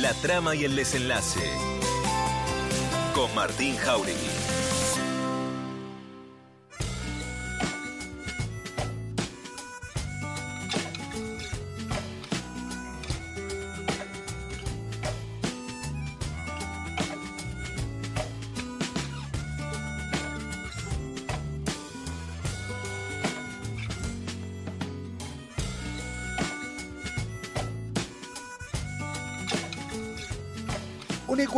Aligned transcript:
La 0.00 0.14
trama 0.14 0.54
y 0.54 0.64
el 0.64 0.76
desenlace. 0.76 1.40
Con 3.14 3.34
Martín 3.34 3.76
Jauregui. 3.76 4.57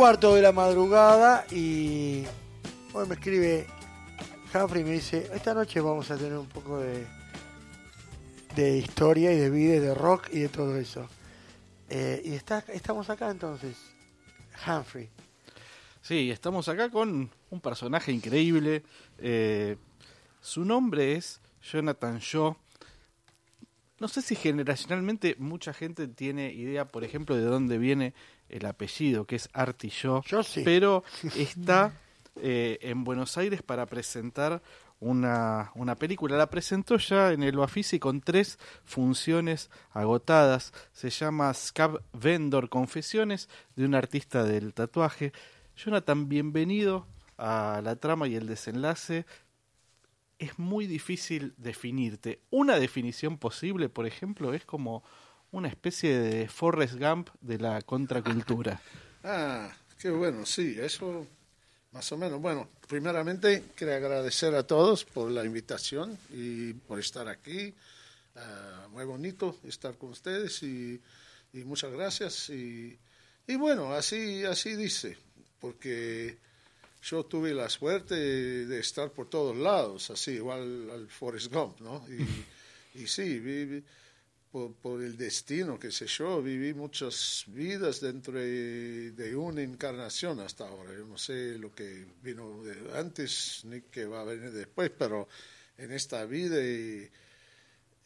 Cuarto 0.01 0.33
de 0.33 0.41
la 0.41 0.51
madrugada 0.51 1.45
y 1.51 2.23
hoy 2.91 3.07
me 3.07 3.13
escribe 3.13 3.67
Humphrey 4.51 4.81
y 4.81 4.83
me 4.83 4.91
dice, 4.93 5.29
esta 5.31 5.53
noche 5.53 5.79
vamos 5.79 6.09
a 6.09 6.17
tener 6.17 6.39
un 6.39 6.47
poco 6.47 6.79
de, 6.79 7.05
de 8.55 8.77
historia 8.79 9.31
y 9.31 9.37
de 9.37 9.51
vida 9.51 9.79
de 9.79 9.93
rock 9.93 10.29
y 10.31 10.39
de 10.39 10.49
todo 10.49 10.75
eso. 10.77 11.07
Eh, 11.87 12.19
y 12.25 12.33
está, 12.33 12.65
estamos 12.69 13.11
acá 13.11 13.29
entonces, 13.29 13.77
Humphrey. 14.65 15.07
Sí, 16.01 16.31
estamos 16.31 16.67
acá 16.67 16.89
con 16.89 17.29
un 17.51 17.61
personaje 17.61 18.11
increíble. 18.11 18.81
Eh, 19.19 19.77
su 20.39 20.65
nombre 20.65 21.13
es 21.13 21.41
Jonathan 21.61 22.17
Shaw. 22.17 22.57
No 23.99 24.07
sé 24.07 24.23
si 24.23 24.35
generacionalmente 24.35 25.35
mucha 25.37 25.73
gente 25.73 26.07
tiene 26.07 26.51
idea, 26.53 26.85
por 26.85 27.03
ejemplo, 27.03 27.35
de 27.35 27.43
dónde 27.43 27.77
viene 27.77 28.15
el 28.51 28.65
apellido, 28.65 29.25
que 29.25 29.37
es 29.37 29.49
Shaw. 29.53 30.21
Yo 30.23 30.43
sí. 30.43 30.61
Pero 30.63 31.03
está 31.35 31.93
eh, 32.35 32.77
en 32.81 33.03
Buenos 33.03 33.37
Aires 33.37 33.61
para 33.63 33.85
presentar 33.85 34.61
una, 34.99 35.71
una 35.75 35.95
película. 35.95 36.37
La 36.37 36.49
presentó 36.49 36.97
ya 36.97 37.31
en 37.31 37.43
el 37.43 37.57
Bafisi 37.57 37.99
con 37.99 38.21
tres 38.21 38.59
funciones 38.85 39.69
agotadas. 39.91 40.73
Se 40.93 41.09
llama 41.09 41.53
Scab 41.53 42.03
Vendor, 42.13 42.69
Confesiones 42.69 43.49
de 43.75 43.85
un 43.85 43.95
artista 43.95 44.43
del 44.43 44.73
tatuaje. 44.73 45.33
Jonathan, 45.75 46.29
bienvenido 46.29 47.07
a 47.37 47.81
la 47.83 47.95
trama 47.95 48.27
y 48.27 48.35
el 48.35 48.47
desenlace. 48.47 49.25
Es 50.37 50.59
muy 50.59 50.87
difícil 50.87 51.53
definirte. 51.57 52.41
Una 52.51 52.77
definición 52.77 53.37
posible, 53.37 53.89
por 53.89 54.05
ejemplo, 54.05 54.53
es 54.53 54.65
como 54.65 55.03
una 55.51 55.67
especie 55.67 56.17
de 56.19 56.47
Forrest 56.47 56.95
Gump 56.95 57.29
de 57.41 57.57
la 57.57 57.81
contracultura. 57.81 58.81
Ah, 59.23 59.71
qué 59.99 60.09
bueno, 60.09 60.47
sí, 60.47 60.77
eso 60.81 61.27
más 61.91 62.11
o 62.11 62.17
menos. 62.17 62.41
Bueno, 62.41 62.67
primeramente 62.87 63.65
quiero 63.75 63.93
agradecer 63.93 64.55
a 64.55 64.63
todos 64.63 65.05
por 65.05 65.29
la 65.29 65.45
invitación 65.45 66.17
y 66.31 66.73
por 66.73 66.99
estar 66.99 67.27
aquí. 67.27 67.73
Ah, 68.35 68.87
muy 68.91 69.05
bonito 69.05 69.57
estar 69.63 69.95
con 69.97 70.09
ustedes 70.09 70.63
y, 70.63 70.99
muchas 71.53 71.91
gracias. 71.91 72.49
Y, 72.49 72.97
bueno, 73.59 73.93
así, 73.93 74.43
así 74.45 74.75
dice, 74.75 75.17
porque 75.59 76.37
yo 77.03 77.25
tuve 77.25 77.53
la 77.53 77.69
suerte 77.69 78.15
de 78.15 78.79
estar 78.79 79.11
por 79.11 79.29
todos 79.29 79.55
lados, 79.55 80.09
así, 80.09 80.31
igual 80.31 80.89
al 80.89 81.07
Forrest 81.09 81.53
Gump, 81.53 81.79
¿no? 81.81 82.03
Y, 82.09 83.03
y 83.03 83.07
sí, 83.07 83.39
vi, 83.39 83.83
por, 84.51 84.73
por, 84.73 85.01
el 85.01 85.17
destino, 85.17 85.79
qué 85.79 85.91
sé 85.91 86.07
yo, 86.07 86.41
viví 86.41 86.73
muchas 86.73 87.45
vidas 87.47 88.01
dentro 88.01 88.33
de, 88.33 89.11
de, 89.11 89.35
una 89.35 89.61
encarnación 89.61 90.39
hasta 90.41 90.67
ahora. 90.67 90.93
Yo 90.93 91.05
no 91.05 91.17
sé 91.17 91.57
lo 91.57 91.73
que 91.73 92.05
vino 92.21 92.63
de 92.63 92.97
antes 92.97 93.61
ni 93.65 93.81
qué 93.81 94.05
va 94.05 94.21
a 94.21 94.25
venir 94.25 94.51
después, 94.51 94.91
pero 94.97 95.27
en 95.77 95.91
esta 95.91 96.25
vida 96.25 96.57
he, 96.59 97.11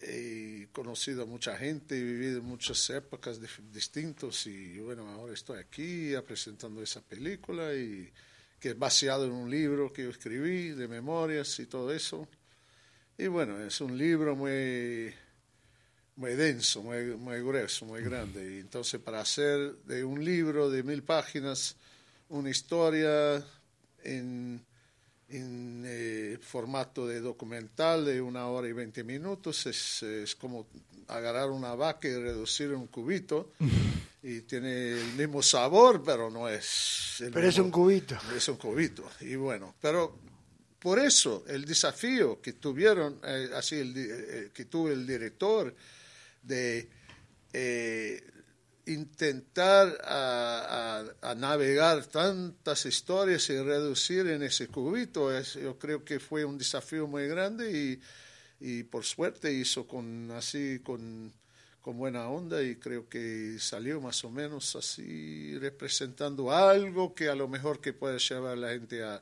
he 0.01 0.67
conocido 0.71 1.23
a 1.23 1.25
mucha 1.25 1.57
gente, 1.57 1.97
he 1.97 2.03
vivido 2.03 2.41
muchas 2.41 2.89
épocas 2.89 3.39
distintas 3.73 4.45
y 4.47 4.79
bueno, 4.79 5.09
ahora 5.09 5.33
estoy 5.33 5.59
aquí 5.59 6.13
presentando 6.25 6.81
esa 6.81 7.01
película 7.01 7.73
y 7.73 8.11
que 8.59 8.69
es 8.69 8.79
basado 8.79 9.25
en 9.25 9.31
un 9.31 9.49
libro 9.49 9.91
que 9.91 10.03
yo 10.03 10.09
escribí 10.09 10.69
de 10.69 10.87
memorias 10.87 11.59
y 11.59 11.65
todo 11.65 11.93
eso. 11.93 12.27
Y 13.17 13.27
bueno, 13.27 13.59
es 13.63 13.79
un 13.81 13.97
libro 13.97 14.35
muy 14.35 15.13
muy 16.15 16.33
denso, 16.35 16.81
muy, 16.81 17.15
muy 17.17 17.39
grueso, 17.39 17.85
muy 17.85 18.01
grande. 18.01 18.55
Y 18.55 18.59
entonces 18.59 18.99
para 19.01 19.21
hacer 19.21 19.75
de 19.85 20.03
un 20.03 20.23
libro 20.23 20.69
de 20.69 20.83
mil 20.83 21.03
páginas 21.03 21.75
una 22.29 22.49
historia 22.49 23.43
en, 24.03 24.63
en 25.29 25.83
eh, 25.85 26.37
formato 26.41 27.07
de 27.07 27.19
documental 27.19 28.05
de 28.05 28.21
una 28.21 28.47
hora 28.47 28.67
y 28.67 28.73
veinte 28.73 29.03
minutos 29.03 29.65
es, 29.65 30.03
es, 30.03 30.35
como 30.35 30.67
agarrar 31.07 31.49
una 31.51 31.75
vaca 31.75 32.07
y 32.07 32.15
reducir 32.15 32.71
un 32.73 32.87
cubito. 32.87 33.51
y 34.23 34.41
tiene 34.41 34.93
el 34.93 35.13
mismo 35.13 35.43
sabor, 35.43 36.01
pero 36.03 36.31
no 36.31 36.49
es... 36.49 37.17
pero 37.19 37.35
mismo, 37.35 37.49
es 37.49 37.57
un 37.59 37.71
cubito. 37.71 38.17
Es 38.35 38.47
un 38.47 38.57
cubito. 38.57 39.07
Y 39.21 39.35
bueno, 39.35 39.75
pero 39.79 40.17
por 40.79 40.97
eso 40.97 41.43
el 41.47 41.65
desafío 41.65 42.41
que 42.41 42.53
tuvieron, 42.53 43.19
eh, 43.23 43.49
así 43.53 43.75
el, 43.75 43.93
eh, 43.95 44.49
que 44.51 44.65
tuvo 44.65 44.89
el 44.89 45.05
director, 45.05 45.75
de 46.45 46.89
eh, 47.53 48.21
intentar 48.87 49.97
a, 50.03 51.35
navegar 51.37 52.05
tantas 52.05 52.85
historias 52.85 53.49
y 53.49 53.57
reducir 53.59 54.27
en 54.27 54.43
ese 54.43 54.67
cubito, 54.67 55.31
yo 55.41 55.77
creo 55.79 56.03
que 56.03 56.19
fue 56.19 56.45
un 56.45 56.57
desafío 56.57 57.07
muy 57.07 57.27
grande 57.27 57.71
y, 57.71 58.01
y 58.59 58.83
por 58.83 59.03
suerte 59.03 59.51
hizo 59.51 59.87
con 59.87 60.31
así 60.31 60.79
con, 60.83 61.33
con 61.81 61.97
buena 61.97 62.27
onda 62.29 62.61
y 62.61 62.75
creo 62.75 63.09
que 63.09 63.57
salió 63.59 64.01
más 64.01 64.23
o 64.23 64.29
menos 64.29 64.75
así 64.75 65.57
representando 65.59 66.51
algo 66.51 67.13
que 67.13 67.29
a 67.29 67.35
lo 67.35 67.47
mejor 67.47 67.79
que 67.79 67.93
puede 67.93 68.19
llevar 68.19 68.53
a 68.53 68.55
la 68.55 68.69
gente 68.69 69.03
a 69.03 69.21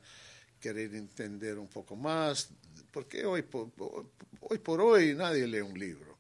querer 0.59 0.95
entender 0.95 1.59
un 1.59 1.67
poco 1.67 1.95
más, 1.95 2.49
porque 2.91 3.25
hoy 3.25 3.43
hoy, 4.39 4.57
por 4.59 4.79
hoy 4.79 5.13
nadie 5.13 5.45
lee 5.45 5.59
un 5.59 5.77
libro 5.77 6.12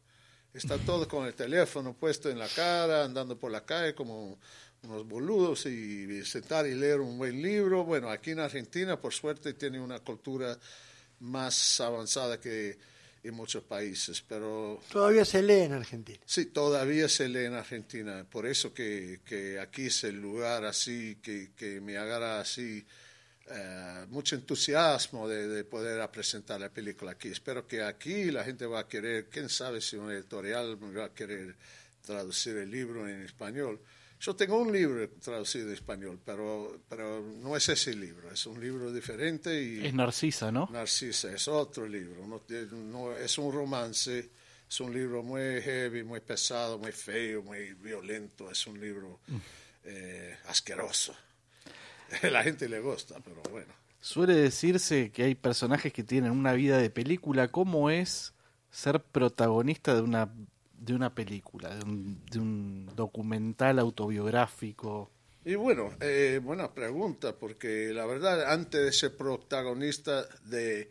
está 0.53 0.77
todo 0.77 1.07
con 1.07 1.25
el 1.25 1.33
teléfono 1.33 1.93
puesto 1.93 2.29
en 2.29 2.39
la 2.39 2.47
cara, 2.47 3.03
andando 3.03 3.37
por 3.37 3.51
la 3.51 3.65
calle 3.65 3.95
como 3.95 4.37
unos 4.83 5.07
boludos 5.07 5.65
y 5.65 6.23
sentar 6.25 6.67
y 6.67 6.75
leer 6.75 6.99
un 6.99 7.17
buen 7.17 7.41
libro. 7.41 7.83
Bueno, 7.85 8.09
aquí 8.09 8.31
en 8.31 8.39
Argentina, 8.39 8.99
por 8.99 9.13
suerte, 9.13 9.53
tiene 9.53 9.79
una 9.79 9.99
cultura 9.99 10.57
más 11.19 11.79
avanzada 11.79 12.39
que 12.39 12.77
en 13.23 13.33
muchos 13.33 13.63
países, 13.63 14.21
pero... 14.27 14.81
Todavía 14.91 15.23
se 15.23 15.41
lee 15.41 15.61
en 15.61 15.73
Argentina. 15.73 16.19
Sí, 16.25 16.47
todavía 16.47 17.07
se 17.07 17.29
lee 17.29 17.45
en 17.45 17.53
Argentina. 17.53 18.25
Por 18.29 18.45
eso 18.45 18.73
que, 18.73 19.21
que 19.25 19.59
aquí 19.59 19.85
es 19.85 20.03
el 20.03 20.19
lugar 20.19 20.65
así, 20.65 21.19
que, 21.23 21.51
que 21.55 21.79
me 21.79 21.97
agarra 21.97 22.41
así 22.41 22.85
Uh, 23.45 24.07
mucho 24.07 24.35
entusiasmo 24.35 25.27
de, 25.27 25.49
de, 25.49 25.65
poder 25.65 26.09
presentar 26.09 26.61
la 26.61 26.69
película 26.69 27.11
aquí. 27.11 27.27
Espero 27.27 27.67
que 27.67 27.83
aquí 27.83 28.31
la 28.31 28.45
gente 28.45 28.65
va 28.65 28.79
a 28.79 28.87
querer, 28.87 29.27
quién 29.29 29.49
sabe 29.49 29.81
si 29.81 29.97
un 29.97 30.09
editorial 30.11 30.77
va 30.81 31.05
a 31.05 31.13
querer 31.13 31.53
traducir 32.05 32.55
el 32.55 32.71
libro 32.71 33.05
en 33.05 33.23
español. 33.23 33.81
Yo 34.23 34.33
tengo 34.33 34.57
un 34.57 34.71
libro 34.71 35.09
traducido 35.21 35.67
en 35.67 35.73
español, 35.73 36.17
pero, 36.23 36.79
pero 36.87 37.21
no 37.21 37.57
es 37.57 37.67
ese 37.67 37.93
libro, 37.93 38.31
es 38.31 38.45
un 38.45 38.61
libro 38.61 38.89
diferente. 38.93 39.61
Y 39.61 39.85
es 39.85 39.93
Narcisa, 39.93 40.49
¿no? 40.49 40.69
Narcisa, 40.71 41.29
es 41.33 41.45
otro 41.49 41.85
libro, 41.85 42.25
no, 42.25 42.41
no, 42.71 43.11
es 43.11 43.37
un 43.37 43.51
romance, 43.51 44.29
es 44.69 44.79
un 44.79 44.93
libro 44.93 45.23
muy 45.23 45.61
heavy, 45.61 46.03
muy 46.03 46.21
pesado, 46.21 46.77
muy 46.79 46.93
feo, 46.93 47.43
muy 47.43 47.73
violento, 47.73 48.49
es 48.49 48.65
un 48.65 48.79
libro 48.79 49.19
eh, 49.83 50.37
asqueroso. 50.47 51.13
la 52.31 52.43
gente 52.43 52.69
le 52.69 52.79
gusta, 52.79 53.19
pero 53.23 53.41
bueno. 53.51 53.71
Suele 53.99 54.35
decirse 54.35 55.11
que 55.11 55.23
hay 55.23 55.35
personajes 55.35 55.93
que 55.93 56.03
tienen 56.03 56.31
una 56.31 56.53
vida 56.53 56.77
de 56.77 56.89
película. 56.89 57.49
¿Cómo 57.49 57.89
es 57.89 58.33
ser 58.69 59.01
protagonista 59.01 59.95
de 59.95 60.01
una, 60.01 60.29
de 60.77 60.93
una 60.93 61.15
película, 61.15 61.73
de 61.73 61.85
un, 61.85 62.25
de 62.25 62.39
un 62.39 62.91
documental 62.95 63.79
autobiográfico? 63.79 65.09
Y 65.45 65.55
bueno, 65.55 65.93
eh, 65.99 66.39
buena 66.43 66.73
pregunta, 66.73 67.35
porque 67.37 67.91
la 67.93 68.05
verdad, 68.05 68.51
antes 68.51 68.81
de 68.81 68.91
ser 68.91 69.15
protagonista 69.15 70.25
de 70.45 70.89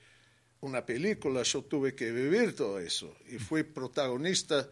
una 0.61 0.85
película, 0.85 1.43
yo 1.43 1.63
tuve 1.63 1.95
que 1.95 2.13
vivir 2.13 2.55
todo 2.55 2.79
eso. 2.79 3.15
Y 3.29 3.39
fui 3.39 3.63
protagonista 3.63 4.69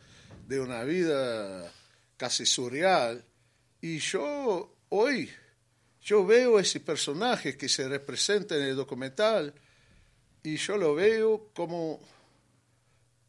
de 0.46 0.60
una 0.60 0.84
vida 0.84 1.72
casi 2.16 2.46
surreal. 2.46 3.24
Y 3.80 3.98
yo 3.98 4.76
hoy 4.90 5.30
yo 6.02 6.24
veo 6.24 6.58
ese 6.58 6.80
personaje 6.80 7.56
que 7.56 7.68
se 7.68 7.88
representa 7.88 8.56
en 8.56 8.62
el 8.62 8.76
documental 8.76 9.52
y 10.42 10.56
yo 10.56 10.76
lo 10.76 10.94
veo 10.94 11.50
como, 11.54 12.00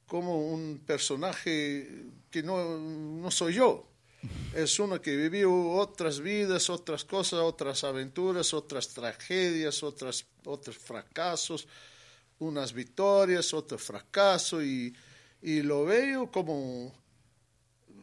como 0.07 0.47
un 0.47 0.81
personaje 0.85 2.05
que 2.29 2.41
no, 2.41 2.77
no 2.77 3.29
soy 3.29 3.55
yo. 3.55 3.87
Es 4.53 4.79
uno 4.79 5.01
que 5.01 5.15
vivió 5.15 5.51
otras 5.71 6.19
vidas, 6.19 6.69
otras 6.69 7.03
cosas, 7.03 7.39
otras 7.39 7.83
aventuras, 7.83 8.53
otras 8.53 8.89
tragedias, 8.89 9.81
otras, 9.81 10.25
otros 10.45 10.77
fracasos, 10.77 11.67
unas 12.39 12.71
victorias, 12.71 13.53
otro 13.53 13.77
fracaso, 13.77 14.63
y, 14.63 14.95
y 15.41 15.61
lo 15.61 15.85
veo 15.85 16.31
como 16.31 16.93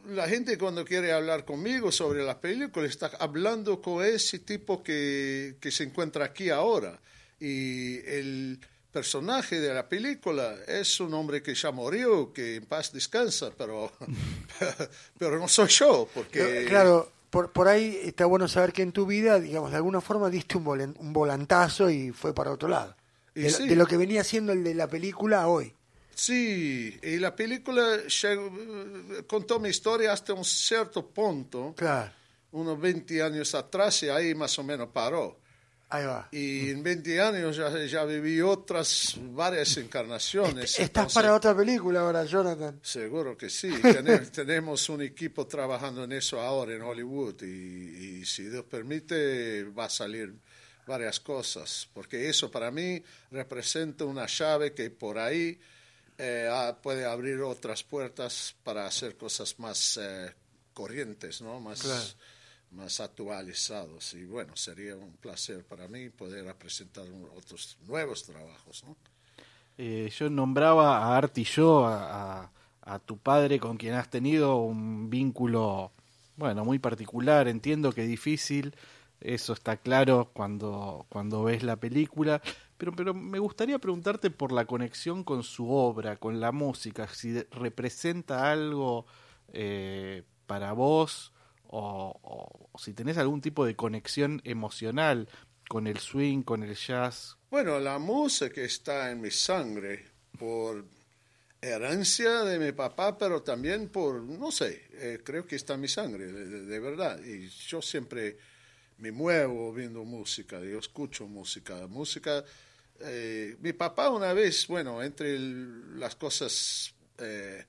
la 0.09 0.27
gente 0.27 0.57
cuando 0.57 0.85
quiere 0.85 1.11
hablar 1.11 1.45
conmigo 1.45 1.91
sobre 1.91 2.23
la 2.23 2.39
película 2.39 2.87
está 2.87 3.11
hablando 3.19 3.81
con 3.81 4.03
ese 4.03 4.39
tipo 4.39 4.83
que, 4.83 5.55
que 5.59 5.71
se 5.71 5.83
encuentra 5.83 6.25
aquí 6.25 6.49
ahora. 6.49 6.99
Y 7.39 7.97
el 8.05 8.59
personaje 8.91 9.59
de 9.59 9.73
la 9.73 9.87
película 9.87 10.55
es 10.67 10.99
un 10.99 11.13
hombre 11.13 11.41
que 11.41 11.53
ya 11.53 11.71
murió, 11.71 12.33
que 12.33 12.57
en 12.57 12.65
paz 12.65 12.91
descansa, 12.91 13.51
pero, 13.57 13.91
pero 15.17 15.39
no 15.39 15.47
soy 15.47 15.67
yo, 15.67 16.07
porque... 16.13 16.65
Claro, 16.67 17.11
por, 17.29 17.51
por 17.51 17.67
ahí 17.67 17.99
está 18.03 18.25
bueno 18.25 18.47
saber 18.47 18.73
que 18.73 18.81
en 18.81 18.91
tu 18.91 19.05
vida, 19.05 19.39
digamos, 19.39 19.71
de 19.71 19.77
alguna 19.77 20.01
forma 20.01 20.29
diste 20.29 20.57
un, 20.57 20.95
volantazo 21.13 21.89
y 21.89 22.11
fue 22.11 22.33
para 22.33 22.51
otro 22.51 22.67
lado. 22.67 22.95
De, 23.35 23.49
sí. 23.49 23.67
de 23.67 23.75
lo 23.75 23.85
que 23.85 23.95
venía 23.95 24.23
siendo 24.23 24.51
el 24.51 24.63
de 24.63 24.73
la 24.73 24.87
película 24.87 25.47
hoy. 25.47 25.73
Sí, 26.19 26.99
y 27.01 27.17
la 27.17 27.33
película 27.33 27.97
contó 29.27 29.59
mi 29.59 29.69
historia 29.69 30.11
hasta 30.11 30.33
un 30.33 30.43
cierto 30.43 31.07
punto, 31.09 31.73
Claro, 31.77 32.11
unos 32.51 32.79
20 32.79 33.21
años 33.23 33.55
atrás, 33.55 34.03
y 34.03 34.09
ahí 34.09 34.35
más 34.35 34.57
o 34.59 34.63
menos 34.63 34.89
paró. 34.89 35.39
ahí 35.91 36.05
va. 36.05 36.27
Y 36.31 36.71
en 36.71 36.83
20 36.83 37.21
años 37.21 37.55
ya, 37.55 37.69
ya 37.85 38.03
viví 38.03 38.41
otras 38.41 39.15
varias 39.31 39.77
encarnaciones. 39.77 40.71
Estás 40.71 40.79
entonces- 40.87 41.13
para 41.15 41.33
otra 41.33 41.55
película 41.55 42.01
ahora, 42.01 42.25
Jonathan. 42.25 42.79
Seguro 42.83 43.37
que 43.37 43.49
sí. 43.49 43.69
Tene- 43.81 44.19
tenemos 44.31 44.89
un 44.89 45.01
equipo 45.01 45.47
trabajando 45.47 46.03
en 46.03 46.11
eso 46.11 46.39
ahora 46.41 46.73
en 46.75 46.81
Hollywood 46.81 47.41
y, 47.43 48.19
y 48.19 48.25
si 48.25 48.43
Dios 48.49 48.65
permite 48.65 49.63
va 49.63 49.85
a 49.85 49.89
salir 49.89 50.33
varias 50.85 51.19
cosas, 51.21 51.87
porque 51.93 52.27
eso 52.29 52.51
para 52.51 52.71
mí 52.71 53.01
representa 53.31 54.03
una 54.05 54.25
llave 54.25 54.73
que 54.73 54.89
por 54.89 55.17
ahí 55.19 55.59
eh, 56.19 56.47
ah, 56.51 56.77
puede 56.81 57.05
abrir 57.05 57.41
otras 57.41 57.81
puertas 57.83 58.55
para 58.63 58.85
hacer 58.85 59.17
cosas 59.17 59.57
más 59.57 59.97
eh, 60.01 60.31
corrientes, 60.73 61.41
¿no? 61.41 61.59
Más, 61.59 61.79
Claro. 61.81 62.05
más 62.71 62.99
actualizados. 62.99 64.13
Y 64.13 64.25
bueno, 64.25 64.55
sería 64.55 64.95
un 64.95 65.13
placer 65.13 65.63
para 65.65 65.87
mí 65.87 66.09
poder 66.09 66.53
presentar 66.55 67.05
otros 67.35 67.77
nuevos 67.87 68.23
trabajos, 68.23 68.83
¿no? 68.83 68.95
Eh, 69.77 70.11
yo 70.17 70.29
nombraba 70.29 70.97
a 70.97 71.17
Art 71.17 71.37
y 71.37 71.45
yo, 71.45 71.85
a, 71.87 72.41
a- 72.43 72.51
a 72.81 72.99
tu 72.99 73.17
padre 73.17 73.59
con 73.59 73.77
quien 73.77 73.93
has 73.93 74.09
tenido 74.09 74.57
un 74.57 75.09
vínculo, 75.09 75.91
bueno, 76.37 76.65
muy 76.65 76.79
particular. 76.79 77.47
Entiendo 77.47 77.91
que 77.93 78.01
difícil, 78.03 78.75
eso 79.21 79.53
está 79.53 79.77
claro 79.77 80.31
cuando, 80.33 81.05
cuando 81.09 81.43
ves 81.43 81.63
la 81.63 81.75
película. 81.77 82.41
Pero, 82.79 82.93
pero 82.95 83.13
me 83.13 83.37
gustaría 83.39 83.77
preguntarte 83.77 84.31
por 84.31 84.51
la 84.51 84.65
conexión 84.65 85.23
con 85.23 85.43
su 85.43 85.69
obra, 85.69 86.15
con 86.15 86.39
la 86.39 86.51
música, 86.51 87.07
si 87.09 87.39
representa 87.51 88.49
algo 88.51 89.05
eh, 89.53 90.23
para 90.47 90.71
vos 90.73 91.33
o, 91.67 92.69
si 92.77 92.93
tenés 92.93 93.17
algún 93.17 93.41
tipo 93.41 93.65
de 93.65 93.75
conexión 93.75 94.41
emocional 94.45 95.27
con 95.67 95.85
el 95.87 95.97
swing, 95.99 96.41
con 96.41 96.63
el 96.63 96.73
jazz. 96.75 97.37
Bueno, 97.51 97.79
la 97.79 97.99
música 97.99 98.61
está 98.61 99.11
en 99.11 99.21
mi 99.21 99.29
sangre 99.29 100.05
por 100.39 100.85
herencia 101.61 102.43
de 102.45 102.59
mi 102.59 102.71
papá, 102.71 103.17
pero 103.17 103.41
también 103.43 103.89
por, 103.89 104.21
no 104.21 104.51
sé, 104.51 104.87
eh, 104.93 105.19
creo 105.23 105.45
que 105.45 105.57
está 105.57 105.73
en 105.73 105.81
mi 105.81 105.87
sangre, 105.89 106.25
de- 106.31 106.61
de 106.65 106.79
verdad. 106.79 107.19
Y 107.23 107.49
yo 107.49 107.81
siempre 107.81 108.37
me 108.97 109.11
muevo 109.11 109.71
viendo 109.73 110.03
música, 110.05 110.59
yo 110.61 110.79
escucho 110.79 111.27
música. 111.27 111.87
Música, 111.87 112.43
eh, 113.01 113.57
mi 113.59 113.73
papá 113.73 114.09
una 114.09 114.33
vez, 114.33 114.67
bueno, 114.67 115.01
entre 115.01 115.37
las 115.39 116.15
cosas 116.15 116.93
eh, 117.17 117.65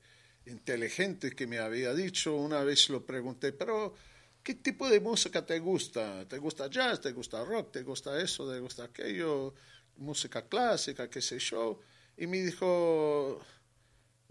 inteligentes 0.47 1.35
que 1.35 1.47
me 1.47 1.59
había 1.59 1.95
dicho, 1.95 2.35
una 2.37 2.63
vez 2.65 2.89
lo 2.91 3.05
pregunté, 3.05 3.53
pero 3.53 3.95
¿qué 4.43 4.55
tipo 4.55 4.89
de 4.89 5.01
música 5.01 5.45
te 5.45 5.59
gusta? 5.59 6.27
¿Te 6.29 6.39
gusta 6.39 6.69
jazz? 6.69 7.01
¿Te 7.01 7.13
gusta 7.13 7.45
rock? 7.45 7.73
¿Te 7.73 7.83
gusta 7.83 8.21
eso? 8.21 8.51
¿Te 8.51 8.59
gusta 8.61 8.85
aquello? 8.85 9.55
¿Música 9.97 10.47
clásica? 10.49 11.09
¿Qué 11.09 11.21
sé 11.21 11.39
yo? 11.39 11.81
Y 12.17 12.27
me 12.27 12.43
dijo, 12.43 13.41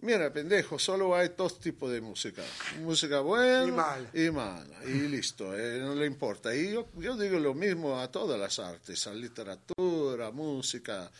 mira, 0.01 0.31
pendejo, 0.31 0.77
solo 0.79 1.15
hay 1.15 1.31
dos 1.37 1.59
tipos 1.59 1.91
de 1.91 2.01
música. 2.01 2.43
Música 2.81 3.19
buena 3.21 3.63
Y 3.67 3.71
mala. 3.71 4.09
y 4.13 4.29
mala. 4.31 4.85
Y 4.85 5.07
listo, 5.07 5.57
eh, 5.57 5.79
no 5.79 5.95
le 5.95 6.05
importa. 6.05 6.55
Y 6.55 6.71
yo, 6.73 6.87
yo 6.97 7.15
digo 7.17 7.39
lo 7.39 7.53
mismo 7.53 7.99
a 7.99 8.11
todas 8.11 8.39
las 8.39 8.59
artes, 8.59 9.05
a 9.07 9.13
literatura, 9.13 10.27
a 10.27 10.31
música, 10.31 11.11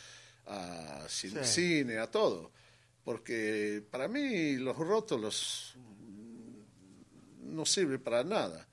a 0.48 1.06
cin- 1.08 1.44
Sí. 1.44 1.84
cine, 1.84 1.98
a 2.00 2.08
todo. 2.08 2.52
Porque 3.04 3.84
para 3.90 4.08
mí 4.08 4.58
los 4.58 4.78
rótulos 4.78 5.76
no 7.44 7.66
sirven 7.66 8.02
para 8.02 8.24
nada. 8.24 8.68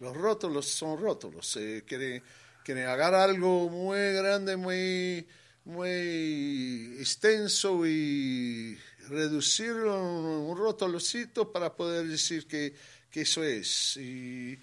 Los 0.00 0.16
rótulos 0.16 0.66
son 0.66 0.98
rótulos. 1.00 1.56
Eh, 1.56 1.84
quieren, 1.86 2.22
quieren 2.64 2.86
agarrar 2.86 3.28
algo 3.30 3.68
muy 3.68 3.98
grande, 4.14 4.56
muy, 4.56 5.26
muy 5.64 6.96
extenso 6.98 7.86
y 7.86 8.76
reducirlo 9.12 9.92
a 9.92 10.02
un, 10.02 10.56
rótulocito 10.56 11.52
para 11.52 11.74
poder 11.74 12.06
decir 12.06 12.46
que, 12.46 12.74
que 13.10 13.20
eso 13.22 13.42
es. 13.44 13.96
Y 13.98 14.58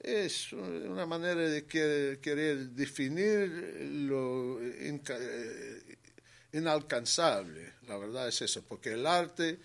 es 0.00 0.52
una 0.52 1.06
manera 1.06 1.40
de 1.48 1.64
querer, 1.64 2.18
querer 2.20 2.58
definir 2.70 3.48
lo 4.06 4.60
inca- 4.62 5.18
eh, 5.18 5.96
inalcanzable. 6.52 7.74
La 7.88 7.96
verdad 7.98 8.28
es 8.28 8.40
eso, 8.42 8.62
porque 8.66 8.92
el 8.92 9.06
arte 9.06 9.58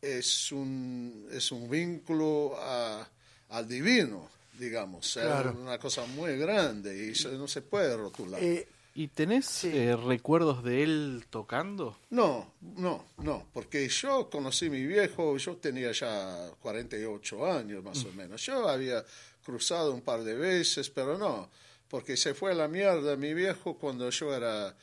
es 0.00 0.52
un, 0.52 1.28
es 1.32 1.50
un 1.52 1.68
vínculo 1.68 2.54
a- 2.58 3.08
al 3.50 3.68
divino, 3.68 4.30
digamos. 4.58 5.12
Claro. 5.14 5.50
Es 5.50 5.56
una 5.56 5.78
cosa 5.78 6.06
muy 6.06 6.36
grande 6.36 7.12
y 7.12 7.24
no 7.36 7.48
se 7.48 7.62
puede 7.62 7.96
rotular. 7.96 8.42
Eh, 8.42 8.66
¿Y 8.94 9.08
tenés 9.08 9.46
Sí. 9.46 9.70
eh, 9.72 9.96
recuerdos 9.96 10.64
de 10.64 10.82
él 10.82 11.24
tocando? 11.30 11.96
No, 12.10 12.54
no, 12.60 13.04
no, 13.18 13.46
porque 13.52 13.88
yo 13.88 14.28
conocí 14.28 14.66
a 14.66 14.70
mi 14.70 14.84
viejo, 14.84 15.36
yo 15.36 15.56
tenía 15.56 15.92
ya 15.92 16.50
48 16.60 17.46
años 17.46 17.84
más 17.84 18.04
o 18.04 18.12
menos. 18.12 18.44
Yo 18.44 18.68
había 18.68 19.04
cruzado 19.44 19.92
un 19.94 20.00
par 20.02 20.22
de 20.24 20.34
veces, 20.34 20.90
pero 20.90 21.16
no, 21.16 21.48
porque 21.88 22.16
se 22.16 22.34
fue 22.34 22.50
a 22.50 22.54
la 22.54 22.68
mierda 22.68 23.16
mi 23.16 23.32
viejo 23.32 23.78
cuando 23.78 24.10
yo 24.10 24.34
era, 24.34 24.74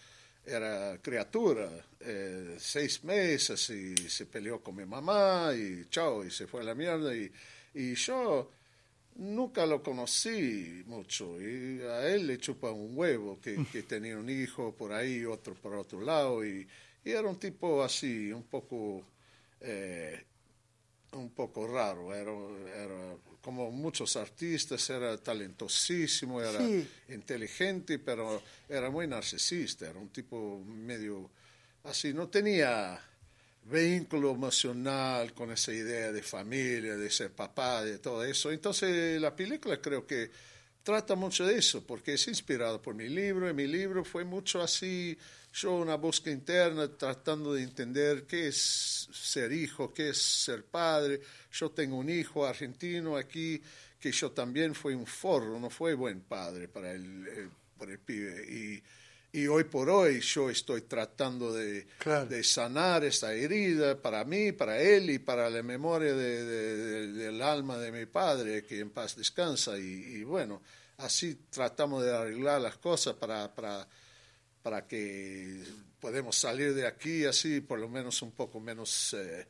era 0.46 0.98
criatura, 1.01 1.70
eh, 2.00 2.55
seis 2.60 3.03
meses 3.03 3.70
y 3.70 3.96
se 4.10 4.25
peleó 4.25 4.62
con 4.62 4.75
mi 4.75 4.86
mamá 4.86 5.51
y 5.53 5.86
chao, 5.89 6.24
y 6.24 6.31
se 6.31 6.48
fue 6.48 6.62
a 6.62 6.63
la 6.63 6.75
mierda 6.75 7.13
y, 7.15 7.29
y 7.74 7.93
yo 7.96 8.51
nunca 9.17 9.65
lo 9.65 9.81
conocí 9.81 10.83
mucho 10.86 11.39
y 11.41 11.81
a 11.81 12.07
él 12.07 12.27
le 12.27 12.38
chupa 12.38 12.71
un 12.71 12.97
huevo 12.97 13.39
que, 13.41 13.65
que 13.71 13.83
tenía 13.83 14.17
un 14.17 14.29
hijo 14.29 14.74
por 14.75 14.93
ahí, 14.93 15.25
otro 15.25 15.53
por 15.55 15.75
otro 15.75 16.01
lado 16.01 16.45
y, 16.45 16.67
y 17.03 17.09
era 17.12 17.27
un 17.27 17.39
tipo 17.39 17.83
así, 17.83 18.31
un 18.31 18.43
poco, 18.43 19.03
eh, 19.62 20.24
un 21.13 21.29
poco 21.31 21.65
raro, 21.67 22.13
era, 22.13 22.31
era 22.83 23.15
como 23.41 23.71
muchos 23.71 24.15
artistas, 24.17 24.89
era 24.89 25.17
talentosísimo, 25.17 26.41
era 26.41 26.59
Sí. 26.67 26.88
inteligente, 27.09 27.97
pero 28.00 28.41
era 28.67 28.89
muy 28.89 29.07
narcisista, 29.07 29.89
era 29.89 30.00
un 30.00 30.09
tipo 30.09 30.59
medio 30.65 31.29
así, 31.83 32.13
no 32.13 32.27
tenía 32.27 33.00
vínculo 33.69 34.31
emocional 34.31 35.33
con 35.33 35.51
esa 35.51 35.71
idea 35.74 36.12
de 36.12 36.21
familia, 36.24 36.95
de 36.95 37.09
ser 37.09 37.31
papá, 37.31 37.83
de 37.83 38.00
todo 38.00 38.24
eso. 38.24 38.51
Entonces 38.51 39.19
la 39.21 39.36
película 39.36 39.81
creo 39.81 40.05
que 40.05 40.29
trata 40.83 41.15
mucho 41.15 41.45
de 41.45 41.57
eso, 41.57 41.86
porque 41.86 42.13
es 42.13 42.27
inspirado 42.27 42.81
por 42.81 42.95
mi 42.95 43.09
libro, 43.09 43.50
y 43.50 43.53
mi 43.53 43.67
libro 43.67 44.05
fue 44.05 44.24
mucho 44.24 44.62
así, 44.62 45.17
yo 45.53 45.74
una 45.75 45.95
búsqueda 45.95 46.33
interna 46.33 46.88
tratando 46.88 47.53
de 47.53 47.63
entender 47.63 48.25
qué 48.25 48.47
es 48.47 49.09
ser 49.12 49.51
hijo, 49.51 49.93
qué 49.93 50.09
es 50.09 50.21
ser 50.21 50.63
padre. 50.63 51.19
Yo 51.51 51.71
tengo 51.71 51.97
un 51.97 52.09
hijo 52.09 52.45
argentino 52.45 53.17
aquí 53.17 53.62
que 54.00 54.12
yo 54.12 54.31
también 54.31 54.75
fui 54.75 54.93
un 54.93 55.07
forro, 55.07 55.59
no 55.59 55.69
fue 55.69 55.93
buen 55.95 56.21
padre 56.21 56.67
para 56.67 56.91
el, 56.91 57.27
el- 57.27 57.50
para 57.77 57.91
el 57.91 58.00
pibe. 58.00 58.43
Y, 58.50 58.83
y 59.38 59.48
hoy 59.48 59.65
por 59.65 59.89
hoy 59.89 60.20
yo 60.22 60.50
estoy 60.50 60.82
tratando 60.82 61.53
de, 61.53 61.86
Claro. 62.00 62.25
de 62.25 62.44
sanar 62.44 63.03
esta 63.03 63.34
herida 63.34 64.01
para 64.01 64.24
mí, 64.25 64.51
para 64.51 64.79
él 64.82 65.10
y 65.10 65.20
para 65.20 65.50
la 65.50 65.62
memoria 65.62 66.13
de- 66.13 66.44
de- 66.44 66.75
de- 66.77 67.08
del 67.13 67.41
alma 67.41 67.77
de 67.77 67.91
mi 67.91 68.06
padre, 68.08 68.65
que 68.65 68.79
en 68.79 68.89
paz 68.89 69.15
descansa. 69.15 69.77
Y, 69.77 69.82
y 69.84 70.24
bueno, 70.24 70.62
así 70.98 71.36
tratamos 71.50 72.03
de 72.03 72.15
arreglar 72.15 72.62
las 72.62 72.77
cosas 72.77 73.13
para, 73.15 73.53
para, 73.53 73.88
para 74.63 74.88
que 74.88 75.63
podemos 76.00 76.36
salir 76.38 76.74
de 76.74 76.88
aquí 76.88 77.25
así, 77.25 77.62
por 77.62 77.77
lo 77.79 77.89
menos 77.89 78.22
un 78.24 78.32
poco 78.32 78.60
menos 78.60 79.13
eh, 79.17 79.46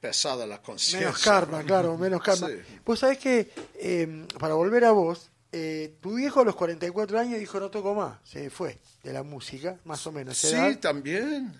pesada 0.00 0.46
la 0.46 0.62
conciencia. 0.62 1.08
Menos 1.08 1.22
karma, 1.22 1.64
claro, 1.64 1.96
menos 1.98 2.22
karma. 2.22 2.48
Sí. 2.48 2.54
Vos 2.84 3.00
sabés 3.00 3.18
que, 3.18 3.50
eh, 3.74 4.26
para 4.38 4.54
volver 4.54 4.84
a 4.84 4.92
vos, 4.92 5.30
eh, 5.52 5.94
tu 6.00 6.14
viejo 6.16 6.40
a 6.40 6.44
los 6.44 6.54
44 6.56 7.18
años 7.18 7.38
dijo 7.38 7.58
no 7.60 7.70
toco 7.70 7.94
más, 7.94 8.18
se 8.24 8.50
fue 8.50 8.78
de 9.02 9.12
la 9.12 9.22
música, 9.22 9.78
más 9.84 10.06
o 10.06 10.12
menos. 10.12 10.36
Sí, 10.36 10.48
¿edad? 10.48 10.78
también. 10.78 11.52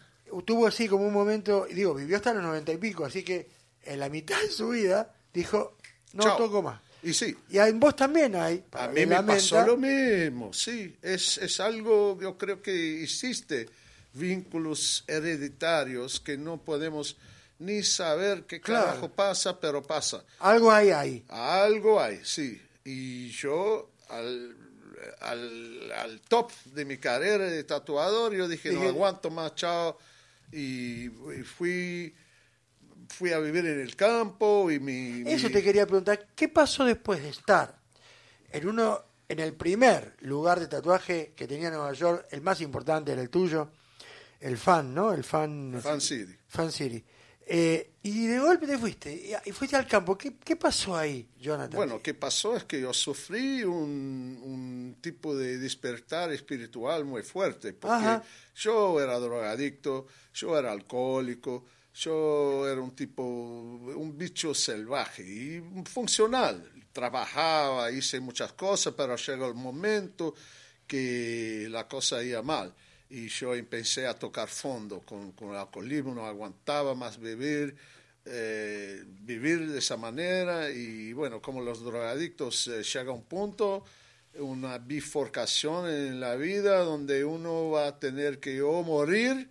Tuvo 0.45 0.67
así 0.67 0.89
como 0.89 1.07
un 1.07 1.13
momento, 1.15 1.67
digo, 1.73 1.95
vivió 1.95 2.17
hasta 2.17 2.35
los 2.35 2.43
90 2.43 2.73
y 2.73 2.77
pico, 2.77 3.05
así 3.05 3.23
que 3.23 3.49
en 3.85 3.99
la 4.01 4.09
mitad 4.11 4.39
de 4.43 4.51
su 4.51 4.69
vida 4.71 5.13
dijo 5.33 5.77
no 6.13 6.23
Chao. 6.25 6.37
toco 6.37 6.63
más. 6.63 6.81
Y 7.03 7.15
sí, 7.15 7.35
Y 7.49 7.59
en 7.59 7.79
vos 7.79 7.95
también 7.97 8.35
hay. 8.35 8.65
A 8.73 8.89
mí 8.89 9.07
me 9.07 9.23
pasó 9.23 9.65
lo 9.65 9.77
mismo, 9.77 10.53
sí. 10.53 10.97
Es, 11.01 11.39
es 11.39 11.61
algo, 11.61 12.19
yo 12.21 12.37
creo 12.37 12.61
que 12.61 13.03
existe 13.03 13.69
vínculos 14.15 15.05
hereditarios 15.07 16.21
que 16.21 16.37
no 16.37 16.59
podemos 16.59 17.17
ni 17.61 17.83
saber 17.83 18.45
qué 18.45 18.61
Claro. 18.61 18.87
carajo 18.87 19.09
pasa, 19.11 19.59
pero 19.59 19.83
pasa. 19.83 20.25
Algo 20.41 20.71
hay 20.71 20.91
ahí. 20.91 21.25
Algo 21.29 22.01
hay, 22.01 22.21
sí. 22.25 22.61
Y 22.91 23.29
yo, 23.31 23.91
al, 24.09 24.57
al, 25.21 25.93
al 25.93 26.21
top 26.23 26.51
de 26.73 26.85
mi 26.87 26.97
carrera 26.97 27.45
de 27.45 27.65
tatuador, 27.65 28.33
yo 28.35 28.49
dije, 28.49 28.73
no 28.73 28.81
aguanto 28.89 29.31
más, 29.31 29.55
chao. 29.55 29.99
Y, 30.53 31.07
y 31.07 31.43
fui, 31.45 32.15
fui 33.09 33.33
a 33.33 33.39
vivir 33.41 33.67
en 33.67 33.81
el 33.81 33.95
campo 33.95 34.71
y 34.71 34.81
mi... 34.81 35.23
Eso 35.31 35.49
mi- 35.49 35.53
te 35.53 35.63
quería 35.63 35.87
preguntar, 35.87 36.29
¿qué 36.35 36.49
pasó 36.49 36.85
después 36.87 37.23
de 37.23 37.29
estar 37.29 37.79
en 38.51 38.67
uno 38.67 39.05
en 39.29 39.41
el 39.41 39.53
primer 39.53 40.17
lugar 40.21 40.59
de 40.59 40.69
tatuaje 40.69 41.35
que 41.37 41.47
tenía 41.47 41.69
Nueva 41.69 41.93
York, 41.93 42.27
el 42.31 42.41
más 42.41 42.63
importante 42.63 43.13
era 43.13 43.21
el 43.21 43.29
tuyo, 43.29 43.71
el 44.41 44.57
fan, 44.57 44.95
¿no? 44.95 45.13
El 45.13 45.23
fan 45.23 45.79
Fan 45.83 46.01
City. 46.01 46.35
Fan 46.49 46.73
City. 46.73 47.05
Eh, 47.51 47.93
y 48.03 48.27
de 48.27 48.39
golpe 48.39 48.67
te 48.67 48.77
fuiste 48.77 49.41
y, 49.45 49.53
fuiste 49.53 49.75
al 49.75 49.87
campo. 49.87 50.19
¿Qué, 50.19 50.37
qué 50.37 50.55
pasó 50.55 50.95
ahí, 50.95 51.27
Jonathan? 51.39 51.77
Bueno, 51.77 52.03
¿qué 52.03 52.13
pasó? 52.13 52.55
Es 52.55 52.65
que 52.65 52.81
yo 52.81 52.93
sufrí 52.93 53.65
un, 53.65 54.39
un 54.43 54.97
tipo 55.01 55.35
de 55.35 55.57
despertar 55.57 56.31
espiritual 56.31 57.07
muy 57.07 57.23
fuerte, 57.23 57.73
porque 57.73 57.97
Ajá. 57.97 58.23
yo 58.55 59.01
era 59.01 59.19
drogadicto, 59.19 60.07
yo 60.35 60.59
era 60.59 60.73
alcohólico, 60.73 61.65
yo 61.95 62.69
era 62.69 62.83
un 62.83 62.95
tipo, 62.95 63.23
un 63.23 64.17
bicho 64.17 64.55
salvaje 64.55 65.23
y 65.23 65.63
funcional. 65.87 66.71
Trabajaba, 66.93 67.91
hice 67.91 68.21
muchas 68.21 68.53
cosas, 68.53 68.93
pero 68.95 69.17
llegó 69.17 69.47
el 69.47 69.55
momento 69.55 70.35
que 70.87 71.67
la 71.71 71.89
cosa 71.89 72.23
iba 72.23 72.43
mal. 72.43 72.75
Y 73.11 73.29
yo 73.29 73.55
empecé 73.55 74.07
a 74.07 74.15
tocar 74.15 74.49
fondo 74.49 75.01
con, 75.01 75.33
con 75.33 75.51
el 75.51 75.57
alcoholismo, 75.57 76.15
no 76.15 76.27
aguantaba 76.27 76.95
más 76.95 77.19
vivir, 77.19 77.75
eh, 78.27 79.03
vivir 79.23 79.71
de 79.71 79.79
esa 79.79 79.97
manera. 79.97 80.71
Y 80.71 81.13
bueno, 81.13 81.41
como 81.41 81.63
los 81.63 81.83
drogadictos, 81.83 82.69
eh, 82.69 82.83
llega 82.83 83.13
un 83.13 83.25
punto, 83.25 83.85
una 84.39 84.79
bifurcación 84.79 85.89
en 85.89 86.21
la 86.21 86.37
vida 86.37 86.81
donde 86.81 87.25
uno 87.25 87.71
va 87.71 87.87
a 87.87 87.99
tener 87.99 88.41
que 88.41 88.61
o 88.61 88.83
morir 88.83 89.49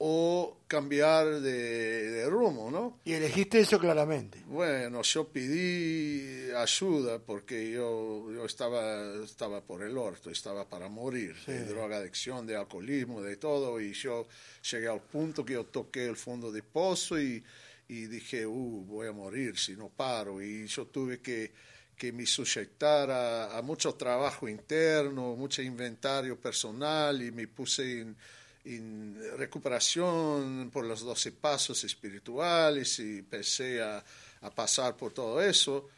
o 0.00 0.58
cambiar 0.68 1.40
de, 1.40 2.10
de 2.10 2.30
rumbo, 2.30 2.70
¿no? 2.70 3.00
Y 3.04 3.14
elegiste 3.14 3.58
eso 3.58 3.80
claramente. 3.80 4.40
Bueno, 4.46 5.02
yo 5.02 5.26
pedí 5.26 6.52
ayuda 6.52 7.18
porque 7.18 7.72
yo, 7.72 8.30
yo 8.32 8.44
estaba, 8.44 9.24
estaba 9.24 9.60
por 9.60 9.82
el 9.82 9.98
orto, 9.98 10.30
estaba 10.30 10.68
para 10.68 10.88
morir, 10.88 11.34
de 11.46 11.64
drogadicción, 11.64 12.46
de 12.46 12.54
alcoholismo, 12.54 13.22
de 13.22 13.36
todo, 13.36 13.80
y 13.80 13.92
yo 13.92 14.28
llegué 14.70 14.86
al 14.86 15.00
punto 15.00 15.44
que 15.44 15.54
yo 15.54 15.64
toqué 15.64 16.06
el 16.06 16.16
fondo 16.16 16.52
de 16.52 16.62
pozo 16.62 17.20
y, 17.20 17.42
y 17.88 18.06
dije, 18.06 18.46
uh, 18.46 18.84
voy 18.86 19.08
a 19.08 19.12
morir 19.12 19.58
si 19.58 19.74
no 19.74 19.88
paro, 19.88 20.40
y 20.40 20.68
yo 20.68 20.86
tuve 20.86 21.20
que, 21.20 21.52
que 21.96 22.12
me 22.12 22.24
sujetar 22.24 23.10
a, 23.10 23.58
a 23.58 23.62
mucho 23.62 23.94
trabajo 23.94 24.48
interno, 24.48 25.34
mucho 25.34 25.60
inventario 25.60 26.38
personal, 26.38 27.20
y 27.20 27.32
me 27.32 27.48
puse 27.48 28.02
en 28.02 28.16
en 28.64 29.16
recuperación 29.38 30.70
por 30.72 30.84
los 30.84 31.00
12 31.02 31.32
pasos 31.32 31.82
espirituales 31.84 32.98
y 32.98 33.18
empecé 33.18 33.82
a, 33.82 34.04
a 34.42 34.50
pasar 34.50 34.96
por 34.96 35.12
todo 35.12 35.40
eso. 35.42 35.88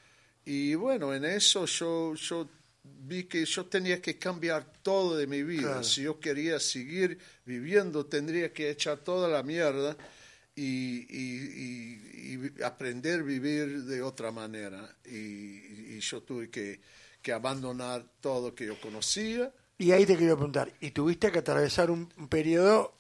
Y 0.44 0.74
bueno, 0.74 1.12
en 1.14 1.24
eso 1.24 1.66
yo, 1.66 2.14
yo 2.14 2.48
vi 2.82 3.24
que 3.24 3.44
yo 3.44 3.66
tenía 3.66 4.00
que 4.00 4.18
cambiar 4.18 4.64
todo 4.82 5.16
de 5.16 5.26
mi 5.26 5.42
vida. 5.42 5.62
Claro. 5.68 5.84
Si 5.84 6.02
yo 6.02 6.18
quería 6.20 6.58
seguir 6.60 7.18
viviendo, 7.44 8.06
tendría 8.06 8.52
que 8.52 8.70
echar 8.70 8.98
toda 8.98 9.28
la 9.28 9.42
mierda 9.42 9.96
y, 10.54 11.06
y- 11.08 11.50
y- 11.56 12.10
y 12.58 12.62
aprender 12.62 13.20
a 13.20 13.22
vivir 13.24 13.82
de 13.84 14.02
otra 14.02 14.30
manera. 14.30 14.96
Y, 15.04 15.96
y 15.96 16.00
yo 16.00 16.22
tuve 16.22 16.48
que, 16.50 16.80
que 17.20 17.32
abandonar 17.32 18.04
todo 18.20 18.54
que 18.54 18.66
yo 18.66 18.80
conocía. 18.80 19.52
Y 19.80 19.92
ahí 19.92 20.04
te 20.04 20.14
quiero 20.14 20.36
preguntar, 20.36 20.70
¿y 20.82 20.90
tuviste 20.90 21.32
que 21.32 21.38
atravesar 21.38 21.90
un, 21.90 22.12
un 22.18 22.28
periodo 22.28 22.92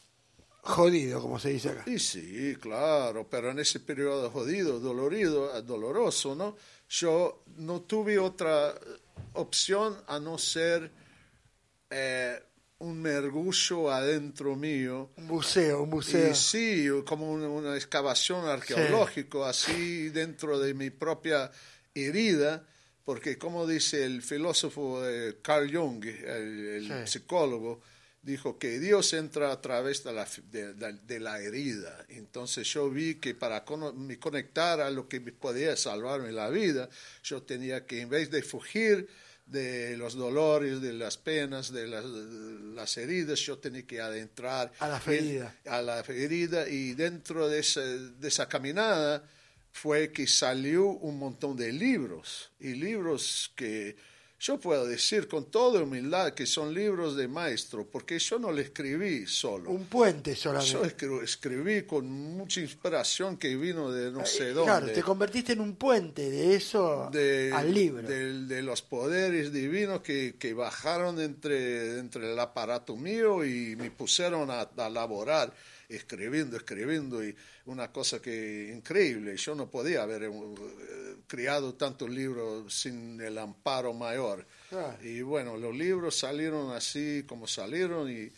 jodido, 0.62 1.20
como 1.20 1.38
se 1.38 1.50
dice 1.50 1.68
acá? 1.68 1.84
Y 1.86 1.98
sí, 1.98 2.56
claro, 2.58 3.28
pero 3.28 3.50
en 3.50 3.58
ese 3.58 3.80
periodo 3.80 4.30
jodido, 4.30 4.80
dolorido, 4.80 5.60
doloroso, 5.60 6.34
¿no? 6.34 6.56
Yo 6.88 7.44
no 7.58 7.82
tuve 7.82 8.18
otra 8.18 8.74
opción 9.34 9.94
a 10.06 10.18
no 10.18 10.38
ser 10.38 10.90
eh, 11.90 12.42
un 12.78 13.02
mergullo 13.02 13.90
adentro 13.92 14.56
mío. 14.56 15.10
Un 15.18 15.28
buceo, 15.28 15.82
un 15.82 15.90
buceo. 15.90 16.30
Y 16.30 16.34
sí, 16.34 16.88
como 17.04 17.30
una, 17.30 17.50
una 17.50 17.76
excavación 17.76 18.46
arqueológica, 18.46 19.50
así 19.50 20.08
dentro 20.08 20.58
de 20.58 20.72
mi 20.72 20.88
propia 20.88 21.50
herida, 21.94 22.66
porque 23.04 23.38
como 23.38 23.66
dice 23.66 24.04
el 24.04 24.22
filósofo 24.22 25.06
eh, 25.08 25.36
Carl 25.42 25.74
Jung, 25.74 26.04
el, 26.04 26.66
el 26.66 26.86
Sí. 27.06 27.12
psicólogo, 27.18 27.80
dijo 28.22 28.58
que 28.58 28.78
Dios 28.78 29.14
entra 29.14 29.50
a 29.50 29.60
través 29.62 30.04
de 30.04 30.12
la, 30.12 30.28
de, 30.52 30.74
de- 30.74 30.92
de 31.06 31.20
la 31.20 31.40
herida. 31.40 32.04
Entonces 32.10 32.68
yo 32.72 32.90
vi 32.90 33.14
que 33.14 33.34
para 33.34 33.64
cono- 33.64 33.94
me 33.94 34.18
conectar 34.18 34.80
a 34.82 34.90
lo 34.90 35.08
que 35.08 35.20
me 35.20 35.32
podía 35.32 35.74
salvarme 35.76 36.30
la 36.30 36.50
vida, 36.50 36.88
yo 37.24 37.42
tenía 37.42 37.86
que, 37.86 38.02
en 38.02 38.10
vez 38.10 38.30
de 38.30 38.42
fugir 38.42 39.08
de 39.46 39.96
los 39.96 40.14
dolores, 40.14 40.80
de 40.82 40.92
las 40.92 41.16
penas, 41.16 41.72
de 41.72 41.88
las, 41.88 42.04
las 42.04 42.96
heridas, 42.98 43.40
yo 43.40 43.58
tenía 43.58 43.84
que 43.86 44.00
adentrar 44.00 44.70
A 44.78 44.86
la 44.88 44.96
en- 44.96 45.02
ferida. 45.02 45.56
a 45.64 45.82
la 45.82 46.00
herida 46.00 46.68
y 46.68 46.92
dentro 46.94 47.48
de 47.48 47.58
esa 47.60 48.48
caminada 48.48 49.24
fue 49.72 50.12
que 50.12 50.26
salió 50.26 50.86
un 50.86 51.18
montón 51.18 51.56
de 51.56 51.72
libros 51.72 52.50
y 52.60 52.74
libros 52.74 53.52
que 53.54 53.96
yo 54.42 54.58
puedo 54.58 54.86
decir 54.86 55.28
con 55.28 55.50
toda 55.50 55.82
humildad 55.82 56.32
que 56.32 56.46
son 56.46 56.72
libros 56.72 57.14
de 57.14 57.28
maestro 57.28 57.86
porque 57.86 58.18
yo 58.18 58.38
no 58.38 58.50
le 58.50 58.62
escribí 58.62 59.26
solo. 59.26 59.68
Un 59.70 59.84
puente 59.84 60.34
Yo 60.34 60.40
solamente. 60.62 60.96
escri- 61.06 61.22
escribí 61.22 61.82
con 61.82 62.10
mucha 62.10 62.60
inspiración 62.62 63.36
que 63.36 63.54
vino 63.56 63.92
de 63.92 64.10
no 64.10 64.24
sé 64.24 64.48
Eh, 64.48 64.52
dónde. 64.54 64.64
Claro, 64.72 64.86
te 64.92 65.02
convertiste 65.02 65.52
en 65.52 65.60
un 65.60 65.76
puente 65.76 66.30
de 66.30 66.54
eso 66.56 67.10
de, 67.12 67.52
al 67.54 67.72
libro. 67.74 68.08
del- 68.08 68.48
de 68.48 68.62
los 68.62 68.80
poderes 68.80 69.52
divinos 69.52 70.00
que, 70.00 70.36
que 70.38 70.54
bajaron 70.54 71.20
entre, 71.20 71.98
entre 71.98 72.32
el 72.32 72.38
aparato 72.40 72.96
mío 72.96 73.44
y 73.44 73.76
me 73.76 73.90
pusieron 73.90 74.50
a, 74.50 74.62
a 74.62 74.88
laborar, 74.88 75.52
escribiendo, 75.94 76.56
escribiendo, 76.56 77.24
y 77.24 77.34
una 77.66 77.92
cosa 77.92 78.20
que 78.20 78.72
increíble. 78.74 79.36
Yo 79.36 79.54
no 79.54 79.70
podía 79.70 80.02
haber 80.02 80.24
eh, 80.24 80.30
criado 81.26 81.74
tantos 81.74 82.08
libros 82.10 82.72
sin 82.72 83.20
el 83.20 83.38
amparo 83.38 83.92
mayor. 83.92 84.46
Y 85.02 85.22
bueno, 85.22 85.56
los 85.56 85.74
libros 85.74 86.16
salieron 86.16 86.72
así 86.72 87.24
como 87.26 87.46
salieron 87.46 88.10
y, 88.10 88.30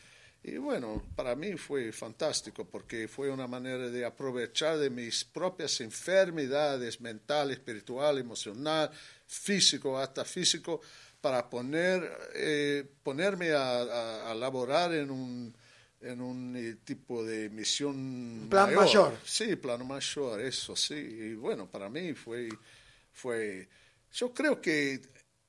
y 0.43 0.57
bueno, 0.57 1.03
para 1.15 1.37
mí 1.37 1.57
fue 1.57 1.93
fantástico 1.93 2.65
porque 2.65 3.07
fue 3.09 3.31
una 3.31 3.47
manera 3.47 3.91
de 3.91 4.05
aprovechar 4.05 4.79
de 4.79 4.91
mis 4.91 5.25
propias 5.25 5.81
enfermedades 5.81 7.01
mental, 7.01 7.51
espiritual, 7.51 8.19
emocional, 8.19 8.91
físico, 9.27 9.99
hasta 9.99 10.25
físico, 10.25 10.81
para 11.21 11.49
poner, 11.49 12.11
eh, 12.35 12.85
ponerme 13.03 13.53
a, 13.53 13.83
a, 13.83 14.31
a 14.31 14.35
laborar 14.35 14.93
en 14.93 15.11
un, 15.11 15.55
en 16.03 16.21
un 16.21 16.57
eh, 16.57 16.77
tipo 16.85 17.25
de 17.25 17.49
misión 17.49 18.47
plan 18.51 18.75
mayor. 18.75 19.17
Sí, 19.25 19.57
plano 19.57 19.85
mayor, 19.85 20.41
eso 20.41 20.75
sí. 20.75 20.95
Y 20.95 21.35
bueno, 21.35 21.71
para 21.71 21.89
mí 21.89 22.13
fue, 22.15 22.49
fue, 23.13 23.69
yo 24.13 24.35
creo 24.35 24.61
que 24.61 25.01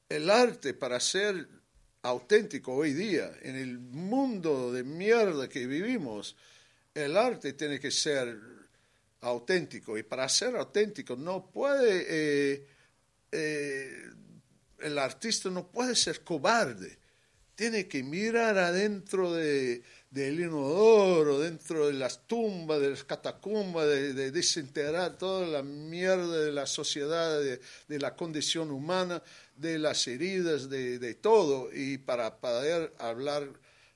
el 0.08 0.30
arte 0.30 0.74
para 0.74 1.00
ser 1.00 1.48
auténtico 2.04 2.74
hoy 2.74 2.94
día, 2.94 3.32
en 3.42 3.56
el 3.56 3.80
mundo 3.80 4.72
de 4.72 4.84
mierda 4.84 5.50
que 5.50 5.66
vivimos, 5.66 6.36
el 6.94 7.18
arte 7.18 7.54
tiene 7.54 7.80
que 7.80 7.92
ser 7.92 8.38
auténtico. 9.22 9.98
Y 9.98 10.04
para 10.04 10.30
ser 10.30 10.56
auténtico 10.56 11.16
no 11.16 11.50
puede, 11.50 12.06
eh, 12.08 12.68
eh, 13.32 14.10
el 14.80 14.98
artista 15.00 15.50
no 15.50 15.68
puede 15.68 15.96
ser 15.96 16.24
cobarde. 16.24 17.00
tiene 17.56 17.88
que 17.88 18.02
mirar 18.02 18.58
adentro 18.58 19.32
de, 19.32 19.84
del 20.14 20.40
inodoro, 20.42 21.40
dentro 21.40 21.88
de 21.88 21.94
las 21.94 22.28
tumbas, 22.28 22.80
de 22.80 22.92
las 22.92 23.04
catacumbas, 23.04 23.88
de, 23.88 24.30
desenterrar 24.30 25.18
toda 25.18 25.48
la 25.48 25.64
mierda 25.64 26.38
de 26.38 26.52
la 26.52 26.68
sociedad, 26.68 27.42
de, 27.42 27.60
la 28.00 28.16
condición 28.16 28.70
humana, 28.70 29.24
de 29.56 29.80
las 29.80 30.08
heridas, 30.08 30.70
de, 30.70 31.16
todo, 31.16 31.74
y 31.74 31.98
para 31.98 32.38
poder 32.38 32.94
hablar 33.00 33.50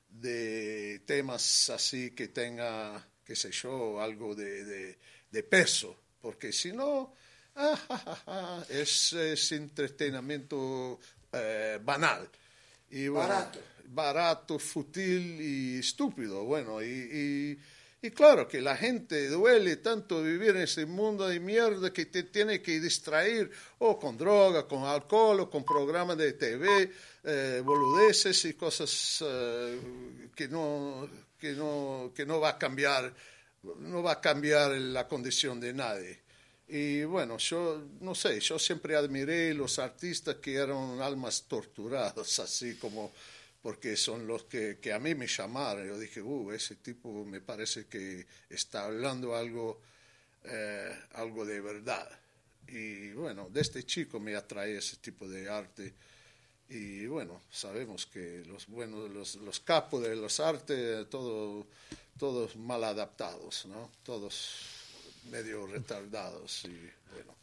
de 0.09 1.03
temas 1.05 1.69
así 1.69 2.09
que 2.11 2.29
tenga, 2.29 3.07
qué 3.23 3.35
sé 3.35 3.51
yo, 3.51 4.01
algo 4.01 4.33
de, 4.33 4.97
peso, 5.47 5.95
porque 6.19 6.51
si 6.51 6.71
no, 6.71 7.13
ah, 7.55 8.65
es, 8.69 9.13
es, 9.13 9.51
entretenimiento 9.51 10.99
eh, 11.31 11.79
banal. 11.83 12.27
Y 12.89 13.07
barato. 13.07 13.59
Barato, 13.87 14.59
fútil 14.59 15.41
y 15.41 15.79
estúpido. 15.79 16.43
Bueno, 16.43 16.83
y, 16.83 17.57
y, 18.01 18.11
claro 18.11 18.47
que 18.47 18.61
la 18.61 18.77
gente 18.77 19.27
duele 19.27 19.77
tanto 19.77 20.21
vivir 20.23 20.51
en 20.51 20.63
ese 20.63 20.85
mundo 20.85 21.27
de 21.27 21.39
mierda 21.39 21.91
que 21.91 22.05
te 22.05 22.23
tiene 22.23 22.61
que 22.61 22.79
distraer 22.79 23.49
o 23.79 23.99
con 23.99 24.17
droga, 24.17 24.67
con 24.67 24.83
alcohol, 24.83 25.41
o 25.41 25.49
con 25.49 25.65
programas 25.65 26.17
de 26.17 26.33
TV, 26.33 26.91
eh, 27.23 27.61
boludeces 27.63 28.45
y 28.45 28.53
cosas 28.53 29.23
eh, 29.25 29.79
que, 30.35 30.47
no, 30.47 31.09
que, 31.37 31.51
no, 31.53 32.11
que 32.15 32.25
no 32.25 32.39
va 32.39 32.49
a 32.49 32.57
cambiar 32.57 33.13
no 33.79 34.03
va 34.03 34.13
a 34.13 34.21
cambiar 34.21 34.71
la 34.71 35.07
condición 35.07 35.59
de 35.59 35.73
nadie. 35.73 36.19
Y 36.67 37.03
bueno, 37.03 37.37
yo 37.37 37.81
no 38.01 38.13
sé, 38.13 38.39
yo 38.39 38.59
siempre 38.59 38.95
admiré 38.95 39.53
los 39.53 39.79
artistas 39.79 40.35
que 40.35 40.55
eran 40.55 41.01
almas 41.01 41.43
torturadas, 41.47 42.39
así 42.39 42.75
como 42.75 43.13
porque 43.67 43.97
son 43.97 44.25
los 44.25 44.45
que, 44.45 44.79
que 44.79 44.93
a 44.93 44.97
mí 44.97 45.13
me 45.13 45.27
llamaron. 45.27 45.85
Yo 45.85 45.99
dije, 45.99 46.21
uh, 46.21 46.53
ese 46.53 46.77
tipo 46.77 47.25
me 47.25 47.41
parece 47.41 47.87
que 47.87 48.25
está 48.49 48.85
hablando 48.85 49.35
algo, 49.35 49.81
eh, 50.45 50.97
algo 51.15 51.45
de 51.45 51.59
verdad. 51.59 52.09
Y 52.69 53.11
bueno, 53.11 53.49
de 53.49 53.59
este 53.59 53.83
chico 53.83 54.21
me 54.21 54.37
atrae 54.37 54.77
ese 54.77 54.95
tipo 54.95 55.27
de 55.27 55.49
arte. 55.49 55.93
Y 56.69 57.07
bueno, 57.07 57.41
sabemos 57.51 58.05
que 58.05 58.41
los 58.45 58.67
buenos, 58.67 59.09
los, 59.09 59.35
los 59.35 59.59
capos 59.59 60.01
de 60.01 60.15
los 60.15 60.39
artes, 60.39 61.09
todo, 61.09 61.67
todos 62.17 62.55
mal 62.55 62.85
adaptados, 62.85 63.65
¿no? 63.65 63.91
Todos 64.01 64.76
medio 65.31 65.67
retardados 65.67 66.65
y 66.65 66.89
bueno. 67.11 67.37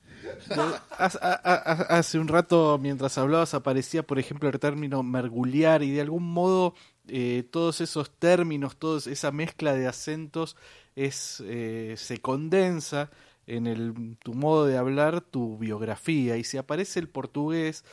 Hace 0.99 2.19
un 2.19 2.29
rato, 2.29 2.79
mientras 2.81 3.19
hablabas, 3.19 3.55
aparecía, 3.55 4.03
por 4.03 4.19
ejemplo, 4.19 4.49
el 4.49 4.59
término 4.59 5.03
merguliar 5.03 5.83
y 5.83 5.91
de 5.91 6.01
algún 6.01 6.25
modo 6.25 6.75
eh, 7.09 7.45
todos 7.51 7.81
esos 7.81 8.11
términos, 8.11 8.77
toda 8.77 9.01
esa 9.11 9.31
mezcla 9.31 9.75
de 9.75 9.87
acentos 9.87 10.57
es, 10.97 11.43
eh, 11.47 11.95
se 11.99 12.19
condensa 12.19 13.11
en 13.47 13.67
el, 13.67 14.17
tu 14.23 14.35
modo 14.35 14.67
de 14.67 14.79
hablar, 14.79 15.21
tu 15.21 15.59
biografía. 15.59 16.37
Y 16.37 16.45
si 16.45 16.57
aparece 16.57 17.01
el 17.01 17.09
portugués, 17.09 17.85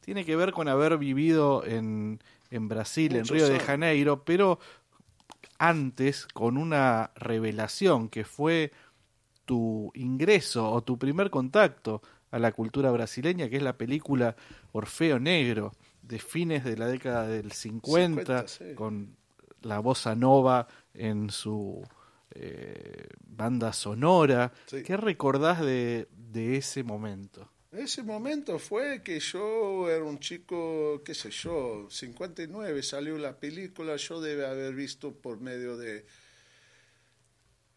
tiene 0.00 0.24
que 0.24 0.36
ver 0.36 0.52
con 0.52 0.68
haber 0.68 0.98
vivido 0.98 1.64
en, 1.64 2.22
en 2.50 2.68
Brasil, 2.68 3.16
en 3.16 3.26
Río 3.26 3.48
de 3.48 3.58
Janeiro, 3.58 4.24
pero 4.24 4.60
antes 5.58 6.26
con 6.26 6.56
una 6.56 7.10
revelación 7.16 8.08
que 8.08 8.24
fue 8.24 8.72
tu 9.44 9.90
ingreso 9.94 10.70
o 10.70 10.82
tu 10.82 10.98
primer 10.98 11.30
contacto 11.30 12.02
a 12.30 12.38
la 12.38 12.52
cultura 12.52 12.90
brasileña, 12.90 13.48
que 13.48 13.56
es 13.56 13.62
la 13.62 13.76
película 13.76 14.36
Orfeo 14.72 15.18
Negro, 15.18 15.72
de 16.02 16.18
fines 16.18 16.64
de 16.64 16.76
la 16.76 16.86
década 16.86 17.26
del 17.26 17.52
50, 17.52 18.46
con 18.74 19.16
la 19.62 19.78
bossa 19.80 20.14
nova 20.14 20.66
en 20.94 21.30
su 21.30 21.82
eh, 22.32 23.08
banda 23.26 23.72
sonora. 23.72 24.52
¿Qué 24.68 24.96
recordás 24.96 25.60
de, 25.60 26.08
ese 26.34 26.82
momento? 26.82 27.50
Ese 27.72 28.02
momento 28.02 28.58
fue 28.58 29.02
que 29.02 29.20
yo 29.20 29.88
era 29.88 30.04
un 30.04 30.18
chico, 30.18 31.02
qué 31.04 31.14
sé 31.14 31.30
yo, 31.30 31.86
59 31.88 32.82
salió 32.82 33.16
la 33.16 33.38
película, 33.38 33.94
yo 33.96 34.20
debe 34.20 34.46
haber 34.46 34.74
visto 34.74 35.14
por 35.14 35.40
medio 35.40 35.76
de 35.76 36.04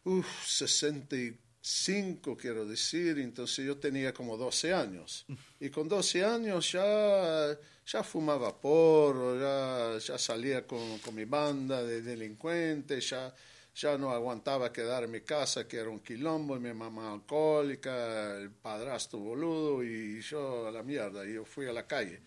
uf, 0.04 0.46
64 0.46 1.43
5, 1.66 2.36
quiero 2.36 2.66
decir, 2.66 3.18
entonces 3.20 3.66
yo 3.66 3.78
tenía 3.78 4.14
como 4.14 4.36
12 4.36 4.74
años. 4.74 5.24
Mm. 5.30 5.34
Y 5.62 5.70
con 5.70 5.88
12 5.88 6.26
años 6.26 6.70
ya, 6.74 7.58
ya 7.86 8.04
fumaba 8.04 8.60
porro, 8.60 9.40
ya, 9.40 9.98
ya 9.98 10.18
salía 10.18 10.68
con, 10.68 11.00
con, 11.00 11.16
mi 11.16 11.24
banda 11.24 11.82
de 11.82 12.02
delincuentes, 12.02 13.10
ya, 13.10 13.34
ya 13.74 13.98
no 13.98 14.12
aguantaba 14.12 14.74
quedar 14.74 15.06
en 15.06 15.12
mi 15.12 15.22
casa, 15.22 15.66
que 15.66 15.78
era 15.78 15.90
un 15.90 16.02
quilombo, 16.02 16.58
y 16.58 16.60
mi 16.60 16.74
mamá 16.74 17.14
alcohólica, 17.14 18.36
el 18.36 18.52
padrastro 18.52 19.20
boludo, 19.20 19.82
y 19.86 20.20
yo 20.20 20.68
a 20.68 20.72
la 20.72 20.84
mierda, 20.84 21.26
y 21.26 21.36
yo 21.36 21.46
fui 21.46 21.66
a 21.66 21.72
la 21.72 21.88
calle. 21.88 22.20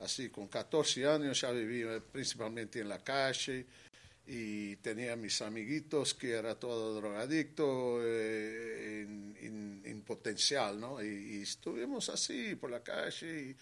Así, 0.00 0.30
con 0.30 0.48
14 0.48 1.06
años 1.06 1.40
ya 1.40 1.52
vivía 1.52 2.02
principalmente 2.10 2.80
en 2.80 2.88
la 2.88 2.98
calle, 2.98 3.66
y 4.26 4.76
tenía 4.76 5.16
mis 5.16 5.42
amiguitos 5.42 6.14
que 6.14 6.32
era 6.32 6.58
todo 6.58 6.94
drogadicto 6.94 7.98
eh, 8.02 9.02
en, 9.02 10.02
potencial, 10.06 10.80
¿no? 10.80 11.02
Y, 11.02 11.42
estuvimos 11.42 12.08
así 12.08 12.56
por 12.56 12.70
la 12.70 12.82
calle 12.82 13.56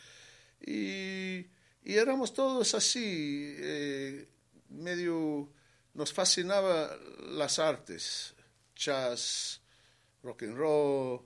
y, 0.67 1.39
y, 1.85 1.95
éramos 1.95 2.33
todos 2.33 2.75
así, 2.75 3.55
eh, 3.59 4.27
medio, 4.71 5.51
nos 5.93 6.13
fascinaba 6.13 6.97
las 7.33 7.59
artes, 7.59 8.35
jazz, 8.75 9.61
rock 10.23 10.45
and 10.45 10.57
roll, 10.57 11.21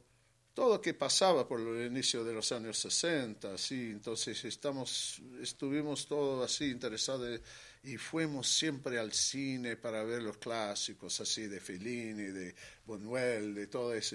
todo 0.54 0.74
lo 0.74 0.80
que 0.80 0.94
pasaba 0.94 1.46
por 1.46 1.60
el 1.60 1.86
inicio 1.86 2.24
de 2.24 2.34
los 2.34 2.50
años 2.52 2.78
60, 2.78 3.54
así, 3.54 3.90
entonces 3.90 4.44
estamos, 4.44 5.22
estuvimos 5.40 6.06
todos 6.06 6.44
así 6.50 6.66
interesados 6.66 7.40
y 7.84 7.96
fuimos 7.96 8.48
siempre 8.48 8.98
al 8.98 9.12
cine 9.12 9.76
para 9.76 10.04
ver 10.04 10.22
los 10.22 10.36
clásicos 10.36 11.20
así 11.20 11.48
de 11.48 11.60
Fellini, 11.60 12.24
de 12.24 12.54
Buñuel, 12.86 13.54
de 13.54 13.66
todo 13.66 13.92
eso. 13.94 14.14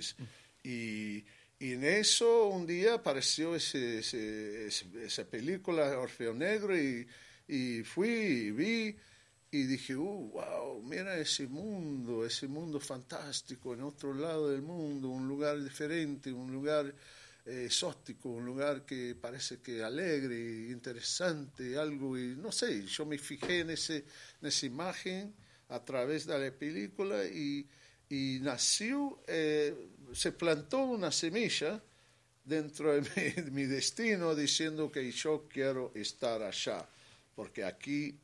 Y, 0.64 1.26
y 1.60 1.74
en 1.74 1.84
eso 1.84 2.48
un 2.48 2.66
día 2.66 2.96
apareció 2.96 3.56
ese, 3.56 4.00
esa 4.68 5.26
película 5.26 5.98
Orfeo 6.00 6.34
Negro 6.34 6.78
y, 6.78 7.08
y 7.48 7.84
fui 7.84 8.10
y 8.10 8.52
vi 8.52 8.96
y 9.50 9.64
dije, 9.64 9.96
uh, 9.96 10.32
wow, 10.32 10.82
mira 10.84 11.18
ese 11.18 11.48
mundo, 11.48 12.26
ese 12.26 12.48
mundo 12.48 12.80
fantástico 12.80 13.74
en 13.74 13.82
otro 13.82 14.14
lado 14.14 14.50
del 14.50 14.62
mundo, 14.62 15.10
un 15.10 15.28
lugar 15.28 15.62
diferente, 15.64 16.32
un 16.32 16.52
lugar 16.52 16.94
exótico, 17.48 18.30
un 18.30 18.46
lugar 18.46 18.86
que 18.86 19.16
parece 19.16 19.60
que 19.60 19.82
alegre, 19.84 20.70
interesante, 20.70 21.78
algo, 21.78 22.18
y 22.18 22.36
no 22.36 22.52
sé, 22.52 22.86
yo 22.86 23.06
me 23.06 23.18
fijé 23.18 23.62
en, 23.62 23.70
ese, 23.70 24.06
en 24.42 24.48
esa 24.48 24.66
imagen 24.66 25.34
a 25.70 25.84
través 25.84 26.26
de 26.26 26.38
la 26.38 26.52
película 26.52 27.24
y, 27.26 27.66
y 28.10 28.40
nació, 28.42 29.24
eh, 29.28 29.74
se 30.14 30.34
plantó 30.34 30.80
una 30.80 31.12
semilla 31.12 31.82
dentro 32.44 32.94
de 32.94 33.02
mi, 33.02 33.42
de 33.42 33.52
mi, 33.52 33.64
destino 33.64 34.36
diciendo 34.36 34.92
que 34.92 35.10
yo 35.12 35.48
quiero 35.50 35.92
estar 35.96 36.42
allá, 36.44 36.88
porque 37.36 37.64
aquí 37.64 38.20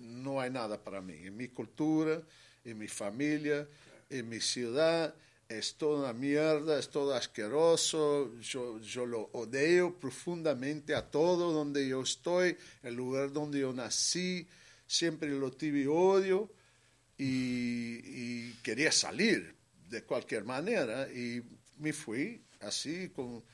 no 0.00 0.40
hay 0.40 0.50
nada 0.50 0.82
para 0.82 1.00
mí, 1.02 1.26
en 1.26 1.36
mi 1.36 1.48
cultura, 1.48 2.22
en 2.64 2.78
mi 2.78 2.88
familia, 2.88 3.68
en 4.08 4.28
mi 4.28 4.40
ciudad 4.40 5.14
es 5.48 5.74
toda 5.74 6.12
mierda, 6.12 6.78
es 6.78 6.88
todo 6.88 7.14
asqueroso, 7.14 8.32
yo, 8.40 8.80
yo 8.80 9.06
lo 9.06 9.30
odio 9.32 9.94
profundamente 9.98 10.94
a 10.94 11.08
todo 11.08 11.52
donde 11.52 11.86
yo 11.86 12.02
estoy, 12.02 12.56
el 12.82 12.94
lugar 12.94 13.32
donde 13.32 13.60
yo 13.60 13.72
nací, 13.72 14.46
siempre 14.86 15.28
lo 15.30 15.52
tuve 15.52 15.86
odio 15.86 16.50
y, 17.18 18.52
quería 18.62 18.90
salir 18.90 19.54
de 19.88 20.02
cualquier 20.02 20.42
manera 20.42 21.08
y 21.08 21.40
me 21.78 21.92
fui 21.92 22.42
así 22.60 23.10
con 23.10 23.44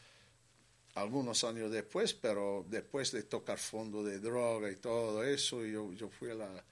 algunos 0.94 1.44
años 1.44 1.70
después, 1.70 2.14
pero 2.14 2.64
después 2.70 3.12
de 3.12 3.24
tocar 3.24 3.58
fondo 3.58 4.02
de 4.02 4.18
droga 4.18 4.70
y 4.70 4.76
todo 4.76 5.22
eso, 5.22 5.66
yo, 5.66 5.92
yo 5.92 6.08
fui 6.08 6.30
a 6.30 6.34
la, 6.34 6.64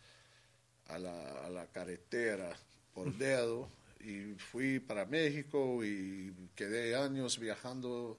a 0.87 0.99
la, 0.99 1.45
a 1.45 1.51
la 1.51 1.67
carretera 1.67 2.57
por 2.95 3.13
dedo 3.13 3.69
y 4.01 4.35
fui 4.39 4.81
para 4.81 5.05
México 5.05 5.85
y 5.85 6.33
quedé 6.55 6.97
años 6.97 7.39
viajando 7.39 8.19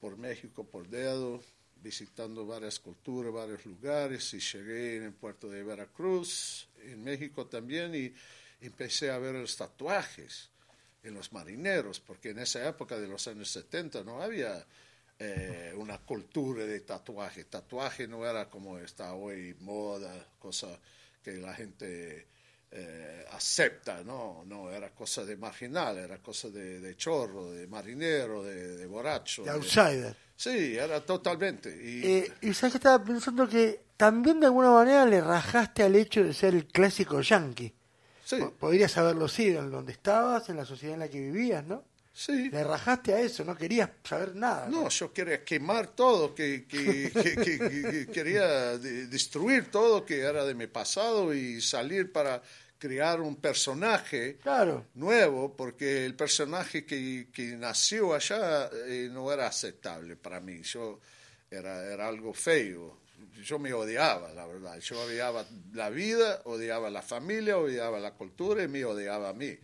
por 0.00 0.16
México 0.16 0.64
por 0.64 0.88
dedo, 0.88 1.42
visitando 1.82 2.46
varias 2.46 2.78
culturas, 2.78 3.32
varios 3.32 3.64
lugares 3.64 4.34
y 4.34 4.40
llegué 4.40 4.96
en 4.96 5.04
el 5.04 5.12
puerto 5.12 5.48
de 5.48 5.62
Veracruz, 5.62 6.68
en 6.82 7.02
México 7.02 7.46
también 7.46 7.94
y 7.94 8.12
empecé 8.60 9.10
a 9.10 9.18
ver 9.18 9.34
los 9.34 9.56
tatuajes 9.56 10.50
en 11.02 11.14
los 11.14 11.32
marineros, 11.32 12.00
porque 12.00 12.30
en 12.30 12.40
esa 12.40 12.66
época 12.68 12.98
de 12.98 13.06
los 13.06 13.26
años 13.28 13.50
70 13.50 14.02
no 14.02 14.20
había 14.22 14.66
eh, 15.18 15.72
una 15.76 15.98
cultura 15.98 16.64
de 16.64 16.80
tatuaje. 16.80 17.44
Tatuaje 17.44 18.08
no 18.08 18.26
era 18.26 18.50
como 18.50 18.78
está 18.78 19.14
hoy, 19.14 19.54
moda, 19.60 20.26
cosa 20.38 20.78
que 21.22 21.34
la 21.34 21.54
gente 21.54 22.26
eh, 22.70 23.24
acepta, 23.32 24.02
no, 24.04 24.42
no, 24.46 24.70
era 24.70 24.90
cosa 24.94 25.24
de 25.24 25.36
marginal, 25.36 25.96
era 25.98 26.18
cosa 26.18 26.48
de, 26.50 26.80
de 26.80 26.96
chorro, 26.96 27.50
de 27.52 27.66
marinero, 27.66 28.42
de, 28.42 28.76
de 28.76 28.86
borracho. 28.86 29.42
De 29.44 29.50
outsider. 29.50 30.16
Sí, 30.36 30.76
era 30.76 31.00
totalmente. 31.04 31.70
Y, 31.70 32.02
Eh, 32.04 32.32
y 32.42 32.52
sabes 32.54 32.72
que 32.74 32.78
estaba 32.78 33.02
pensando 33.04 33.48
que 33.48 33.80
también 33.96 34.40
de 34.40 34.46
alguna 34.46 34.70
manera 34.70 35.06
le 35.06 35.20
rajaste 35.20 35.82
al 35.82 35.96
hecho 35.96 36.22
de 36.22 36.34
ser 36.34 36.54
el 36.54 36.66
clásico 36.66 37.20
yankee. 37.20 37.74
sí, 38.24 38.36
Po- 38.36 38.52
Podrías 38.52 38.96
haberlo 38.98 39.28
sido 39.28 39.60
en 39.62 39.70
donde 39.70 39.92
estabas, 39.92 40.48
en 40.50 40.56
la 40.56 40.64
sociedad 40.66 40.94
en 40.94 41.00
la 41.00 41.08
que 41.08 41.20
vivías, 41.20 41.64
¿no? 41.64 41.84
Sí. 42.16 42.48
Le 42.50 42.64
rajaste 42.64 43.12
a 43.14 43.20
eso, 43.20 43.44
no 43.44 43.54
querías 43.56 43.90
saber 44.02 44.34
nada. 44.34 44.68
No, 44.68 44.88
yo 44.88 45.12
quería 45.12 45.44
quemar 45.44 45.88
todo, 45.88 46.34
que, 46.34 46.64
que, 46.66 47.10
que- 47.12 47.34
que- 47.36 47.58
que- 47.58 47.82
que 47.90 48.06
quería 48.12 48.78
de- 48.78 49.06
destruir 49.06 49.70
todo 49.70 50.04
que 50.06 50.20
era 50.20 50.44
de 50.44 50.54
mi 50.54 50.66
pasado 50.66 51.34
y 51.34 51.60
salir 51.60 52.10
para 52.12 52.42
crear 52.78 53.20
un 53.20 53.36
personaje 53.36 54.36
Claro. 54.42 54.86
nuevo, 54.94 55.54
porque 55.56 56.04
el 56.06 56.14
personaje 56.14 56.84
que, 56.84 57.28
que 57.32 57.56
nació 57.56 58.14
allá 58.14 58.68
eh, 58.86 59.08
no 59.12 59.30
era 59.32 59.46
aceptable 59.46 60.16
para 60.16 60.40
mí. 60.40 60.62
Yo 60.62 61.00
era, 61.50 61.84
era 61.92 62.08
algo 62.08 62.32
feo. 62.34 62.98
Yo 63.42 63.58
me 63.58 63.72
odiaba, 63.72 64.32
la 64.32 64.46
verdad. 64.46 64.78
Yo 64.80 65.00
odiaba 65.02 65.46
la 65.72 65.88
vida, 65.90 66.42
odiaba 66.44 66.90
la 66.90 67.02
familia, 67.02 67.56
odiaba 67.58 67.98
la 67.98 68.12
cultura 68.12 68.62
y 68.62 68.68
me 68.68 68.84
odiaba 68.84 69.28
a 69.30 69.32
mí. 69.32 69.56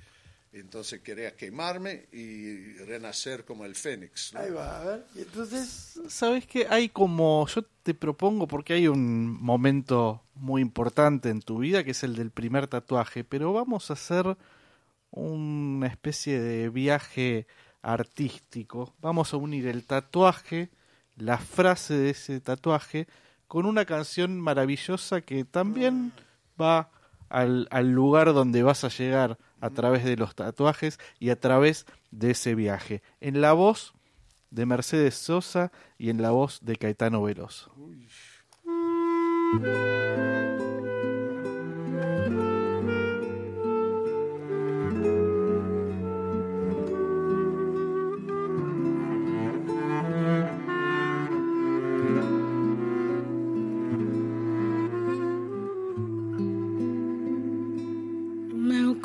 Entonces 0.52 1.00
quería 1.00 1.34
quemarme 1.34 2.06
y 2.12 2.74
renacer 2.84 3.44
como 3.46 3.64
el 3.64 3.74
fénix. 3.74 4.34
¿no? 4.34 4.40
Ahí 4.40 4.50
va, 4.50 4.80
a 4.80 4.84
ver. 4.84 5.06
Y 5.14 5.20
entonces, 5.20 5.98
Sabes 6.08 6.46
que 6.46 6.66
hay 6.68 6.90
como, 6.90 7.46
yo 7.46 7.62
te 7.82 7.94
propongo, 7.94 8.46
porque 8.46 8.74
hay 8.74 8.86
un 8.86 9.42
momento 9.42 10.22
muy 10.34 10.60
importante 10.60 11.30
en 11.30 11.40
tu 11.40 11.58
vida 11.58 11.84
que 11.84 11.92
es 11.92 12.02
el 12.02 12.16
del 12.16 12.30
primer 12.30 12.66
tatuaje, 12.66 13.24
pero 13.24 13.54
vamos 13.54 13.88
a 13.88 13.94
hacer 13.94 14.36
una 15.10 15.86
especie 15.86 16.38
de 16.38 16.68
viaje 16.68 17.46
artístico. 17.80 18.94
Vamos 19.00 19.32
a 19.32 19.38
unir 19.38 19.66
el 19.66 19.86
tatuaje, 19.86 20.68
la 21.16 21.38
frase 21.38 21.94
de 21.94 22.10
ese 22.10 22.40
tatuaje, 22.40 23.06
con 23.48 23.64
una 23.64 23.86
canción 23.86 24.38
maravillosa 24.38 25.22
que 25.22 25.44
también 25.44 26.12
va 26.60 26.90
al, 27.30 27.68
al 27.70 27.90
lugar 27.90 28.34
donde 28.34 28.62
vas 28.62 28.84
a 28.84 28.88
llegar 28.88 29.38
a 29.62 29.70
través 29.70 30.04
de 30.04 30.16
los 30.16 30.34
tatuajes 30.34 30.98
y 31.20 31.30
a 31.30 31.40
través 31.40 31.86
de 32.10 32.32
ese 32.32 32.54
viaje. 32.54 33.00
En 33.20 33.40
la 33.40 33.52
voz 33.52 33.94
de 34.50 34.66
Mercedes 34.66 35.14
Sosa 35.14 35.70
y 35.96 36.10
en 36.10 36.20
la 36.20 36.32
voz 36.32 36.58
de 36.62 36.76
Caetano 36.76 37.22
Veloso. 37.22 37.72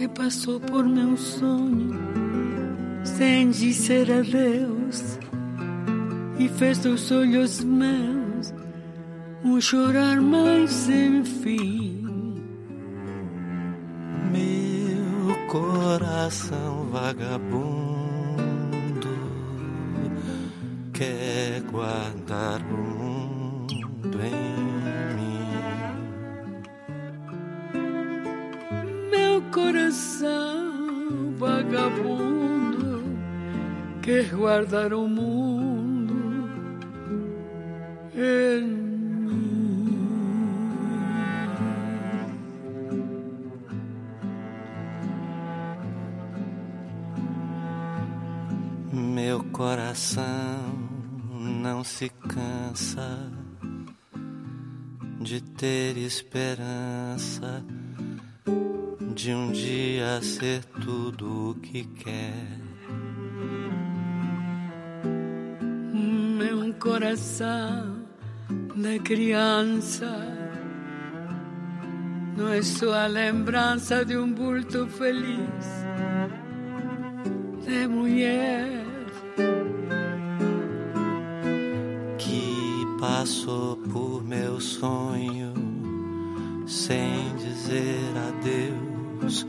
que 0.00 0.08
passou 0.08 0.58
por 0.58 0.82
meu 0.82 1.14
sonho 1.14 1.90
sem 3.04 3.50
dizer 3.50 4.10
adeus 4.10 5.18
e 6.38 6.48
fez 6.48 6.78
dos 6.78 7.12
olhos 7.12 7.62
meus 7.62 8.54
um 9.44 9.60
chorar 9.60 10.18
mais 10.18 10.88
enfim. 10.88 12.02
Meu 14.32 15.36
coração 15.48 16.86
vagabundo 16.90 17.69
guardar 34.60 34.92
o 34.92 35.08
mundo 35.08 36.50
em 38.14 38.62
mim. 38.62 39.96
Meu 48.92 49.42
coração 49.44 50.24
não 51.62 51.82
se 51.82 52.10
cansa 52.10 53.32
de 55.22 55.40
ter 55.40 55.96
esperança 55.96 57.64
de 59.14 59.32
um 59.32 59.52
dia 59.52 60.20
ser 60.20 60.62
tudo 60.64 61.50
o 61.50 61.54
que 61.54 61.84
quer. 61.84 62.69
Coração 67.00 68.04
de 68.76 68.98
criança 68.98 70.06
não 72.36 72.52
é 72.52 72.60
só 72.60 72.92
a 72.92 73.06
lembrança 73.06 74.04
de 74.04 74.18
um 74.18 74.30
bulto 74.30 74.86
feliz 74.86 75.64
de 77.66 77.88
mulher 77.88 78.68
que 82.18 82.86
passou 83.00 83.78
por 83.78 84.22
meu 84.22 84.60
sonho 84.60 85.54
sem 86.66 87.34
dizer 87.36 88.12
adeus 88.28 89.46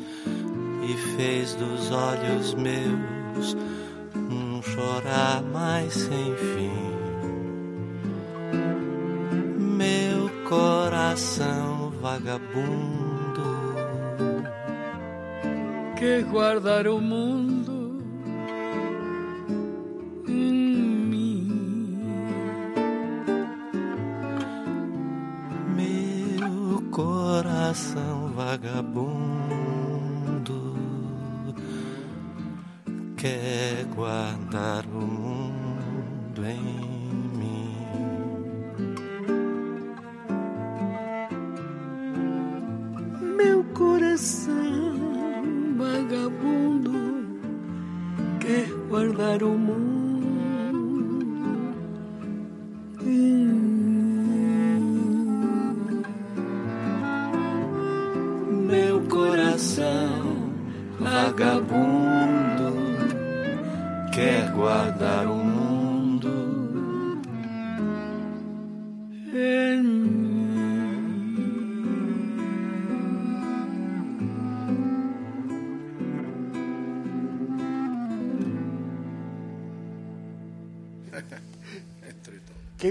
e 0.89 1.17
fez 1.17 1.53
dos 1.55 1.91
olhos 1.91 2.53
meus 2.53 3.57
um 4.15 4.61
chorar 4.61 5.41
mais 5.43 5.93
sem 5.93 6.35
fim. 6.37 6.90
Coração 10.51 11.93
vagabundo. 12.01 13.41
Que 15.97 16.23
guardar 16.23 16.87
o 16.87 16.99
mundo 16.99 17.60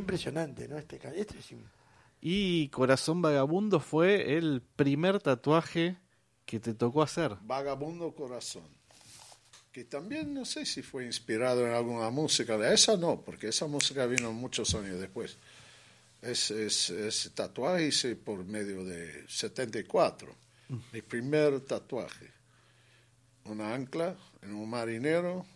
impresionante, 0.01 0.69
¿no? 0.69 0.79
Este, 0.79 1.01
este 1.15 1.39
es 1.39 1.55
Y 2.21 2.69
Corazón 2.69 3.23
Vagabundo 3.23 3.81
fue 3.81 4.37
el 4.37 4.63
primer 4.77 5.21
tatuaje 5.21 5.97
que 6.45 6.59
te 6.61 6.75
tocó 6.75 7.03
hacer. 7.03 7.37
Vagabundo 7.43 8.13
Corazón, 8.15 8.65
que 9.73 9.85
también 9.85 10.35
no 10.35 10.45
sé 10.45 10.67
si 10.67 10.83
fue 10.83 11.07
inspirado 11.07 11.67
en 11.67 11.73
alguna 11.73 12.11
música, 12.11 12.59
de 12.59 12.75
esa 12.75 12.97
no, 12.97 13.21
porque 13.21 13.49
esa 13.49 13.67
música 13.67 14.07
vino 14.07 14.33
muchos 14.33 14.75
años 14.75 14.99
después. 14.99 15.39
Es, 16.21 16.51
es, 16.51 16.91
es 16.91 17.31
tatuaje 17.35 17.87
hice 17.87 18.17
por 18.17 18.45
medio 18.45 18.85
de 18.85 19.25
74, 19.29 20.35
mi 20.93 21.01
primer 21.03 21.61
tatuaje. 21.61 22.31
Una 23.45 23.75
ancla 23.75 24.17
en 24.43 24.53
un 24.55 24.69
marinero 24.69 25.47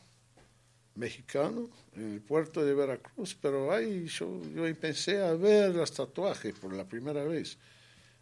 mexicano 0.95 1.69
en 1.95 2.15
el 2.15 2.21
puerto 2.21 2.65
de 2.65 2.75
Veracruz, 2.75 3.37
pero 3.41 3.73
ahí 3.73 4.07
yo, 4.07 4.41
yo 4.55 4.67
empecé 4.67 5.23
a 5.23 5.35
ver 5.35 5.75
los 5.75 5.93
tatuajes 5.93 6.55
por 6.55 6.73
la 6.73 6.85
primera 6.85 7.25
vez. 7.25 7.59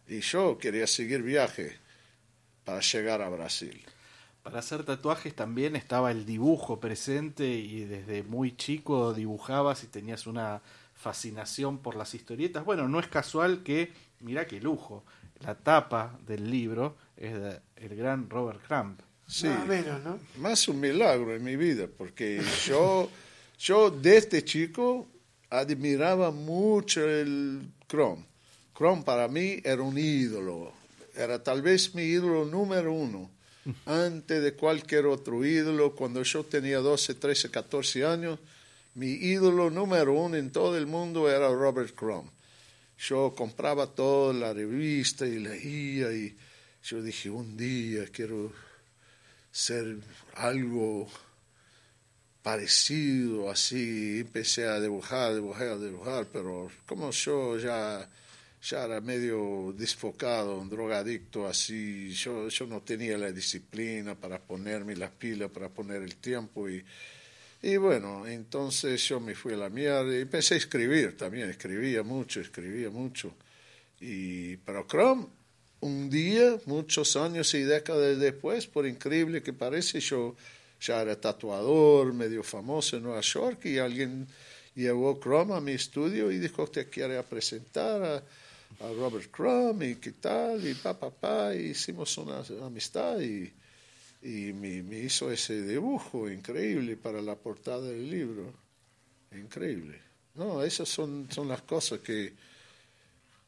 Y 0.07 0.19
yo 0.21 0.57
quería 0.57 0.87
seguir 0.87 1.21
viaje 1.21 1.77
para 2.63 2.81
llegar 2.81 3.21
a 3.21 3.29
Brasil. 3.29 3.83
Para 4.41 4.59
hacer 4.59 4.83
tatuajes 4.83 5.33
también 5.33 5.75
estaba 5.75 6.11
el 6.11 6.25
dibujo 6.25 6.79
presente 6.79 7.47
y 7.47 7.85
desde 7.85 8.23
muy 8.23 8.55
chico 8.57 9.13
dibujabas 9.13 9.83
y 9.83 9.87
tenías 9.87 10.27
una 10.27 10.61
fascinación 10.93 11.77
por 11.77 11.95
las 11.95 12.13
historietas. 12.13 12.65
Bueno, 12.65 12.89
no 12.89 12.99
es 12.99 13.07
casual 13.07 13.63
que, 13.63 13.93
mira 14.19 14.45
qué 14.45 14.59
lujo, 14.59 15.05
la 15.39 15.55
tapa 15.55 16.19
del 16.25 16.51
libro 16.51 16.97
es 17.15 17.33
de 17.33 17.61
el 17.77 17.95
gran 17.95 18.29
Robert 18.29 18.61
Crumb. 18.65 18.99
Sí, 19.27 19.47
Más 19.47 19.67
menos, 19.67 20.03
¿no? 20.03 20.19
más 20.37 20.67
un 20.67 20.79
milagro 20.79 21.33
en 21.35 21.43
mi 21.43 21.55
vida, 21.55 21.87
porque 21.97 22.41
yo, 22.67 23.09
yo 23.59 23.89
desde 23.89 24.43
chico 24.43 25.07
admiraba 25.49 26.31
mucho 26.31 27.07
el 27.07 27.61
Chrome. 27.87 28.25
Chrome 28.75 29.03
para 29.03 29.27
mí 29.27 29.59
era 29.63 29.81
un 29.81 29.97
ídolo, 29.97 30.73
era 31.15 31.41
tal 31.41 31.61
vez 31.61 31.93
mi 31.95 32.03
ídolo 32.03 32.45
número 32.45 32.93
uno, 32.93 33.29
antes 33.85 34.43
de 34.43 34.53
cualquier 34.53 35.05
otro 35.05 35.45
ídolo. 35.45 35.95
Cuando 35.95 36.23
yo 36.23 36.43
tenía 36.43 36.79
12, 36.79 37.15
13, 37.15 37.49
14 37.49 38.05
años, 38.05 38.39
mi 38.95 39.07
ídolo 39.07 39.69
número 39.69 40.13
uno 40.13 40.35
en 40.37 40.51
todo 40.51 40.77
el 40.77 40.85
mundo 40.85 41.29
era 41.29 41.49
Robert 41.49 41.95
Crumb. 41.95 42.29
Yo 42.97 43.33
compraba 43.35 43.87
toda 43.87 44.33
la 44.33 44.53
revista 44.53 45.25
y 45.25 45.39
leía 45.39 46.11
y 46.13 46.35
yo 46.83 47.01
dije, 47.01 47.29
un 47.29 47.57
día 47.57 48.05
quiero 48.11 48.51
ser 49.53 49.97
algo 50.33 51.07
parecido 52.41 53.49
así. 53.49 54.19
Empecé 54.19 54.67
a 54.67 54.81
dibujar, 54.81 55.35
dibujar, 55.35 55.79
dibujar, 55.79 56.27
pero 56.33 56.69
como 56.87 57.11
yo 57.11 57.57
ya, 57.59 58.09
ya 58.61 58.83
era 58.83 58.99
medio 58.99 59.73
desfocado, 59.77 60.57
un 60.59 60.69
drogadicto 60.69 61.47
así, 61.47 62.11
yo, 62.11 62.49
yo 62.49 62.65
no 62.65 62.81
tenía 62.81 63.17
la 63.17 63.31
disciplina 63.31 64.15
para 64.15 64.39
ponerme 64.39 64.95
las 64.95 65.11
pilas, 65.11 65.51
para 65.51 65.69
poner 65.69 66.01
el 66.01 66.15
tiempo 66.15 66.67
y, 66.67 66.83
y 67.61 67.77
bueno, 67.77 68.25
entonces 68.27 69.07
yo 69.07 69.19
me 69.19 69.35
fui 69.35 69.53
a 69.53 69.57
la 69.57 69.69
mierda 69.69 70.17
y 70.17 70.21
empecé 70.21 70.55
a 70.55 70.57
escribir 70.57 71.15
también, 71.15 71.49
escribía 71.49 72.01
mucho, 72.01 72.41
escribía 72.41 72.89
mucho. 72.89 73.35
Y, 74.01 74.57
pero 74.57 74.85
Chrome, 74.87 75.27
un 75.83 76.09
día, 76.09 76.57
muchos 76.65 77.15
años 77.17 77.53
y 77.53 77.63
décadas 77.63 78.17
después, 78.17 78.67
por 78.67 78.87
increíble 78.87 79.43
que 79.43 79.51
parece, 79.51 79.99
yo 79.99 80.35
ya 80.79 81.01
era 81.01 81.19
tatuador, 81.19 82.13
medio 82.13 82.41
famoso 82.41 82.95
en 82.97 83.03
Nueva 83.03 83.21
York, 83.21 83.65
y 83.65 83.77
alguien 83.79 84.25
llevó 84.75 85.19
Chrome 85.19 85.55
a 85.55 85.59
mi 85.61 85.73
estudio 85.73 86.31
y 86.31 86.39
dijo, 86.39 86.67
te 86.67 86.89
quiere 86.89 87.21
presentar 87.23 88.01
a, 88.03 88.15
a 88.15 88.93
Robert 88.97 89.29
Crumb 89.29 89.83
y 89.83 89.95
qué 89.95 90.13
tal, 90.13 90.65
y 90.65 90.73
pa, 90.73 90.97
pa, 90.97 91.53
y 91.53 91.71
hicimos 91.71 92.17
una 92.17 92.43
amistad 92.65 93.19
y, 93.19 93.51
y 94.21 94.53
me, 94.53 94.81
me 94.83 94.99
hizo 94.99 95.31
ese 95.31 95.61
dibujo 95.61 96.29
increíble 96.29 96.95
para 96.95 97.21
la 97.21 97.35
portada 97.35 97.81
del 97.81 98.09
libro. 98.09 98.53
Increíble. 99.35 99.99
No, 100.35 100.63
esas 100.63 100.87
son, 100.87 101.27
son 101.29 101.47
las 101.47 101.61
cosas 101.63 101.99
que, 101.99 102.33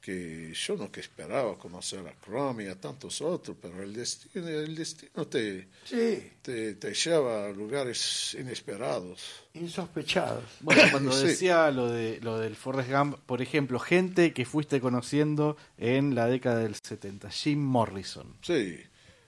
que 0.06 0.54
yo 0.54 0.76
no 0.78 0.91
que 0.91 1.00
esperaba 1.00 1.58
conocer 1.58 2.08
a 2.08 2.13
Crumb 2.13 2.62
y 2.62 2.68
a 2.68 2.80
tantos 2.80 3.22
otros, 3.22 3.58
pero 3.60 3.82
el 3.82 3.91
destino, 3.91 4.48
el 4.48 4.76
destino 4.76 5.26
te, 5.26 5.68
Sí, 5.84 6.30
te, 6.44 6.76
te 6.76 6.94
lleva 6.94 7.48
a 7.48 7.52
lugares 7.52 8.38
inesperados. 8.39 9.20
insospechados. 9.56 10.44
Bueno, 10.60 10.84
cuando 10.91 11.12
Sí. 11.12 11.26
decía 11.28 11.72
lo 11.72 11.89
de 11.89 12.20
lo 12.22 12.38
del 12.38 12.56
Forrest 12.56 12.91
Gump, 12.91 13.18
por 13.26 13.41
ejemplo, 13.41 13.80
gente 13.80 14.32
que 14.32 14.46
fuiste 14.46 14.80
conociendo 14.80 15.58
en 15.80 16.13
la 16.13 16.28
década 16.28 16.60
del 16.60 16.76
70, 16.76 17.32
Jim 17.32 17.60
Morrison. 17.60 18.38
Sí, 18.44 18.78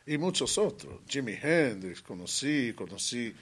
y 0.05 0.17
muchos 0.19 0.59
otros. 0.59 0.99
Jimi 1.09 1.33
Hendrix 1.41 2.03
conocí, 2.03 2.73
conocí 2.75 3.33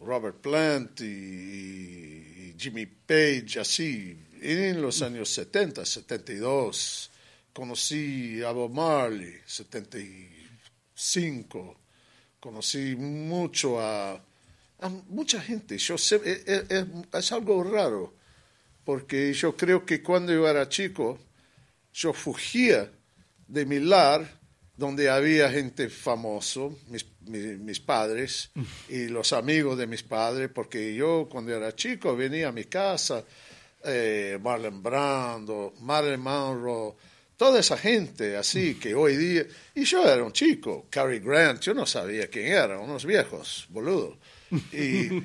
Robert 0.00 0.36
Plant 0.40 1.00
y, 1.02 1.04
y 1.04 2.54
Jimmy 2.58 2.86
Page, 2.86 3.60
así. 3.60 4.16
En 4.42 4.80
los 4.82 5.02
años 5.02 5.28
70, 5.30 5.84
72, 5.84 7.10
conocí 7.52 8.42
a 8.42 8.50
Bob 8.52 8.72
Marley, 8.72 9.34
75. 9.46 11.76
Conocí 12.40 12.94
mucho 12.96 13.80
a, 13.80 14.12
a 14.12 14.88
mucha 15.08 15.40
gente. 15.40 15.78
Yo 15.78 15.98
sé, 15.98 16.20
es, 16.24 16.70
es- 16.70 16.86
es 17.12 17.32
algo 17.32 17.62
raro, 17.64 18.14
porque 18.84 19.32
yo 19.32 19.56
creo 19.56 19.84
que 19.84 20.02
cuando 20.02 20.32
yo 20.32 20.48
era 20.48 20.68
chico, 20.68 21.18
yo 21.92 22.12
fugía 22.12 22.90
de 23.48 23.66
mi 23.66 23.80
lar, 23.80 24.36
donde 24.76 25.08
había 25.08 25.50
gente 25.50 25.88
famoso, 25.88 26.78
mis, 26.88 27.06
mi- 27.22 27.56
mis 27.56 27.80
padres 27.80 28.50
y 28.90 29.06
los 29.08 29.32
amigos 29.32 29.78
de 29.78 29.86
mis 29.86 30.02
padres, 30.02 30.50
porque 30.54 30.94
yo 30.94 31.26
cuando 31.30 31.54
era 31.54 31.74
chico 31.74 32.14
venía 32.14 32.48
a 32.48 32.52
mi 32.52 32.64
casa, 32.64 33.24
eh, 33.86 34.38
Marlon 34.42 34.82
Brando, 34.82 35.74
Marilyn 35.80 36.20
Monroe, 36.20 36.94
toda 37.36 37.60
esa 37.60 37.76
gente 37.76 38.36
así 38.36 38.74
que 38.76 38.94
hoy 38.94 39.16
día, 39.16 39.44
y 39.74 39.84
yo 39.84 40.02
era 40.08 40.22
un 40.24 40.32
chico, 40.32 40.86
Cary 40.90 41.18
Grant, 41.20 41.60
yo 41.60 41.74
no 41.74 41.86
sabía 41.86 42.28
quién 42.28 42.46
era, 42.46 42.78
unos 42.78 43.04
viejos, 43.04 43.66
boludo. 43.70 44.16
Y 44.72 45.08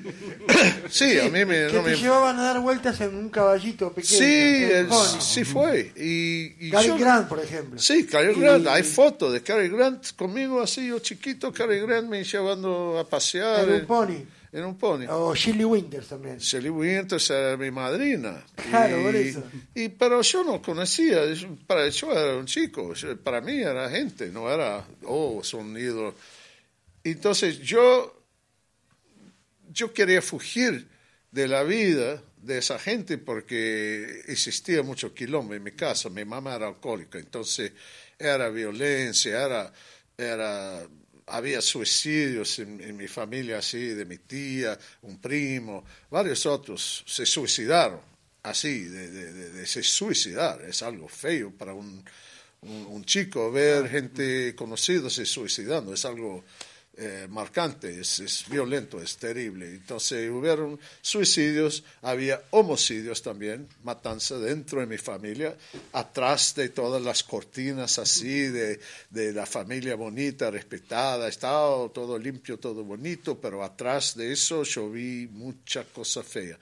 sí, 0.90 1.18
a 1.20 1.24
mí 1.28 1.44
me, 1.44 1.68
que 1.68 1.72
no 1.72 1.82
te 1.84 1.90
me, 1.90 1.96
llevaban 1.96 2.38
a 2.38 2.42
dar 2.42 2.60
vueltas 2.60 3.00
en 3.00 3.14
un 3.14 3.28
caballito 3.28 3.92
pequeño. 3.92 4.18
Sí, 4.18 4.64
el- 4.64 4.88
sí 5.20 5.44
fue. 5.44 5.92
Y, 5.96 6.66
y 6.66 6.70
Cary 6.70 6.88
yo- 6.88 6.98
Grant, 6.98 7.28
por 7.28 7.38
ejemplo. 7.40 7.78
Sí, 7.78 8.04
Cary 8.06 8.32
Y- 8.36 8.40
Grant. 8.40 8.66
Hay 8.66 8.82
fotos 8.82 9.32
de 9.32 9.40
Cary 9.42 9.68
Grant 9.68 10.10
conmigo 10.16 10.60
así, 10.60 10.88
yo 10.88 10.98
chiquito, 10.98 11.52
Cary 11.52 11.80
Grant 11.80 12.08
me 12.08 12.24
llevando 12.24 12.98
a 12.98 13.08
pasear. 13.08 13.68
En 13.68 13.74
un 13.74 13.86
pony. 13.86 14.24
En 14.52 14.64
un 14.64 14.76
pony. 14.76 15.06
O 15.08 15.34
Shirley 15.34 15.64
Winters 15.64 16.08
también. 16.08 16.36
Shelly 16.38 16.68
Winters 16.68 17.30
era 17.30 17.56
mi 17.56 17.70
madrina. 17.70 18.44
Claro, 18.68 19.00
y, 19.00 19.02
por 19.04 19.16
eso. 19.16 19.42
y- 19.74 19.88
pero 19.88 20.20
yo 20.20 20.44
no 20.44 20.60
conocía, 20.60 21.22
para, 21.66 21.88
yo 21.88 22.12
era 22.12 22.36
un 22.36 22.44
chico, 22.44 22.92
para 23.24 23.40
mí 23.40 23.60
era 23.60 23.88
gente, 23.88 24.28
no 24.28 24.50
era, 24.52 24.86
oh, 25.04 25.42
son 25.42 25.74
ídolos. 25.78 26.14
Entonces 27.02 27.60
yo, 27.60 28.14
yo 29.72 29.92
quería 29.94 30.20
fugir 30.20 30.86
de 31.30 31.48
la 31.48 31.62
vida 31.62 32.22
de 32.42 32.58
esa 32.58 32.78
gente 32.78 33.16
porque 33.16 34.22
existía 34.28 34.82
mucho 34.82 35.14
quilombo 35.14 35.54
en 35.54 35.62
mi 35.62 35.72
casa, 35.72 36.10
mi 36.10 36.24
mamá 36.26 36.56
era 36.56 36.66
alcohólica, 36.68 37.18
entonces 37.18 37.72
era 38.18 38.50
violencia, 38.50 39.44
era, 39.46 39.72
era 40.18 40.86
había 41.32 41.60
suicidios 41.60 42.58
en, 42.58 42.80
en 42.80 42.96
mi 42.96 43.08
familia 43.08 43.58
así, 43.58 43.88
de 43.88 44.04
mi 44.04 44.18
tía, 44.18 44.78
un 45.02 45.18
primo, 45.20 45.84
varios 46.10 46.46
otros 46.46 47.02
se 47.06 47.24
suicidaron, 47.26 48.00
así, 48.42 48.84
de, 48.84 49.10
de, 49.10 49.32
de- 49.32 49.50
de 49.50 49.66
se 49.66 49.82
suicidar, 49.82 50.62
es 50.62 50.82
algo 50.82 51.08
feo 51.08 51.50
para 51.50 51.74
un, 51.74 52.04
un, 52.62 52.86
un 52.86 53.04
chico 53.04 53.50
ver 53.50 53.88
gente 53.88 54.54
conocida 54.54 55.08
se 55.10 55.26
suicidando, 55.26 55.92
es 55.94 56.04
algo 56.04 56.44
eh, 56.94 57.26
marcante, 57.30 58.00
es, 58.00 58.44
violento, 58.50 59.00
es 59.00 59.16
terrible. 59.16 59.66
Entonces 59.66 60.30
hubieron 60.30 60.78
suicidios, 61.00 61.84
había 62.02 62.42
homicidios 62.50 63.22
también, 63.22 63.66
matanza 63.82 64.38
dentro 64.38 64.80
de 64.80 64.86
mi 64.86 64.98
familia, 64.98 65.56
atrás 65.92 66.54
de 66.54 66.68
todas 66.68 67.00
las 67.00 67.22
cortinas 67.22 67.98
así, 67.98 68.42
de, 68.42 68.78
de 69.08 69.32
la 69.32 69.46
familia 69.46 69.94
bonita, 69.94 70.50
respetada, 70.50 71.28
estaba 71.28 71.88
todo 71.88 72.18
limpio, 72.18 72.58
todo 72.58 72.84
bonito, 72.84 73.40
pero 73.40 73.62
atrás 73.64 74.14
de 74.14 74.32
eso 74.32 74.62
yo 74.62 74.90
vi 74.90 75.26
mucha 75.32 75.84
cosa 75.84 76.22
fea. 76.22 76.58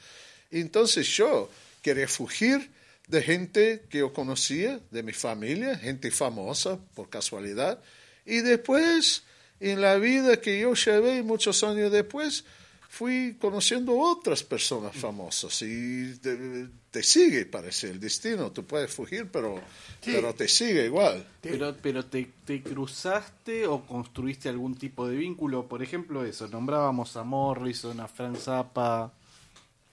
Entonces 0.53 1.09
yo 1.09 1.51
quería 1.83 2.07
fugir 2.07 2.71
de 3.09 3.23
gente 3.23 3.83
que 3.91 3.99
yo 3.99 4.13
conocía, 4.13 4.79
de 4.93 5.03
mi 5.03 5.13
familia, 5.13 5.77
gente 5.77 6.13
famosa 6.13 6.79
por 6.95 7.11
casualidad, 7.11 7.83
y 8.25 8.41
después 8.43 9.25
en 9.61 9.81
la 9.81 9.97
vida 9.97 10.41
que 10.41 10.59
yo 10.61 10.75
llevé 10.75 11.23
muchos 11.23 11.63
años 11.63 11.93
después, 11.93 12.45
fui 12.89 13.37
conociendo 13.41 13.97
otras 13.99 14.43
personas 14.43 14.97
famosas 14.97 15.63
y 15.63 16.17
te, 16.19 16.67
te 16.91 17.03
sigue, 17.05 17.47
parece, 17.47 17.91
el 17.91 18.01
destino. 18.01 18.51
Tú 18.51 18.65
puedes 18.65 18.91
fugir, 18.93 19.29
pero, 19.31 19.61
Sí. 20.01 20.11
pero 20.15 20.35
te 20.35 20.49
sigue 20.49 20.87
igual. 20.87 21.25
Pero, 21.41 21.77
pero 21.81 22.05
te, 22.07 22.29
te 22.45 22.63
cruzaste 22.63 23.67
o 23.67 23.87
construiste 23.87 24.49
algún 24.49 24.75
tipo 24.77 25.07
de 25.07 25.15
vínculo? 25.17 25.69
Por 25.69 25.83
ejemplo, 25.83 26.25
eso, 26.25 26.49
nombrábamos 26.49 27.17
a 27.17 27.23
Morrison, 27.23 28.01
a 28.01 28.09
Frank 28.09 28.37
Zappa. 28.39 29.13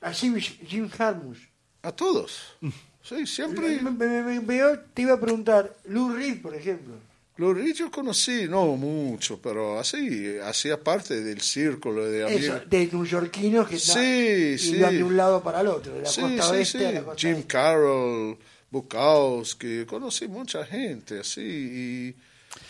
A 0.02 0.12
Jim, 0.14 0.36
Jim 0.36 0.90
Jarmusch. 0.90 1.40
A 1.84 1.92
todos. 1.92 2.56
Sí, 3.04 3.26
siempre. 3.28 3.80
Me- 3.82 3.92
me- 3.92 4.24
me- 4.24 4.40
me- 4.42 4.78
te 4.94 5.02
iba 5.04 5.14
a 5.14 5.20
preguntar, 5.20 5.76
Lou 5.86 6.14
Reed, 6.16 6.42
por 6.42 6.56
ejemplo. 6.56 6.94
Reed 7.38 7.76
yo 7.76 7.92
conocí, 7.92 8.48
no 8.50 8.66
mucho, 8.76 9.40
pero 9.42 9.80
así, 9.80 10.38
hacía 10.44 10.82
parte 10.84 11.22
del 11.22 11.40
círculo 11.42 12.06
de 12.06 12.20
Eso, 12.26 12.54
amigos. 12.54 12.70
de 12.70 12.88
neoyorquinos 12.88 13.68
que 13.68 13.78
Sí, 13.80 14.58
sí. 14.58 14.76
iban 14.78 14.96
de 14.98 15.04
un 15.04 15.16
lado 15.16 15.44
para 15.44 15.62
el 15.62 15.68
otro, 15.68 15.94
de 15.94 16.02
la 16.02 16.10
Sí, 16.10 16.22
costa 16.22 16.44
sí, 16.44 16.52
oeste 16.52 16.80
sí. 16.80 16.86
a 16.86 16.92
la 16.94 17.04
costa 17.04 17.20
Jim 17.22 17.36
este. 17.38 17.48
Carroll, 17.48 18.38
Bukowski, 18.72 19.86
conocí 19.86 20.28
mucha 20.28 20.66
gente 20.66 21.20
así 21.20 21.42
y 21.42 22.16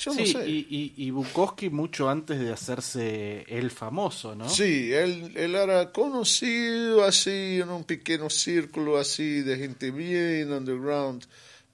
yo 0.03 0.11
sí, 0.13 0.33
no 0.33 0.39
sé. 0.41 0.49
y, 0.49 0.67
y, 0.69 0.93
y 1.05 1.11
Bukowski 1.11 1.69
mucho 1.69 2.09
antes 2.09 2.37
de 2.39 2.51
hacerse 2.51 3.45
el 3.47 3.71
famoso, 3.71 4.35
¿no? 4.35 4.49
Sí, 4.49 4.91
él, 4.91 5.31
él 5.35 5.55
era 5.55 5.91
conocido 5.93 7.05
así 7.05 7.59
en 7.61 7.69
un 7.69 7.83
pequeño 7.85 8.29
círculo 8.29 8.97
así 8.97 9.41
de 9.41 9.57
gente 9.57 9.91
bien 9.91 10.51
underground, 10.51 11.23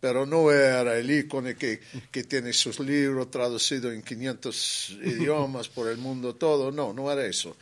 pero 0.03 0.25
no 0.25 0.51
era 0.51 0.97
el 0.97 1.09
ícono 1.09 1.55
que, 1.57 1.79
que 2.11 2.25
tiene 2.25 2.51
sus 2.51 2.81
libros 2.81 3.31
traducidos 3.31 3.93
en 3.93 4.01
500 4.01 4.97
idiomas 5.01 5.69
por 5.69 5.87
el 5.87 5.97
mundo 5.97 6.35
todo, 6.35 6.73
no, 6.73 6.91
no 6.91 7.09
era 7.09 7.25
eso. 7.25 7.55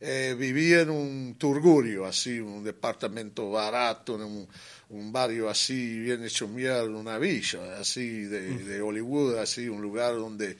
Eh, 0.00 0.36
vivía 0.38 0.82
en 0.82 0.90
un 0.90 1.34
turgurio, 1.36 2.06
así, 2.06 2.38
un 2.38 2.62
departamento 2.62 3.50
barato, 3.50 4.14
en 4.14 4.22
un, 4.22 4.48
un 4.90 5.12
barrio 5.12 5.48
así, 5.48 5.98
bien 5.98 6.24
hecho 6.24 6.46
mierda, 6.46 6.84
una 6.84 7.18
villa, 7.18 7.80
así, 7.80 8.22
de, 8.22 8.58
de 8.58 8.80
Hollywood, 8.80 9.36
así, 9.38 9.68
un 9.68 9.82
lugar 9.82 10.14
donde 10.14 10.56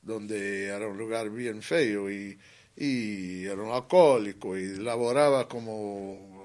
donde 0.00 0.66
era 0.66 0.86
un 0.86 0.96
lugar 0.96 1.28
bien 1.28 1.60
feo 1.60 2.08
y, 2.08 2.38
y 2.76 3.46
era 3.46 3.60
un 3.60 3.72
alcohólico 3.72 4.56
y 4.56 4.76
laboraba 4.76 5.48
como, 5.48 6.37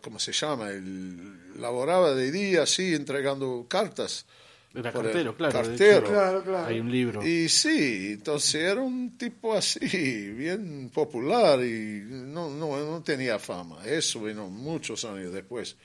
¿cómo 0.00 0.18
se 0.18 0.32
llama? 0.32 0.70
El, 0.70 1.60
laboraba 1.60 2.14
de 2.14 2.30
día 2.30 2.62
así 2.62 2.94
entregando 2.94 3.66
cartas. 3.68 4.26
Era 4.72 4.92
Por 4.92 5.04
el 5.06 5.12
cartero, 5.12 5.36
claro. 5.36 5.52
de 5.52 5.68
cartero. 5.68 5.98
hecho, 5.98 6.12
Claro, 6.12 6.44
claro. 6.44 6.66
Hay 6.66 6.78
un 6.78 6.92
libro. 6.92 7.26
Y 7.26 7.48
sí, 7.48 8.12
entonces 8.12 8.54
era 8.54 8.80
un 8.80 9.18
tipo 9.18 9.54
así, 9.54 10.30
bien 10.30 10.90
popular 10.94 11.60
y 11.64 12.02
no, 12.08 12.50
no, 12.50 12.76
no 12.78 13.02
tenía 13.02 13.38
fama. 13.38 13.84
Eso 13.84 14.22
vino 14.22 14.48
muchos 14.48 15.04
años 15.04 15.32
después. 15.32 15.76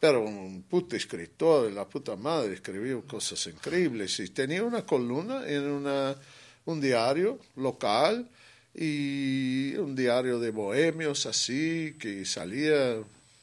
Pero 0.00 0.24
un 0.24 0.64
puto 0.64 0.96
escritor, 0.96 1.70
la 1.70 1.88
puta 1.88 2.16
madre, 2.16 2.54
escribió 2.54 3.06
cosas 3.06 3.46
increíbles. 3.46 4.18
Y 4.18 4.30
tenía 4.30 4.64
una 4.64 4.84
columna 4.84 5.46
en 5.46 5.62
una, 5.62 6.16
un 6.64 6.80
diario 6.80 7.38
local 7.54 8.28
y 8.74 9.74
un 9.76 9.94
diario 9.94 10.38
de 10.38 10.50
bohemios 10.50 11.26
así, 11.26 11.96
que 11.98 12.24
salía 12.24 13.02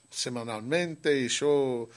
semanalmente 0.10 1.20
y 1.20 1.28
yo 1.28 1.90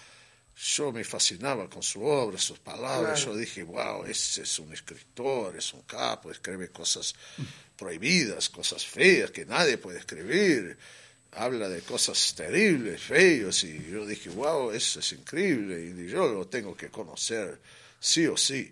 yo 0.54 0.92
me 0.92 1.02
fascinaba 1.02 1.68
con 1.68 1.82
su 1.82 2.04
obra, 2.04 2.38
sus 2.38 2.58
palabras. 2.58 3.20
Claro. 3.20 3.32
Yo 3.32 3.36
dije, 3.38 3.62
wow, 3.64 4.04
ese 4.04 4.42
es 4.42 4.58
un 4.58 4.72
escritor, 4.72 5.56
es 5.56 5.72
un 5.72 5.82
capo, 5.82 6.30
escribe 6.30 6.68
cosas 6.68 7.14
prohibidas, 7.76 8.48
cosas 8.48 8.86
feas 8.86 9.30
que 9.30 9.44
nadie 9.44 9.78
puede 9.78 9.98
escribir. 9.98 10.76
Habla 11.32 11.68
de 11.68 11.80
cosas 11.80 12.34
terribles, 12.34 13.00
feos, 13.00 13.64
y 13.64 13.90
yo 13.90 14.04
dije, 14.04 14.28
wow, 14.30 14.70
eso 14.70 15.00
es 15.00 15.12
increíble, 15.12 15.82
y 15.82 16.06
yo 16.06 16.28
lo 16.28 16.46
tengo 16.46 16.76
que 16.76 16.90
conocer, 16.90 17.58
sí 17.98 18.26
o 18.26 18.36
sí. 18.36 18.70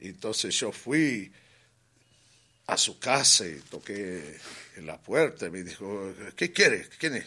Entonces 0.00 0.54
yo 0.54 0.70
fui 0.70 1.32
a 2.66 2.76
su 2.76 2.98
casa 2.98 3.46
y 3.46 3.58
toqué 3.70 4.38
en 4.76 4.86
la 4.86 4.98
puerta 4.98 5.46
y 5.46 5.50
me 5.50 5.62
dijo, 5.62 6.12
¿qué 6.36 6.52
quiere? 6.52 6.88
¿Quién 6.98 7.16
es? 7.16 7.26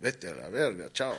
Vete 0.00 0.28
a 0.30 0.34
la 0.34 0.48
verga, 0.48 0.90
chao. 0.92 1.16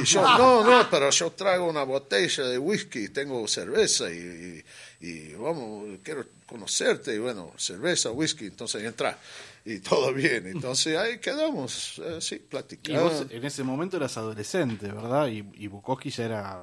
Y 0.00 0.04
yo, 0.04 0.22
no, 0.38 0.62
no, 0.62 0.88
pero 0.88 1.10
yo 1.10 1.30
traigo 1.32 1.66
una 1.68 1.82
botella 1.82 2.44
de 2.44 2.58
whisky, 2.58 3.08
tengo 3.08 3.48
cerveza 3.48 4.08
y, 4.12 4.62
y, 5.00 5.06
y 5.08 5.34
vamos, 5.34 5.98
quiero 6.04 6.24
conocerte. 6.46 7.14
Y 7.14 7.18
bueno, 7.18 7.52
cerveza, 7.56 8.10
whisky, 8.12 8.46
entonces 8.46 8.84
entra. 8.84 9.18
Y 9.64 9.80
todo 9.80 10.12
bien. 10.12 10.46
Entonces 10.46 10.96
ahí 10.96 11.18
quedamos, 11.18 11.98
así, 12.16 12.36
Y 12.36 12.38
platicando. 12.38 13.02
vos 13.02 13.26
en 13.30 13.44
ese 13.44 13.64
momento 13.64 13.96
eras 13.96 14.16
adolescente, 14.16 14.86
¿verdad? 14.92 15.26
Y, 15.28 15.38
y 15.54 15.66
Bukowski 15.66 16.10
ya 16.10 16.24
era 16.26 16.62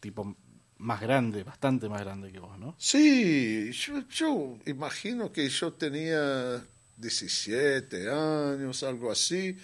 tipo 0.00 0.36
más 0.78 1.00
grande, 1.00 1.42
bastante 1.42 1.88
más 1.88 2.00
grande 2.02 2.30
que 2.32 2.38
vos, 2.38 2.58
¿no? 2.58 2.74
Sí, 2.78 3.70
yo, 3.72 4.02
yo 4.08 4.58
imagino 4.66 5.32
que 5.32 5.48
yo 5.48 5.72
tenía 5.72 6.64
17 6.96 8.10
años, 8.10 8.82
algo 8.82 9.10
así, 9.10 9.56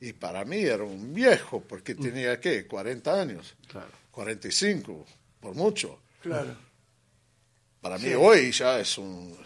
y 0.00 0.12
para 0.12 0.44
mí 0.44 0.58
era 0.58 0.84
un 0.84 1.14
viejo, 1.14 1.60
porque 1.62 1.94
tenía, 1.94 2.40
¿qué? 2.40 2.66
40 2.66 3.20
años, 3.20 3.54
Claro. 3.68 3.88
45, 4.10 5.06
por 5.40 5.54
mucho. 5.54 6.00
Claro. 6.22 6.56
Para 7.80 7.98
Sí. 7.98 8.06
mí 8.08 8.14
hoy 8.14 8.50
ya 8.52 8.80
es 8.80 8.98
un, 8.98 9.36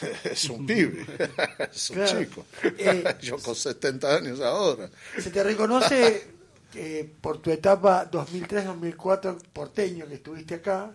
es 0.24 0.44
un 0.48 0.66
pibe, 0.66 1.04
es 1.72 1.90
un 1.90 1.96
Claro. 1.96 2.20
chico. 2.20 2.46
Eh, 2.78 3.04
yo 3.22 3.36
con 3.38 3.54
70 3.54 4.16
años 4.16 4.40
ahora. 4.40 4.90
Se 5.18 5.30
te 5.30 5.42
reconoce 5.42 6.33
eh, 6.74 7.10
por 7.20 7.38
tu 7.38 7.50
etapa 7.50 8.10
2003-2004 8.10 9.38
porteño 9.52 10.06
que 10.06 10.14
estuviste 10.14 10.54
acá 10.56 10.92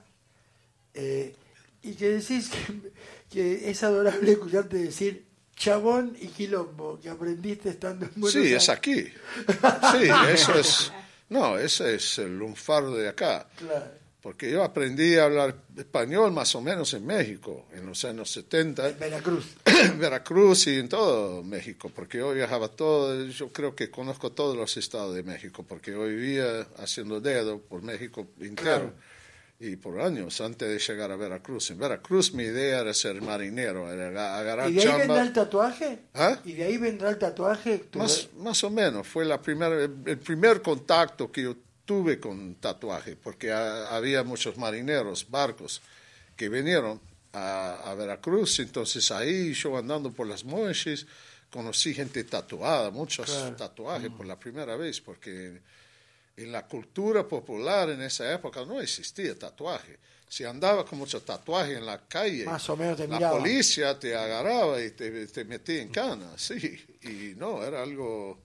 eh, 0.93 1.35
y 1.81 1.93
que 1.93 2.09
decís 2.09 2.49
que, 2.49 2.91
que 3.29 3.69
es 3.69 3.83
adorable 3.83 4.31
escucharte 4.31 4.77
decir 4.77 5.25
chabón 5.55 6.15
y 6.19 6.27
quilombo 6.27 6.99
que 7.01 7.09
aprendiste 7.09 7.69
estando 7.69 8.05
en 8.05 8.11
Buenos 8.15 8.31
Sí, 8.33 8.39
Aires. 8.39 8.63
es 8.63 8.69
aquí. 8.69 9.03
Sí, 9.91 10.09
eso 10.33 10.53
es... 10.59 10.91
No, 11.29 11.57
ese 11.59 11.95
es 11.95 12.17
el 12.17 12.37
lunfardo 12.39 12.95
de 12.95 13.07
acá. 13.09 13.47
Claro. 13.57 13.91
Porque 14.21 14.51
yo 14.51 14.63
aprendí 14.65 15.15
a 15.15 15.23
hablar 15.25 15.55
español 15.77 16.33
más 16.33 16.53
o 16.53 16.59
menos 16.61 16.93
en 16.93 17.05
México, 17.05 17.67
en 17.73 17.85
los 17.85 18.03
años 18.03 18.29
70, 18.31 18.89
En 18.89 18.99
Veracruz. 18.99 19.45
en 19.65 19.97
Veracruz 19.99 20.67
y 20.67 20.75
en 20.75 20.89
todo 20.89 21.41
México, 21.41 21.89
porque 21.95 22.17
yo 22.17 22.33
viajaba 22.33 22.67
todo, 22.67 23.25
yo 23.27 23.47
creo 23.53 23.75
que 23.75 23.89
conozco 23.89 24.33
todos 24.33 24.57
los 24.57 24.75
estados 24.75 25.15
de 25.15 25.23
México, 25.23 25.63
porque 25.65 25.91
yo 25.91 26.03
vivía 26.03 26.67
haciendo 26.79 27.21
dedo 27.21 27.59
por 27.61 27.81
México 27.81 28.27
entero. 28.41 28.93
Y 29.61 29.75
por 29.75 29.99
años, 29.99 30.39
antes 30.39 30.69
de 30.69 30.79
llegar 30.79 31.11
a 31.11 31.17
Veracruz. 31.17 31.69
En 31.71 31.79
Veracruz 31.79 32.33
mi 32.33 32.43
idea 32.43 32.79
era 32.79 32.93
ser 32.93 33.21
marinero, 33.21 33.91
era 33.91 34.07
aga- 34.07 34.37
agarrar 34.39 34.69
¿Y 34.69 34.73
de 34.75 34.81
ahí 34.81 34.87
vendrá 34.87 35.07
chamba. 35.07 35.21
el 35.21 35.33
tatuaje? 35.33 35.99
¿Ah? 36.13 36.39
¿Y 36.45 36.53
de 36.53 36.63
ahí 36.63 36.77
vendrá 36.77 37.09
el 37.09 37.17
tatuaje? 37.17 37.77
Tu- 37.89 37.99
Más, 37.99 38.29
más 38.37 38.63
o 38.63 38.69
menos, 38.69 39.05
fue 39.05 39.25
la 39.25 39.41
primera, 39.41 39.81
el 39.83 40.17
primer 40.17 40.61
contacto 40.61 41.29
que 41.29 41.43
yo 41.43 41.55
tuve 41.89 42.19
con 42.19 42.53
tatuaje, 42.61 43.15
porque 43.15 43.51
ha- 43.51 43.87
había 43.95 44.23
muchos 44.23 44.55
marineros, 44.57 45.27
barcos, 45.27 45.81
que 46.37 46.47
vinieron 46.47 47.01
a, 47.33 47.81
a 47.89 47.95
Veracruz, 47.95 48.59
entonces 48.59 49.09
ahí 49.09 49.53
yo 49.55 49.75
andando 49.75 50.11
por 50.11 50.27
las 50.27 50.43
monches, 50.45 51.07
conocí 51.49 51.95
gente 51.95 52.23
tatuada, 52.25 52.91
muchos 52.91 53.25
Claro. 53.25 53.55
tatuajes 53.55 54.11
por 54.11 54.27
la 54.27 54.39
primera 54.39 54.75
vez, 54.75 55.01
porque 55.01 55.61
en 56.37 56.51
la 56.51 56.67
cultura 56.67 57.27
popular 57.27 57.89
en 57.89 58.03
esa 58.03 58.31
época 58.31 58.63
no 58.65 58.79
existía 58.79 59.33
tatuaje. 59.33 59.97
Si 60.27 60.43
andaba 60.43 60.85
con 60.85 60.99
mucho 60.99 61.19
tatuaje 61.23 61.73
en 61.73 61.87
la 61.87 62.05
calle, 62.07 62.45
Más 62.45 62.69
o 62.69 62.77
menos 62.77 62.97
te 62.97 63.07
la 63.07 63.31
policía 63.31 63.97
te 63.97 64.15
agarraba 64.15 64.79
y 64.79 64.91
te, 64.91 65.25
te 65.25 65.43
metía 65.43 65.81
en 65.81 65.89
cana, 65.89 66.37
sí. 66.37 66.85
Y 67.01 67.33
no, 67.35 67.63
era 67.63 67.81
algo 67.81 68.43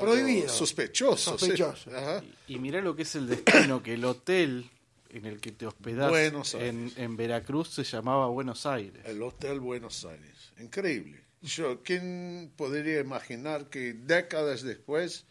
Prohibido. 0.00 0.48
Sospechoso. 0.48 1.38
sí. 1.38 1.46
Sospechoso. 1.46 1.90
Ajá. 1.96 2.22
Y 2.48 2.58
mirá 2.58 2.80
lo 2.80 2.94
que 2.96 3.02
es 3.02 3.14
el 3.14 3.28
destino, 3.28 3.82
que 3.82 3.94
el 3.94 4.04
hotel 4.04 4.70
en 5.10 5.26
el 5.26 5.40
que 5.40 5.52
te 5.52 5.66
hospedás 5.66 6.10
Buenos 6.10 6.54
en, 6.54 7.16
Veracruz 7.16 7.68
se 7.70 7.84
llamaba 7.84 8.26
Buenos 8.28 8.66
Aires. 8.66 9.02
El 9.04 9.22
Hotel 9.22 9.60
Buenos 9.60 10.04
Aires. 10.04 10.52
Increíble. 10.60 11.20
Yo, 11.42 11.82
¿Quién 11.82 12.52
podría 12.56 13.00
imaginar 13.00 13.68
que 13.68 13.92
décadas 13.92 14.62
después 14.62 15.26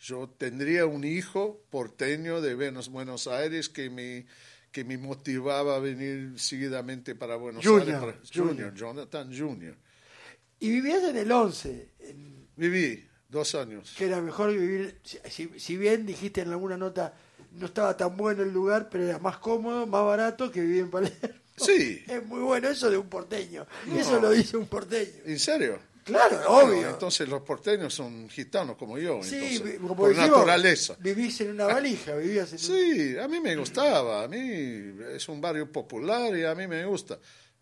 yo 0.00 0.28
tendría 0.38 0.86
un 0.86 1.04
hijo 1.04 1.62
porteño 1.70 2.40
de 2.40 2.54
Buenos, 2.54 2.88
Buenos 2.88 3.26
Aires 3.28 3.68
que 3.68 3.90
me, 3.90 4.26
que 4.72 4.82
me 4.82 4.96
motivaba 4.96 5.76
a 5.76 5.78
venir 5.78 6.32
seguidamente 6.38 7.14
para 7.14 7.36
Buenos 7.36 7.62
Junior, 7.64 7.82
Aires? 7.82 8.00
para- 8.00 8.18
Junior. 8.34 8.48
Junior, 8.54 8.74
Jonathan 8.74 9.38
Junior. 9.38 9.76
Y 10.58 10.70
vivías 10.70 11.04
en 11.04 11.16
el 11.18 11.30
11, 11.30 11.88
en- 12.00 12.40
Viví 12.56 13.06
dos 13.30 13.54
años. 13.54 13.94
que 13.96 14.06
era 14.06 14.20
mejor 14.20 14.50
vivir, 14.52 14.98
si, 15.58 15.76
bien 15.76 16.04
dijiste 16.06 16.40
en 16.42 16.50
alguna 16.50 16.76
nota, 16.76 17.14
no 17.52 17.66
estaba 17.66 17.96
tan 17.96 18.16
bueno 18.16 18.42
el 18.42 18.52
lugar, 18.52 18.88
pero 18.90 19.04
era 19.04 19.18
más 19.18 19.38
cómodo, 19.38 19.86
más 19.86 20.04
barato 20.04 20.50
que 20.50 20.60
vivir 20.60 20.80
en 20.82 20.90
Palermo. 20.90 21.16
Sí. 21.56 22.02
Es 22.08 22.24
muy 22.26 22.40
bueno 22.40 22.68
eso 22.68 22.90
de 22.90 22.96
un 22.96 23.08
porteño. 23.08 23.66
Eso 23.94 24.20
lo 24.20 24.30
dice 24.30 24.56
un 24.56 24.66
porteño. 24.66 25.12
¿En 25.26 25.38
serio? 25.38 25.78
Claro, 26.02 26.36
Bueno, 26.48 26.70
obvio. 26.78 26.88
entonces 26.90 27.28
los 27.28 27.42
porteños 27.42 27.92
son 27.94 28.28
gitanos 28.30 28.76
como 28.76 28.98
yo, 28.98 29.22
sí, 29.22 29.36
entonces, 29.36 29.78
como 29.78 29.94
por 29.94 30.08
decimos, 30.08 30.30
naturaleza. 30.30 30.96
Vivís 30.98 31.40
en 31.42 31.50
una 31.50 31.66
valija, 31.66 32.16
vivías 32.16 32.48
en 32.48 32.54
un- 32.54 32.58
Sí, 32.58 33.18
a 33.18 33.28
mí 33.28 33.38
me 33.38 33.54
gustaba, 33.54 34.24
a 34.24 34.28
mí 34.28 34.38
es 35.14 35.28
un 35.28 35.40
barrio 35.40 35.70
popular 35.70 36.34
y 36.36 36.44
a 36.44 36.54
mí 36.54 36.66
me 36.66 36.84
gusta. 36.86 37.18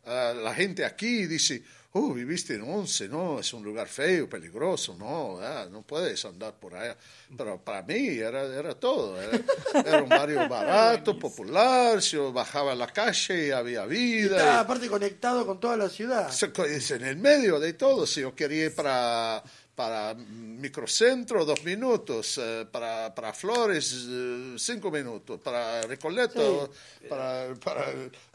Ah, 0.07 0.33
la 0.41 0.55
gente 0.55 0.85
aquí 0.85 1.27
dice, 1.27 1.63
oh, 1.93 2.13
viviste 2.13 2.55
en 2.55 2.63
Once, 2.63 3.09
no, 3.09 3.41
es 3.41 3.53
un 3.53 3.65
lugar 3.65 3.89
feo, 3.89 4.29
peligroso, 4.29 4.95
no, 4.99 5.39
ah, 5.41 5.67
no 5.71 5.83
puedes 5.83 6.25
andar 6.25 6.55
por 6.55 6.75
allá. 6.75 6.97
Pero 7.37 7.61
para 7.63 7.83
mí 7.83 8.09
era, 8.19 8.43
era 8.45 8.75
todo, 8.75 9.21
era, 9.21 9.41
era 9.85 10.03
un 10.03 10.09
barrio 10.09 10.49
barato, 10.49 11.19
popular, 11.19 11.99
yo 12.01 12.33
bajaba 12.33 12.73
a 12.73 12.75
la 12.75 12.87
calle 12.89 13.49
y 13.49 13.51
había 13.51 13.85
vida. 13.87 14.37
Estaba 14.37 14.55
y- 14.55 14.65
aparte 14.65 14.89
conectado 14.89 15.47
con 15.47 15.59
toda 15.59 15.77
la 15.77 15.89
ciudad. 15.89 16.31
se- 16.31 16.53
Es 16.67 16.91
en 16.93 17.05
el 17.05 17.17
medio 17.17 17.59
de 17.59 17.73
todo. 17.73 18.07
Si 18.07 18.21
yo 18.21 18.35
quería 18.35 18.67
ir 18.67 18.75
para, 18.75 19.43
para 19.75 20.15
microcentro, 20.15 21.45
dos 21.45 21.63
minutos. 21.65 22.39
eh, 22.39 22.67
para, 22.71 23.15
para 23.15 23.33
Flores, 23.33 23.95
eh, 24.09 24.55
cinco 24.59 24.91
minutos. 24.91 25.41
Para 25.41 25.83
Recoleta, 25.83 26.41
para, 27.09 27.55
para 27.63 27.85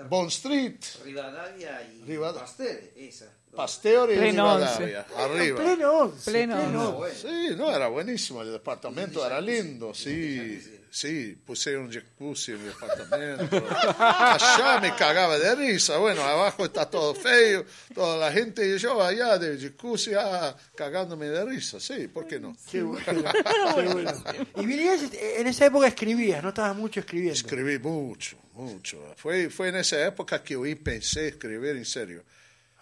Bond 0.10 0.30
Street, 0.30 0.80
Rivadavia 1.06 1.82
y 2.06 2.18
Pastel, 2.18 2.92
esa. 2.98 3.32
Pasteur 3.56 4.12
y 4.12 4.16
Pleno 4.16 4.58
Rivadavia. 4.58 5.06
Arriba. 5.18 5.60
Pleno 5.60 5.92
once. 5.92 6.32
Pleno 6.32 6.98
once. 6.98 7.16
Sí, 7.16 7.56
no, 7.56 7.74
era 7.74 7.88
buenísimo. 7.88 8.42
El 8.42 8.52
departamento 8.52 9.26
era 9.26 9.40
lindo. 9.40 9.94
Sí, 9.94 10.60
sí. 10.90 11.38
Puse 11.46 11.78
un 11.78 11.92
jacuzzi 11.92 12.54
en 12.54 12.64
mi 12.64 12.70
departamento. 12.70 13.64
Allá 14.00 14.80
me 14.82 14.96
cagaba 14.96 15.38
de 15.38 15.56
risa. 15.56 15.98
Bueno, 15.98 16.24
abajo 16.24 16.66
está 16.66 16.90
todo 16.90 17.14
feo. 17.14 17.64
Toda 17.94 18.18
la 18.18 18.32
gente 18.32 18.68
y 18.68 18.78
yo 18.80 19.02
allá 19.04 19.38
de 19.38 19.60
jacuzzi 19.60 20.14
ah, 20.16 20.56
cagándome 20.76 21.28
de 21.28 21.46
risa. 21.46 21.80
Sí, 21.80 22.08
¿por 22.08 22.26
qué 22.26 22.40
no? 22.40 22.56
Qué 22.72 22.82
bueno. 22.82 23.06
qué 23.76 23.82
bueno. 23.94 24.12
Y 24.58 24.66
vivías, 24.66 25.02
en 25.14 25.46
esa 25.46 25.68
época 25.68 25.88
escribías, 25.88 26.42
no 26.42 26.50
estabas 26.50 26.76
mucho 26.76 27.02
escribiendo. 27.02 27.36
Escribí 27.36 27.78
mucho, 27.78 28.38
mucho. 28.54 29.14
Fue, 29.16 29.52
fue 29.52 29.70
en 29.70 29.76
esa 29.76 30.04
época 30.08 30.42
que 30.42 30.56
hoy 30.56 30.74
pensé 30.74 31.28
escribir 31.28 31.76
en 31.76 31.86
serio. 31.86 32.24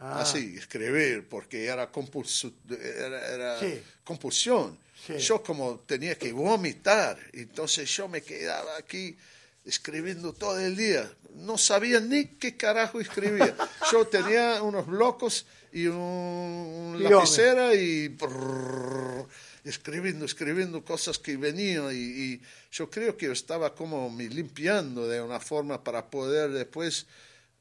Ah. 0.04 0.22
Así, 0.22 0.56
escribir, 0.58 1.28
porque 1.30 1.66
era, 1.66 1.88
era, 1.88 3.28
era 3.28 3.60
Sí. 3.60 3.82
compulsión. 4.04 4.78
Sí. 5.06 5.18
Yo 5.20 5.42
como 5.44 5.80
tenía 5.86 6.16
que 6.18 6.32
vomitar, 6.34 7.18
entonces 7.34 7.88
yo 7.96 8.08
me 8.08 8.22
quedaba 8.22 8.78
aquí 8.78 9.16
escribiendo 9.64 10.34
todo 10.34 10.60
el 10.60 10.76
día. 10.76 11.12
No 11.36 11.58
sabía 11.58 12.00
ni 12.00 12.26
qué 12.26 12.58
carajo 12.58 13.00
escribía. 13.00 13.56
Yo 13.92 14.06
tenía 14.08 14.62
unos 14.64 14.86
blocos 14.88 15.46
y 15.72 15.86
un 15.88 16.96
Tirome. 16.98 17.16
lapicera 17.16 17.74
y 17.76 18.10
brrr, 18.10 19.28
escribiendo, 19.64 20.26
escribiendo 20.26 20.84
cosas 20.84 21.18
que 21.20 21.38
venían 21.38 21.86
y, 21.92 21.96
y 22.34 22.42
yo 22.72 22.90
creo 22.90 23.16
que 23.16 23.28
yo 23.28 23.32
estaba 23.32 23.74
como 23.76 24.10
me 24.10 24.28
limpiando 24.28 25.08
de 25.08 25.22
una 25.22 25.40
forma 25.40 25.82
para 25.84 26.10
poder 26.10 26.50
después 26.52 27.06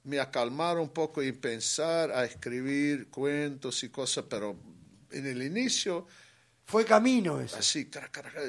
me 0.05 0.19
acalmar 0.19 0.79
un 0.79 0.89
poco 0.91 1.23
y 1.23 1.33
pensar 1.33 2.11
a 2.11 2.25
escribir 2.25 3.09
cuentos 3.09 3.83
y 3.85 3.89
cosas, 3.91 4.25
pero 4.29 4.57
en 5.11 5.27
el 5.27 5.43
inicio 5.43 6.07
Fue 6.67 6.85
camino 6.85 7.41
eso. 7.41 7.57
así, 7.57 7.89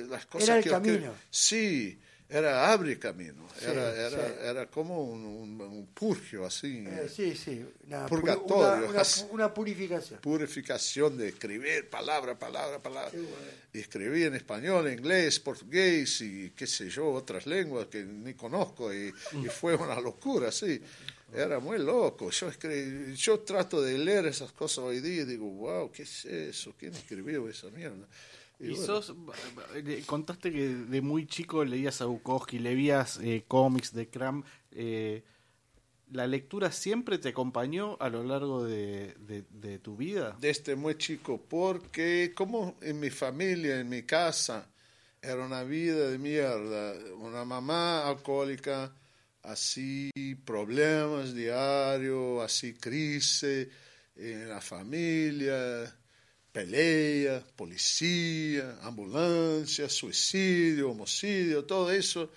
las 0.09 0.25
cosas 0.27 0.47
Era 0.47 0.57
el 0.57 0.63
que 0.63 0.69
camino. 0.69 1.13
sí, 1.29 1.99
era 2.29 2.71
abre 2.71 2.97
camino, 2.97 3.45
Sí, 3.59 3.65
era, 3.65 3.93
era, 3.93 4.27
sí. 4.27 4.33
era 4.41 4.65
como 4.67 5.03
un, 5.03 5.25
un- 5.25 5.59
un 5.61 5.87
purgio 5.87 6.45
así, 6.45 6.85
Eh, 6.87 7.09
sí, 7.13 7.35
sí. 7.35 7.65
Una, 7.87 8.05
Purgatorio, 8.05 8.87
una- 8.87 9.01
una- 9.01 9.31
una 9.31 9.53
purificación. 9.53 10.21
purificación 10.21 11.17
de 11.17 11.29
escribir 11.29 11.89
palabra, 11.89 12.39
palabra, 12.39 12.79
palabra. 12.79 13.11
Y 13.73 13.79
escribí 13.79 14.23
en 14.23 14.35
español, 14.35 14.89
inglés, 14.89 15.39
portugués 15.39 16.21
y 16.21 16.51
qué 16.55 16.67
sé 16.67 16.89
yo, 16.89 17.11
otras 17.11 17.45
lenguas 17.45 17.87
que 17.87 18.03
ni 18.03 18.33
conozco 18.35 18.93
y, 18.93 19.13
y 19.43 19.47
fue 19.49 19.75
una 19.75 19.99
locura, 19.99 20.51
sí. 20.51 20.81
Era 21.33 21.59
muy 21.59 21.77
loco. 21.79 22.29
Yo, 22.29 22.49
escri- 22.51 23.13
yo 23.15 23.39
trato 23.39 23.81
de 23.81 23.97
leer 23.97 24.25
esas 24.25 24.51
cosas 24.51 24.79
hoy 24.79 24.99
día 24.99 25.21
y 25.21 25.25
digo, 25.25 25.45
wow, 25.47 25.91
¿qué 25.91 26.03
es 26.03 26.25
eso? 26.25 26.73
¿Quién 26.77 26.93
escribió 26.93 27.47
esa 27.47 27.69
mierda? 27.69 28.07
Y 28.59 28.69
bueno, 28.71 28.85
sos, 29.01 29.15
contaste 30.05 30.51
que 30.51 30.67
de 30.67 31.01
muy 31.01 31.25
chico 31.25 31.63
leías 31.65 32.01
a 32.01 32.05
Bukowski, 32.05 32.59
leías 32.59 33.19
eh, 33.21 33.43
cómics 33.47 33.93
de 33.93 34.09
Cram. 34.09 34.43
eh, 34.71 35.23
¿La 36.11 36.27
lectura 36.27 36.73
siempre 36.73 37.17
te 37.19 37.29
acompañó 37.29 37.95
a 38.01 38.09
lo 38.09 38.21
largo 38.23 38.65
de, 38.65 39.15
de- 39.19 39.45
de 39.49 39.79
tu 39.79 39.95
vida? 39.95 40.37
desde 40.41 40.75
muy 40.75 40.95
chico, 40.97 41.41
porque 41.47 42.33
como 42.35 42.75
en 42.81 42.99
mi 42.99 43.09
familia, 43.09 43.79
en 43.79 43.87
mi 43.87 44.03
casa, 44.03 44.67
era 45.21 45.45
una 45.45 45.63
vida 45.63 46.09
de 46.09 46.17
mierda, 46.17 46.93
una 47.17 47.45
mamá 47.45 48.05
alcohólica, 48.09 48.93
así 49.43 50.11
problemas 50.45 51.33
diarios, 51.33 52.43
así 52.43 52.73
crisis 52.73 53.67
en 54.15 54.49
la 54.49 54.61
familia, 54.61 55.93
pelea, 56.51 57.43
policía, 57.55 58.77
ambulancia, 58.81 59.89
suicidio, 59.89 60.91
homicidio, 60.91 61.65
todo 61.65 61.91
eso. 61.91 62.31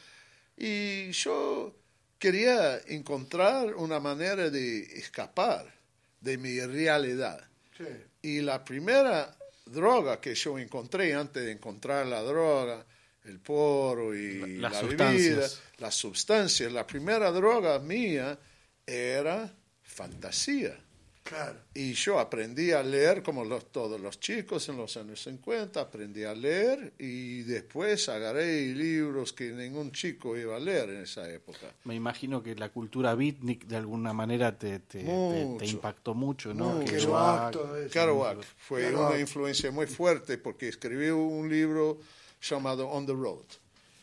Y 0.56 1.10
yo 1.10 1.74
quería 2.18 2.78
encontrar 2.86 3.74
una 3.74 4.00
manera 4.00 4.50
de 4.50 4.80
escapar 4.98 5.72
de 6.20 6.38
mi 6.38 6.60
realidad. 6.60 7.46
Sí. 7.76 7.84
Y 8.22 8.40
la 8.40 8.64
primera 8.64 9.36
droga 9.66 10.20
que 10.20 10.34
yo 10.34 10.58
encontré 10.58 11.14
antes 11.14 11.44
de 11.44 11.52
encontrar 11.52 12.06
la 12.06 12.22
droga, 12.22 12.86
el 13.24 13.40
porro 13.40 14.14
y 14.14 14.56
Las 14.58 14.72
la 14.72 14.80
sustancias. 14.80 15.28
bebida, 15.36 15.48
las 15.78 15.94
sustancias, 15.94 16.72
la 16.72 16.86
primera 16.86 17.30
droga 17.32 17.78
mía 17.78 18.38
era 18.86 19.52
fantasía. 19.82 20.78
Claro. 21.22 21.58
Y 21.72 21.94
yo 21.94 22.18
aprendí 22.18 22.72
a 22.72 22.82
leer 22.82 23.22
como 23.22 23.46
los, 23.46 23.72
todos 23.72 23.98
los 23.98 24.20
chicos 24.20 24.68
en 24.68 24.76
los 24.76 24.94
años 24.98 25.22
50, 25.22 25.80
aprendí 25.80 26.22
a 26.24 26.34
leer 26.34 26.92
y 26.98 27.40
después 27.44 28.10
agarré 28.10 28.66
libros 28.74 29.32
que 29.32 29.50
ningún 29.52 29.90
chico 29.90 30.36
iba 30.36 30.56
a 30.56 30.60
leer 30.60 30.90
en 30.90 31.00
esa 31.00 31.26
época. 31.30 31.72
Me 31.84 31.94
imagino 31.94 32.42
que 32.42 32.54
la 32.56 32.68
cultura 32.68 33.14
beatnik 33.14 33.64
de 33.66 33.76
alguna 33.76 34.12
manera 34.12 34.58
te, 34.58 34.80
te, 34.80 35.02
te- 35.02 35.56
te 35.60 35.66
impactó 35.66 36.12
mucho, 36.12 36.52
¿no? 36.52 36.74
Mucho. 36.74 36.92
Que 36.92 36.98
Kerouac, 36.98 37.40
Kerouac- 37.40 37.52
todo 37.52 37.76
eso. 37.78 37.90
Kerouac 37.90 38.42
fue 38.58 38.82
Kerouac. 38.82 39.10
una 39.12 39.18
influencia 39.20 39.70
muy 39.70 39.86
fuerte 39.86 40.36
porque 40.36 40.68
escribió 40.68 41.16
un 41.16 41.48
libro 41.48 42.00
llamado 42.48 42.88
On 42.88 43.06
the 43.06 43.12
Road. 43.12 43.46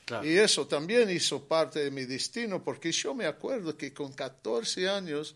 Claro. 0.06 0.26
Y 0.26 0.38
eso 0.38 0.68
también 0.68 1.10
hizo 1.10 1.48
parte 1.48 1.80
de 1.84 1.92
mi 1.92 2.06
destino 2.06 2.64
porque 2.64 2.92
yo 2.92 3.14
me 3.14 3.26
acuerdo 3.26 3.78
que 3.78 3.94
con 3.94 4.12
14 4.14 4.90
años 4.90 5.36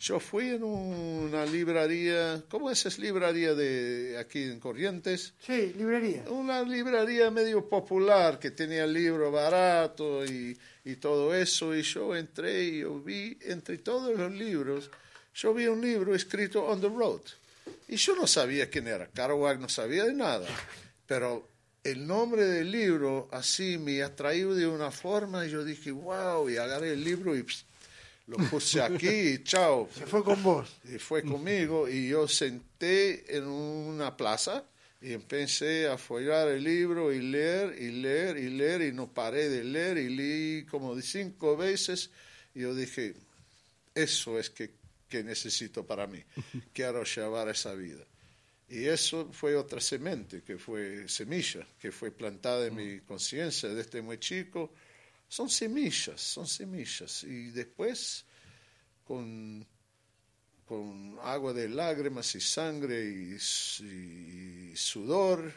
yo 0.00 0.18
fui 0.18 0.48
en 0.48 0.64
una 0.64 1.44
librería, 1.44 2.42
¿cómo 2.48 2.70
es 2.70 2.86
esa 2.86 3.02
librería 3.02 3.54
de 3.54 4.16
aquí 4.18 4.44
en 4.44 4.58
Corrientes? 4.58 5.34
Sí, 5.44 5.74
librería. 5.76 6.24
Una 6.30 6.62
librería 6.62 7.30
medio 7.30 7.68
popular 7.68 8.38
que 8.38 8.50
tenía 8.50 8.86
libro 8.86 9.30
barato 9.30 10.24
y, 10.24 10.58
y 10.86 10.96
todo 10.96 11.34
eso. 11.34 11.76
Y 11.76 11.82
yo 11.82 12.16
entré 12.16 12.64
y 12.64 12.78
yo 12.80 12.98
vi 12.98 13.36
entre 13.42 13.76
todos 13.76 14.18
los 14.18 14.32
libros, 14.32 14.90
yo 15.34 15.52
vi 15.52 15.66
un 15.66 15.82
libro 15.82 16.14
escrito 16.14 16.64
On 16.64 16.80
the 16.80 16.88
Road. 16.88 17.20
Y 17.88 17.96
yo 17.96 18.16
no 18.16 18.26
sabía 18.26 18.70
quién 18.70 18.88
era, 18.88 19.06
Kerouac 19.08 19.60
no 19.60 19.68
sabía 19.68 20.04
de 20.04 20.14
nada. 20.14 20.48
Pero 21.06 21.49
el 21.84 22.06
nombre 22.06 22.44
del 22.44 22.70
libro 22.70 23.28
así 23.32 23.78
me 23.78 24.02
atrajo 24.02 24.54
de 24.54 24.66
una 24.66 24.90
forma 24.90 25.46
y 25.46 25.50
yo 25.50 25.64
dije, 25.64 25.90
wow, 25.90 26.48
y 26.48 26.56
agarré 26.56 26.92
el 26.92 27.02
libro 27.02 27.36
y 27.36 27.42
pss, 27.42 27.64
lo 28.26 28.36
puse 28.48 28.80
aquí 28.80 29.08
y 29.08 29.42
chao. 29.42 29.88
Se 29.94 30.06
fue 30.06 30.22
con 30.22 30.42
vos. 30.42 30.70
Y 30.84 30.98
fue 30.98 31.22
conmigo 31.22 31.88
y 31.88 32.08
yo 32.08 32.28
senté 32.28 33.36
en 33.36 33.46
una 33.46 34.16
plaza 34.16 34.64
y 35.00 35.12
empecé 35.12 35.88
a 35.88 35.96
follar 35.96 36.48
el 36.48 36.62
libro 36.62 37.12
y 37.12 37.20
leer 37.20 37.74
y 37.80 37.90
leer 37.90 38.36
y 38.36 38.50
leer 38.50 38.82
y 38.82 38.92
no 38.92 39.12
paré 39.12 39.48
de 39.48 39.64
leer 39.64 39.98
y 39.98 40.10
leí 40.10 40.64
como 40.66 40.94
de 40.94 41.02
cinco 41.02 41.56
veces 41.56 42.10
y 42.54 42.60
yo 42.60 42.74
dije, 42.74 43.14
eso 43.94 44.38
es 44.38 44.50
que, 44.50 44.72
que 45.08 45.24
necesito 45.24 45.86
para 45.86 46.06
mí, 46.06 46.22
quiero 46.72 47.04
llevar 47.04 47.48
esa 47.48 47.74
vida. 47.74 48.04
Y 48.70 48.86
eso 48.86 49.28
fue 49.32 49.56
otra 49.56 49.80
semente, 49.80 50.42
que 50.42 50.56
fue 50.56 51.08
semilla, 51.08 51.66
que 51.80 51.90
fue 51.90 52.12
plantada 52.12 52.66
en 52.66 52.76
mi 52.76 53.00
conciencia 53.00 53.68
desde 53.68 54.00
muy 54.00 54.18
chico. 54.18 54.72
Son 55.28 55.50
semillas, 55.50 56.20
son 56.20 56.46
semillas. 56.46 57.24
Y 57.24 57.50
después, 57.50 58.24
con, 59.04 59.66
con 60.66 61.18
agua 61.24 61.52
de 61.52 61.68
lágrimas 61.68 62.32
y 62.36 62.40
sangre 62.40 63.04
y, 63.04 64.76
sudor, 64.76 65.52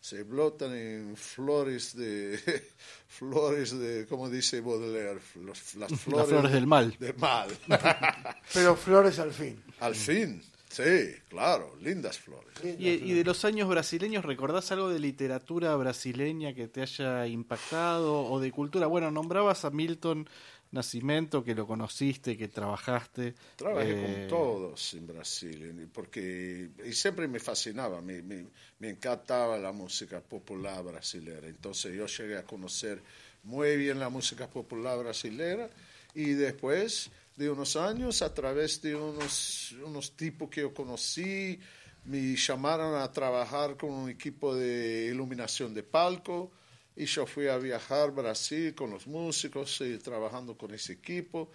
se 0.00 0.24
brotan 0.24 0.74
en 0.74 1.16
flores 1.16 1.94
de, 1.94 2.36
flores 3.06 3.78
de, 3.78 4.06
como 4.08 4.28
dice 4.28 4.60
Baudelaire, 4.60 5.20
las 5.44 5.58
flores, 5.60 6.00
flores 6.00 6.52
del 6.52 6.66
mal. 6.66 6.96
Del 6.98 7.16
mal. 7.16 7.56
Pero 8.52 8.74
flores 8.74 9.20
al 9.20 9.32
fin. 9.32 9.62
Al 9.78 9.94
fin, 9.94 10.42
Sí, 10.70 11.16
claro, 11.28 11.76
lindas 11.80 12.20
flores. 12.20 12.54
Y, 12.62 12.88
y 12.88 13.12
de 13.12 13.24
los 13.24 13.44
años 13.44 13.68
brasileños, 13.68 14.24
¿recordás 14.24 14.70
algo 14.70 14.88
de 14.88 15.00
literatura 15.00 15.74
brasileña 15.74 16.54
que 16.54 16.68
te 16.68 16.82
haya 16.82 17.26
impactado 17.26 18.22
o 18.22 18.38
de 18.38 18.52
cultura? 18.52 18.86
Bueno, 18.86 19.10
nombrabas 19.10 19.64
a 19.64 19.70
Milton 19.70 20.28
Nascimento, 20.70 21.42
que 21.42 21.56
lo 21.56 21.66
conociste, 21.66 22.36
que 22.36 22.46
trabajaste. 22.46 23.34
Trabajé 23.56 23.90
eh, 23.90 24.28
con 24.28 24.28
todos 24.28 24.94
en 24.94 25.08
Brasil, 25.08 25.90
porque 25.92 26.70
y 26.84 26.92
siempre 26.92 27.26
me 27.26 27.40
fascinaba, 27.40 28.00
me, 28.00 28.22
me, 28.22 28.46
me 28.78 28.90
encantaba 28.90 29.58
la 29.58 29.72
música 29.72 30.20
popular 30.20 30.84
brasileña. 30.84 31.48
Entonces 31.48 31.96
yo 31.96 32.06
llegué 32.06 32.38
a 32.38 32.44
conocer 32.44 33.02
muy 33.42 33.76
bien 33.76 33.98
la 33.98 34.08
música 34.08 34.48
popular 34.48 35.00
brasileña 35.00 35.68
y 36.14 36.34
después 36.34 37.10
de 37.36 37.48
unos 37.50 37.76
años, 37.76 38.22
a 38.22 38.32
través 38.34 38.82
de 38.82 38.94
unos, 38.94 39.72
unos 39.84 40.16
tipos 40.16 40.50
que 40.50 40.60
yo 40.62 40.74
conocí, 40.74 41.58
me 42.04 42.34
llamaron 42.36 43.00
a 43.00 43.10
trabajar 43.10 43.76
con 43.76 43.90
un 43.90 44.10
equipo 44.10 44.54
de 44.54 45.06
iluminación 45.10 45.72
de 45.74 45.82
palco 45.82 46.50
y 46.96 47.04
yo 47.06 47.26
fui 47.26 47.48
a 47.48 47.56
viajar 47.58 48.08
a 48.08 48.12
Brasil 48.12 48.74
con 48.74 48.90
los 48.90 49.06
músicos 49.06 49.80
y 49.80 49.96
trabajando 49.98 50.56
con 50.56 50.74
ese 50.74 50.94
equipo. 50.94 51.50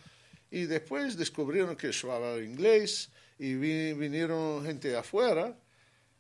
Y 0.49 0.65
después 0.65 1.17
descubrieron 1.17 1.75
que 1.75 1.91
yo 1.91 2.11
hablaba 2.11 2.41
inglés 2.41 3.09
y 3.37 3.55
vi- 3.55 3.93
vinieron 3.93 4.63
gente 4.65 4.87
de 4.89 4.97
afuera, 4.97 5.55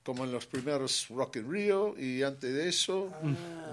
como 0.05 0.23
en 0.23 0.31
los 0.31 0.45
primeros 0.45 1.07
Rock 1.09 1.37
in 1.37 1.51
Rio, 1.51 1.95
y 1.97 2.21
antes 2.21 2.53
de 2.53 2.69
eso 2.69 3.11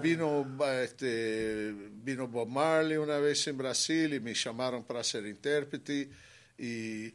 vino, 0.01 0.43
ba- 0.57 0.81
este, 0.81 1.71
vino 2.03 2.27
Bob 2.27 2.49
Marley 2.49 2.97
una 2.97 3.19
vez 3.19 3.45
en 3.47 3.55
Brasil 3.57 4.11
y 4.15 4.19
me 4.19 4.33
llamaron 4.33 4.83
para 4.83 5.03
ser 5.03 5.27
intérprete. 5.27 6.09
Y, 6.57 7.13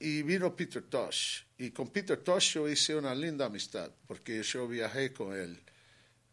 y 0.00 0.22
vino 0.22 0.56
Peter 0.56 0.82
Tosh. 0.82 1.42
Y 1.58 1.70
con 1.70 1.88
Peter 1.90 2.16
Tosh 2.16 2.54
yo 2.54 2.66
hice 2.66 2.96
una 2.96 3.14
linda 3.14 3.44
amistad, 3.44 3.90
porque 4.06 4.42
yo 4.42 4.66
viajé 4.66 5.12
con 5.12 5.36
él 5.36 5.58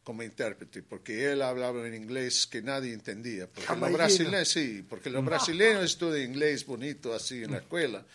como 0.03 0.23
intérprete, 0.23 0.83
porque 0.83 1.29
él 1.29 1.41
hablaba 1.41 1.85
en 1.85 1.93
inglés 1.93 2.47
que 2.47 2.61
nadie 2.61 2.93
entendía. 2.93 3.47
Porque 3.47 3.67
los 3.75 3.91
brasileños, 3.97 4.47
sí, 4.47 4.85
porque 4.87 5.09
los 5.09 5.25
brasileños 5.25 5.83
estudian 5.83 6.29
inglés 6.29 6.65
bonito 6.65 7.13
así 7.13 7.43
en 7.43 7.51
la 7.51 7.57
escuela, 7.57 8.05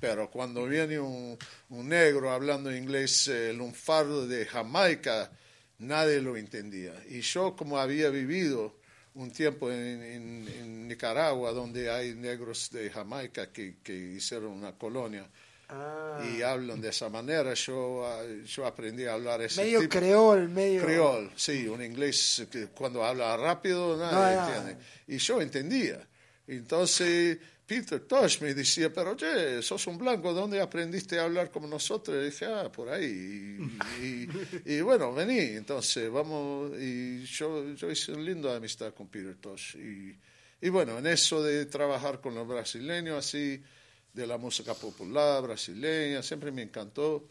pero 0.00 0.30
cuando 0.30 0.66
viene 0.66 0.98
un, 0.98 1.38
un 1.70 1.88
negro 1.88 2.30
hablando 2.30 2.74
inglés 2.74 3.28
eh, 3.28 3.52
lunfardo 3.52 4.26
de 4.26 4.44
Jamaica, 4.46 5.30
nadie 5.78 6.20
lo 6.20 6.36
entendía. 6.36 6.94
Y 7.08 7.20
yo, 7.20 7.54
como 7.56 7.78
había 7.78 8.10
vivido 8.10 8.76
un 9.14 9.30
tiempo 9.30 9.70
en, 9.72 10.02
en- 10.02 10.48
en 10.48 10.88
Nicaragua, 10.88 11.52
donde 11.52 11.90
hay 11.90 12.14
negros 12.14 12.70
de 12.70 12.90
Jamaica 12.90 13.50
que, 13.50 13.76
que 13.82 13.94
hicieron 13.94 14.52
una 14.52 14.72
colonia, 14.72 15.26
Ah, 15.68 16.20
y 16.22 16.42
hablan 16.42 16.80
de 16.80 16.90
esa 16.90 17.08
manera, 17.08 17.52
yo, 17.54 18.06
ah, 18.06 18.22
yo 18.44 18.64
aprendí 18.66 19.04
a 19.04 19.14
hablar 19.14 19.42
ese 19.42 19.62
medio 19.62 19.80
tipo. 19.80 19.98
creol, 19.98 20.48
medio... 20.48 20.80
Creol, 20.84 21.32
sí, 21.34 21.66
un 21.66 21.82
inglés 21.82 22.46
que 22.52 22.66
cuando 22.68 23.04
habla 23.04 23.36
rápido 23.36 23.96
nadie 23.96 24.14
No, 24.14 24.22
no. 24.22 24.48
entiende. 24.52 24.84
Y 25.08 25.18
yo 25.18 25.40
entendía. 25.42 26.06
Entonces 26.46 27.38
Peter 27.66 27.98
Tosh 28.00 28.40
me 28.40 28.54
decía, 28.54 28.92
pero 28.92 29.12
oye, 29.12 29.60
sos 29.60 29.86
un 29.88 29.98
blanco, 29.98 30.32
¿dónde 30.32 30.60
aprendiste 30.60 31.18
a 31.18 31.24
hablar 31.24 31.50
como 31.50 31.66
nosotros? 31.66 32.16
Y 32.22 32.26
dije, 32.26 32.46
ah, 32.46 32.70
por 32.70 32.88
ahí. 32.88 33.58
Y, 34.64 34.80
bueno, 34.80 35.12
vení, 35.12 35.38
entonces 35.56 36.10
vamos. 36.10 36.72
Y 36.78 37.24
yo, 37.24 37.74
yo 37.74 37.90
hice 37.90 38.12
una 38.12 38.22
linda 38.22 38.54
amistad 38.54 38.94
con 38.94 39.08
Peter 39.08 39.34
Tosh. 39.36 39.76
Y 40.60 40.68
bueno, 40.68 40.98
en 40.98 41.06
eso 41.08 41.42
de 41.42 41.66
trabajar 41.66 42.20
con 42.20 42.34
los 42.34 42.46
brasileños, 42.46 43.18
así, 43.18 43.60
de 44.12 44.26
la 44.26 44.38
música 44.38 44.72
popular 44.74 45.42
brasileña, 45.42 46.22
siempre 46.22 46.50
me 46.52 46.62
encantó. 46.62 47.28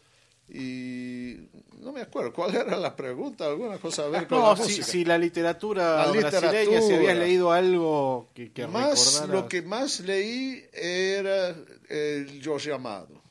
Y 0.48 1.36
no 1.80 1.92
me 1.92 2.02
acuerdo, 2.02 2.32
¿cuál 2.32 2.54
era 2.54 2.76
la 2.76 2.94
pregunta? 2.94 3.46
¿Alguna 3.46 3.78
cosa 3.78 4.04
a 4.04 4.08
ver 4.08 4.28
con 4.28 4.38
No, 4.38 4.54
la 4.54 4.56
si, 4.64 4.82
si 4.82 5.04
la 5.04 5.18
literatura 5.18 6.06
La 6.06 6.12
brasileña, 6.12 6.50
si 6.52 6.64
literatura. 6.66 6.96
habías 6.96 7.18
leído 7.18 7.52
algo 7.52 8.28
que, 8.34 8.52
que 8.52 8.66
más, 8.68 9.26
lo 9.28 9.48
que 9.48 9.62
más 9.62 10.00
leí 10.00 10.64
era 10.72 11.48
el 11.88 12.40
Jorge 12.44 12.72
Amado. 12.72 13.22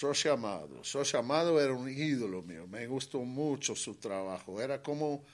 Jorge 0.00 0.30
Amado. 0.30 0.80
Jorge 0.90 1.16
Amado 1.16 1.60
era 1.60 1.72
un 1.74 1.88
ídolo 1.88 2.42
mío. 2.42 2.66
Me 2.68 2.86
gustó 2.86 3.18
mucho 3.20 3.74
su 3.74 3.96
trabajo. 3.96 4.60
Era 4.60 4.80
como, 4.82 5.24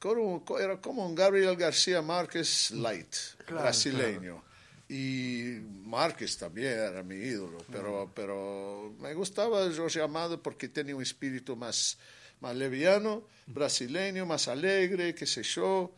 como- 0.00 0.44
era 0.58 0.80
como 0.80 1.06
un 1.06 1.14
Gabriel 1.14 1.56
García 1.56 2.02
Márquez 2.02 2.72
light, 2.72 3.14
Claro, 3.46 3.62
brasileño. 3.62 4.42
Y 4.88 5.60
Márquez 5.86 6.36
también 6.36 6.72
era 6.78 7.02
mi 7.02 7.14
ídolo, 7.16 7.58
pero, 7.72 8.10
pero 8.14 8.94
me 9.00 9.14
gustaba 9.14 9.66
Jorge 9.74 10.02
Amado 10.02 10.42
porque 10.42 10.68
tenía 10.68 10.94
un 10.94 11.02
espíritu 11.02 11.56
más, 11.56 11.96
más 12.40 12.54
leviano, 12.54 13.22
brasileño, 13.46 14.26
más 14.26 14.46
alegre, 14.48 15.14
qué 15.14 15.24
sé 15.26 15.42
yo, 15.42 15.90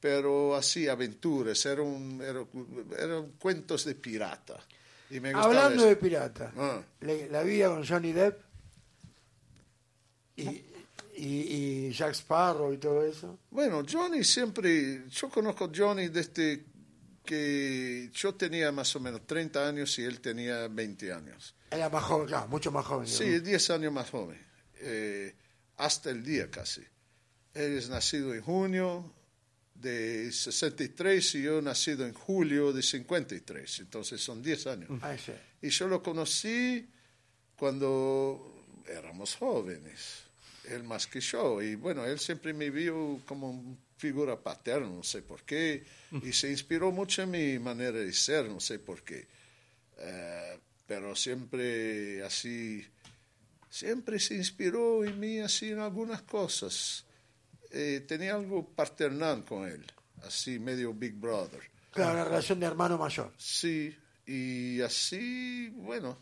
pero 0.00 0.56
así 0.56 0.88
aventuras, 0.88 1.64
eran 1.66 1.86
un, 1.86 2.20
era- 2.20 2.44
eran 2.98 3.30
cuentos 3.38 3.84
de 3.84 3.94
pirata. 3.94 4.58
Y 5.10 5.20
me 5.20 5.30
Hablando 5.30 5.82
eso. 5.82 5.86
de 5.90 5.96
pirata, 5.96 6.52
Ah. 6.56 6.82
la 7.00 7.42
vida 7.44 7.68
con 7.68 7.86
Johnny 7.86 8.12
Depp 8.12 8.40
y, 10.36 10.42
y, 10.42 10.66
y 11.88 11.92
Jack 11.92 12.12
Sparrow 12.14 12.72
y 12.72 12.78
todo 12.78 13.04
eso. 13.04 13.38
Bueno, 13.50 13.84
Johnny 13.88 14.24
siempre, 14.24 15.04
yo 15.08 15.28
conozco 15.28 15.66
a 15.66 15.70
Johnny 15.74 16.08
desde 16.08 16.64
que 17.24 18.10
yo 18.12 18.34
tenía 18.34 18.72
más 18.72 18.94
o 18.96 19.00
menos 19.00 19.26
30 19.26 19.68
años 19.68 19.98
y 19.98 20.04
él 20.04 20.20
tenía 20.20 20.68
20 20.68 21.12
años. 21.12 21.54
Era 21.70 21.88
más 21.88 22.04
joven, 22.04 22.26
claro, 22.26 22.48
mucho 22.48 22.70
más 22.70 22.84
joven. 22.84 23.06
Sí, 23.06 23.24
es 23.24 23.44
10 23.44 23.70
años 23.70 23.92
más 23.92 24.10
joven, 24.10 24.40
eh, 24.76 25.34
hasta 25.76 26.10
el 26.10 26.22
día 26.24 26.50
casi. 26.50 26.82
Él 27.54 27.76
es 27.78 27.88
nacido 27.88 28.34
en 28.34 28.42
junio 28.42 29.12
de 29.74 30.30
63 30.30 31.34
y 31.34 31.42
yo 31.42 31.62
nacido 31.62 32.06
en 32.06 32.14
julio 32.14 32.72
de 32.72 32.82
53, 32.82 33.80
entonces 33.80 34.20
son 34.20 34.42
10 34.42 34.66
años. 34.66 34.90
Ah, 35.02 35.16
sí. 35.16 35.32
Y 35.60 35.70
yo 35.70 35.88
lo 35.88 36.02
conocí 36.02 36.88
cuando 37.56 38.64
éramos 38.88 39.36
jóvenes, 39.36 40.24
él 40.64 40.82
más 40.84 41.06
que 41.06 41.20
yo. 41.20 41.62
Y 41.62 41.74
bueno, 41.74 42.04
él 42.04 42.18
siempre 42.18 42.52
me 42.52 42.70
vio 42.70 43.20
como 43.26 43.50
una 43.50 43.76
figura 44.02 44.34
paterna, 44.42 44.88
no 44.88 45.02
sé 45.04 45.22
por 45.22 45.42
qué, 45.44 45.84
y 46.22 46.32
se 46.32 46.50
inspiró 46.50 46.90
mucho 46.90 47.22
en 47.22 47.30
mi 47.30 47.58
manera 47.58 47.98
de 47.98 48.12
ser, 48.12 48.48
no 48.48 48.58
sé 48.58 48.78
por 48.80 49.02
qué. 49.02 49.28
Eh, 49.98 50.58
pero 50.86 51.14
siempre 51.14 52.22
así, 52.24 52.84
siempre 53.70 54.18
se 54.18 54.34
inspiró 54.34 55.04
en 55.04 55.18
mí 55.20 55.38
así 55.38 55.70
en 55.70 55.78
algunas 55.78 56.22
cosas. 56.22 57.04
Eh, 57.70 58.04
tenía 58.06 58.34
algo 58.34 58.68
paternal 58.74 59.44
con 59.44 59.66
él, 59.68 59.84
así 60.24 60.58
medio 60.58 60.92
Big 60.92 61.14
Brother. 61.14 61.62
Claro, 61.92 62.12
una 62.14 62.24
relación 62.24 62.58
de 62.60 62.66
hermano 62.66 62.98
mayor. 62.98 63.32
Sí, 63.38 63.94
y 64.26 64.80
así, 64.80 65.68
bueno, 65.76 66.18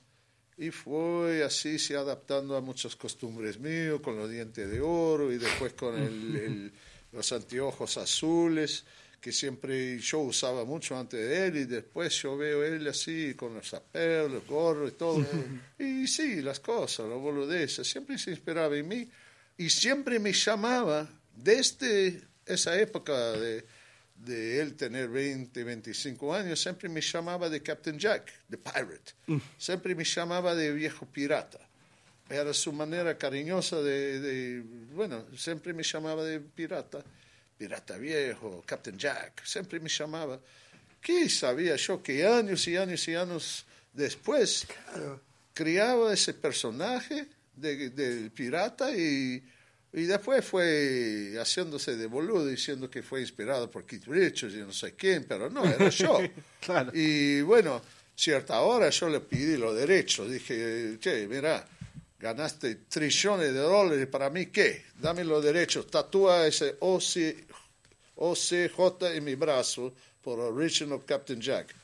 y 0.59 0.71
fue 0.71 1.43
así, 1.43 1.79
se 1.79 1.97
adaptando 1.97 2.57
a 2.57 2.61
muchas 2.61 2.95
costumbres 2.95 3.59
míos, 3.59 4.01
con 4.03 4.17
los 4.17 4.29
dientes 4.31 4.71
de 4.71 4.81
oro 4.81 5.33
y 5.33 5.39
después 5.39 5.73
con 5.73 5.95
el- 5.99 6.37
el- 6.37 6.73
los 7.13 7.33
anteojos 7.33 7.97
azules, 7.97 8.85
que 9.21 9.33
siempre 9.33 9.99
yo 9.99 10.21
usaba 10.21 10.65
mucho 10.65 10.99
antes 10.99 11.21
de 11.21 11.47
él, 11.47 11.57
y 11.57 11.65
después 11.65 12.15
yo 12.23 12.37
veo 12.37 12.65
él 12.65 12.87
así, 12.89 13.35
con 13.35 13.55
los 13.55 13.69
zaperos, 13.69 14.33
el 14.33 14.41
gorro 14.49 14.89
y 14.89 14.93
todo. 14.93 15.27
Y 15.79 16.07
sí, 16.07 16.41
las 16.41 16.61
cosas, 16.61 17.09
las 17.09 17.19
boludeces, 17.19 17.87
siempre 17.89 18.19
se 18.19 18.31
inspiraba 18.31 18.77
en 18.77 18.89
mí, 18.89 19.11
y 19.59 19.69
siempre 19.69 20.19
me 20.19 20.33
llamaba, 20.33 21.09
desde 21.37 22.23
esa 22.47 22.81
época 22.81 23.33
de 23.33 23.65
de 24.25 24.61
él 24.61 24.75
tener 24.75 25.09
20, 25.09 25.65
25 25.65 26.35
años, 26.35 26.61
siempre 26.61 26.89
me 26.89 27.01
llamaba 27.01 27.49
de 27.49 27.63
Captain 27.63 27.99
Jack, 27.99 28.31
de 28.49 28.59
Pirate. 28.59 29.15
Siempre 29.57 29.95
me 29.95 30.05
llamaba 30.05 30.55
de 30.55 30.73
viejo 30.73 31.07
pirata. 31.07 31.59
Era 32.31 32.55
su 32.55 32.73
manera 32.73 33.19
cariñosa 33.19 33.83
de, 33.83 34.21
de- 34.21 34.63
bueno, 34.95 35.27
siempre 35.37 35.73
me 35.73 35.83
llamaba 35.83 36.25
de 36.25 36.39
pirata. 36.41 37.03
Pirata 37.59 37.99
viejo, 37.99 38.63
Captain 38.65 38.97
Jack, 38.97 39.45
siempre 39.45 39.81
me 39.81 39.89
llamaba. 39.89 40.41
¿Qué 41.03 41.29
sabía 41.29 41.77
yo 41.77 42.03
que 42.03 42.25
años 42.27 42.67
y 42.69 42.77
años 42.77 43.07
y 43.09 43.15
años 43.17 43.67
después 43.93 44.67
Claro. 44.93 45.21
criaba 45.53 46.13
ese 46.15 46.33
personaje 46.35 47.27
de- 47.57 47.91
del 47.91 48.31
pirata 48.31 48.97
y, 48.97 49.43
y 49.93 50.03
después 50.05 50.45
fue 50.45 51.35
haciéndose 51.39 51.97
de 51.97 52.07
boludo 52.07 52.47
diciendo 52.47 52.89
que 52.89 53.03
fue 53.03 53.21
inspirado 53.23 53.71
por 53.71 53.85
Keith 53.85 54.07
Richards 54.07 54.55
y 54.55 54.59
no 54.59 54.73
sé 54.73 54.95
quién, 54.95 55.25
pero 55.29 55.51
no, 55.51 55.65
era 55.65 55.89
yo. 55.91 56.19
Claro. 56.61 56.93
Y 56.95 57.43
bueno, 57.43 57.83
cierta 58.15 58.61
hora 58.61 58.89
yo 58.91 59.09
le 59.09 59.21
pedí 59.21 59.57
los 59.57 59.75
derechos, 59.77 60.31
dije, 60.31 60.97
che, 61.01 61.27
mira, 61.27 61.67
ganaste 62.21 62.75
trillones 62.89 63.53
de 63.55 63.61
dólares, 63.61 64.07
¿para 64.07 64.29
mí 64.31 64.47
qué? 64.47 64.85
Dame 65.01 65.25
los 65.25 65.43
derechos, 65.43 65.87
tatúa 65.87 66.47
ese 66.47 66.77
OC, 66.81 67.47
OCJ 68.17 69.07
en 69.17 69.25
mi 69.25 69.35
brazo 69.35 69.93
por 70.23 70.39
Original 70.41 71.01
Captain 71.07 71.41
Jack. 71.41 71.75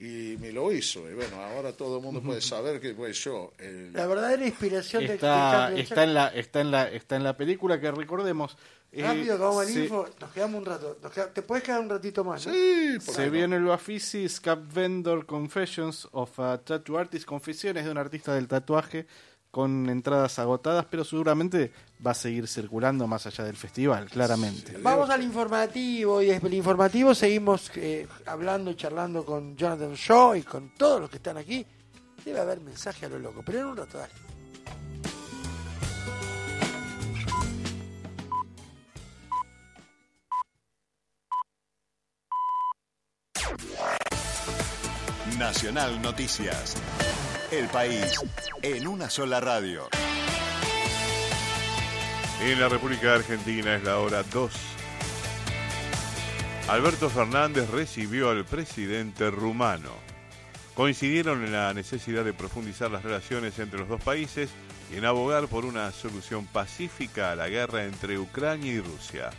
y 0.00 0.36
me 0.38 0.52
lo 0.52 0.70
hizo. 0.70 1.10
Y 1.10 1.14
bueno, 1.14 1.42
ahora 1.42 1.72
todo 1.72 1.96
el 1.96 2.04
mundo 2.04 2.22
puede 2.22 2.40
saber 2.40 2.80
que 2.80 2.94
fue 2.94 3.12
yo. 3.12 3.52
el- 3.58 3.92
La 3.92 4.06
verdadera 4.06 4.46
inspiración 4.46 5.02
de- 5.02 5.08
de 5.08 5.14
Está, 5.16 5.72
está, 5.74 6.04
en 6.04 6.14
la, 6.14 6.28
está, 6.28 6.60
en 6.60 6.70
la, 6.70 6.88
está 6.88 7.16
en 7.16 7.24
la 7.24 7.36
película 7.36 7.80
que 7.80 7.90
recordemos. 7.90 8.56
eh, 8.92 9.02
Rápido, 9.02 9.36
que 9.36 9.42
vamos 9.42 9.66
al 9.66 9.72
se- 9.72 9.80
info. 9.84 10.08
Nos 10.20 10.30
quedamos 10.30 10.58
un 10.60 10.66
rato. 10.66 10.98
Nos 11.02 11.10
queda- 11.12 11.34
¿Te 11.34 11.42
puedes 11.42 11.64
quedar 11.64 11.80
un 11.80 11.90
ratito 11.90 12.22
más? 12.22 12.46
no? 12.46 12.52
Sí, 12.54 12.96
por 13.04 13.14
Se 13.16 13.24
en 13.24 13.52
el 13.52 13.64
Bafisi 13.64 14.28
Scap 14.28 14.72
Vendor 14.72 15.26
Confessions 15.26 16.06
of 16.12 16.38
a 16.38 16.58
Tattoo 16.58 16.96
Artist, 16.96 17.24
confesiones 17.26 17.84
de 17.84 17.90
un 17.90 17.98
artista 17.98 18.32
del 18.34 18.46
tatuaje 18.46 19.04
con 19.50 19.88
entradas 19.88 20.38
agotadas, 20.38 20.86
pero 20.90 21.04
seguramente 21.04 21.72
va 22.04 22.10
a 22.12 22.14
seguir 22.14 22.46
circulando 22.46 23.06
más 23.06 23.26
allá 23.26 23.44
del 23.44 23.56
festival, 23.56 24.08
claramente. 24.10 24.76
Vamos 24.82 25.08
al 25.10 25.22
informativo 25.22 26.22
y 26.22 26.26
desde 26.26 26.46
el 26.46 26.54
informativo 26.54 27.14
seguimos 27.14 27.70
eh, 27.76 28.06
hablando 28.26 28.70
y 28.70 28.76
charlando 28.76 29.24
con 29.24 29.56
Jonathan 29.56 29.94
Shaw 29.94 30.36
y 30.36 30.42
con 30.42 30.74
todos 30.74 31.00
los 31.00 31.10
que 31.10 31.16
están 31.16 31.38
aquí. 31.38 31.64
Debe 32.24 32.40
haber 32.40 32.60
mensaje 32.60 33.06
a 33.06 33.08
lo 33.08 33.18
loco, 33.18 33.42
pero 33.44 33.60
en 33.60 33.66
un 33.66 33.76
rato, 33.76 33.98
dale. 33.98 34.12
Nacional 45.38 46.02
Noticias. 46.02 46.74
El 47.50 47.66
país 47.68 48.20
en 48.60 48.86
una 48.86 49.08
sola 49.08 49.40
radio. 49.40 49.88
En 52.42 52.60
la 52.60 52.68
República 52.68 53.14
Argentina 53.14 53.74
es 53.74 53.84
la 53.84 53.98
hora 54.00 54.22
2. 54.22 54.52
Alberto 56.68 57.08
Fernández 57.08 57.70
recibió 57.70 58.28
al 58.28 58.44
presidente 58.44 59.30
rumano. 59.30 59.92
Coincidieron 60.74 61.42
en 61.42 61.52
la 61.52 61.72
necesidad 61.72 62.22
de 62.22 62.34
profundizar 62.34 62.90
las 62.90 63.02
relaciones 63.02 63.58
entre 63.58 63.78
los 63.78 63.88
dos 63.88 64.02
países 64.02 64.50
y 64.92 64.98
en 64.98 65.06
abogar 65.06 65.48
por 65.48 65.64
una 65.64 65.90
solución 65.90 66.44
pacífica 66.44 67.32
a 67.32 67.36
la 67.36 67.48
guerra 67.48 67.84
entre 67.84 68.18
Ucrania 68.18 68.74
y 68.74 68.80
Rusia. 68.80 69.30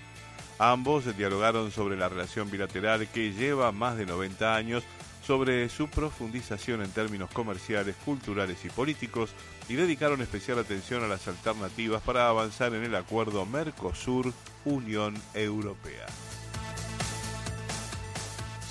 Ambos 0.57 1.15
dialogaron 1.15 1.71
sobre 1.71 1.95
la 1.95 2.09
relación 2.09 2.49
bilateral 2.49 3.07
que 3.07 3.33
lleva 3.33 3.71
más 3.71 3.97
de 3.97 4.07
90 4.07 4.55
años, 4.55 4.83
sobre 5.29 5.69
su 5.69 5.87
profundización 5.87 6.81
en 6.81 6.89
términos 6.89 7.29
comerciales, 7.29 7.95
culturales 8.03 8.65
y 8.65 8.69
políticos 8.69 9.29
y 9.67 9.75
dedicaron 9.75 10.23
especial 10.23 10.57
atención 10.57 11.03
a 11.03 11.07
las 11.07 11.27
alternativas 11.27 12.01
para 12.01 12.29
avanzar 12.29 12.73
en 12.73 12.83
el 12.83 12.95
acuerdo 12.95 13.45
Mercosur-Unión 13.45 15.13
Europea. 15.35 16.07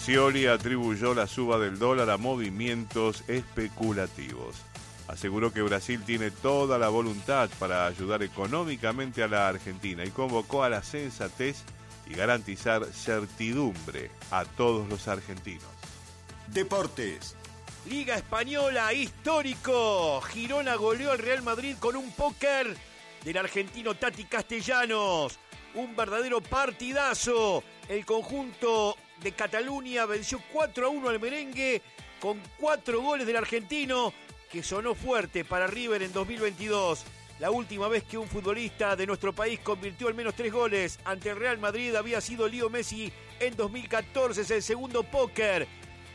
Scioli 0.01 0.47
atribuyó 0.47 1.15
la 1.15 1.29
suba 1.29 1.61
del 1.61 1.79
dólar 1.79 2.11
a 2.11 2.17
movimientos 2.17 3.23
especulativos. 3.29 4.57
Aseguró 5.07 5.53
que 5.53 5.63
Brasil 5.63 6.03
tiene 6.05 6.33
toda 6.33 6.77
la 6.77 6.89
voluntad 6.89 7.49
para 7.61 7.87
ayudar 7.87 8.25
económicamente 8.25 9.23
a 9.23 9.29
la 9.29 9.47
Argentina 9.47 10.05
y 10.05 10.11
convocó 10.11 10.65
a 10.65 10.71
la 10.71 10.83
sensatez 10.83 11.63
y 12.11 12.15
garantizar 12.15 12.85
certidumbre 12.87 14.11
a 14.33 14.45
todos 14.45 14.89
los 14.89 15.07
argentinos. 15.07 15.78
Deportes. 16.53 17.37
Liga 17.89 18.17
Española, 18.17 18.93
histórico. 18.93 20.21
Girona 20.23 20.75
goleó 20.77 21.13
al 21.13 21.19
Real 21.19 21.43
Madrid 21.43 21.77
con 21.79 21.97
un 21.97 22.11
póker 22.13 22.77
del 23.25 23.37
argentino 23.37 23.95
Tati 23.95 24.25
Castellanos. 24.25 25.39
Un 25.75 25.95
verdadero 25.95 26.41
partidazo. 26.41 27.63
El 27.89 28.05
conjunto 28.05 28.97
de 29.23 29.33
Cataluña 29.33 30.07
venció 30.07 30.41
4 30.53 30.87
a 30.87 30.89
1 30.91 31.09
al 31.09 31.21
merengue 31.21 31.83
con 32.21 32.41
cuatro 32.59 33.01
goles 33.01 33.27
del 33.27 33.37
argentino 33.37 34.13
que 34.51 34.63
sonó 34.63 34.95
fuerte 34.95 35.45
para 35.45 35.67
River 35.67 36.03
en 36.03 36.13
2022. 36.13 37.05
La 37.39 37.51
última 37.53 37.87
vez 37.87 38.03
que 38.03 38.19
un 38.19 38.27
futbolista 38.27 38.97
de 38.97 39.07
nuestro 39.07 39.33
país 39.33 39.61
convirtió 39.61 40.09
al 40.09 40.15
menos 40.15 40.35
tres 40.35 40.53
goles 40.53 40.99
ante 41.05 41.31
el 41.31 41.37
Real 41.37 41.59
Madrid 41.59 41.95
había 41.95 42.21
sido 42.21 42.49
Leo 42.49 42.69
Messi 42.69 43.13
en 43.39 43.55
2014. 43.55 44.41
Es 44.41 44.51
el 44.51 44.63
segundo 44.63 45.05
póker 45.05 45.69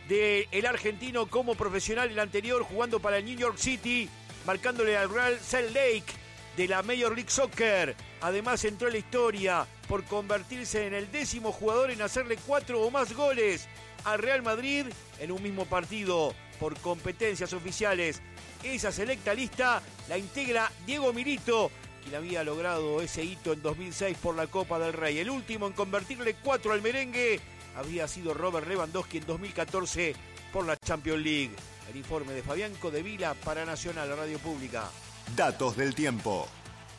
del 0.07 0.65
argentino 0.65 1.27
como 1.27 1.55
profesional, 1.55 2.09
el 2.09 2.19
anterior 2.19 2.63
jugando 2.63 2.99
para 2.99 3.17
el 3.17 3.25
New 3.25 3.37
York 3.37 3.57
City, 3.57 4.09
marcándole 4.45 4.97
al 4.97 5.09
Real 5.09 5.39
Salt 5.39 5.73
Lake 5.73 6.23
de 6.57 6.67
la 6.67 6.83
Major 6.83 7.15
League 7.15 7.29
Soccer. 7.29 7.95
Además 8.21 8.63
entró 8.65 8.87
en 8.87 8.93
la 8.93 8.99
historia 8.99 9.67
por 9.87 10.03
convertirse 10.05 10.87
en 10.87 10.93
el 10.93 11.11
décimo 11.11 11.51
jugador 11.51 11.91
en 11.91 12.01
hacerle 12.01 12.37
cuatro 12.45 12.81
o 12.81 12.91
más 12.91 13.13
goles 13.13 13.67
al 14.05 14.19
Real 14.19 14.41
Madrid 14.41 14.85
en 15.19 15.31
un 15.31 15.41
mismo 15.41 15.65
partido 15.65 16.33
por 16.59 16.77
competencias 16.79 17.53
oficiales. 17.53 18.21
Esa 18.63 18.91
selecta 18.91 19.33
lista 19.33 19.81
la 20.07 20.17
integra 20.17 20.71
Diego 20.85 21.11
Milito, 21.11 21.71
quien 22.01 22.15
había 22.15 22.43
logrado 22.43 23.01
ese 23.01 23.23
hito 23.23 23.53
en 23.53 23.61
2006 23.61 24.17
por 24.21 24.35
la 24.35 24.47
Copa 24.47 24.79
del 24.79 24.93
Rey. 24.93 25.19
El 25.19 25.29
último 25.29 25.67
en 25.67 25.73
convertirle 25.73 26.35
cuatro 26.35 26.73
al 26.73 26.81
merengue 26.81 27.39
había 27.76 28.07
sido 28.07 28.34
Robert 28.34 28.67
Lewandowski 28.67 29.17
en 29.17 29.26
2014 29.26 30.15
por 30.51 30.65
la 30.65 30.78
Champions 30.78 31.21
League. 31.24 31.55
El 31.89 31.97
informe 31.97 32.34
de 32.34 32.43
Fabián 32.43 32.74
Codevila 32.76 33.34
para 33.34 33.65
Nacional, 33.65 34.15
Radio 34.15 34.39
Pública. 34.39 34.89
Datos 35.36 35.76
del 35.76 35.95
tiempo. 35.95 36.47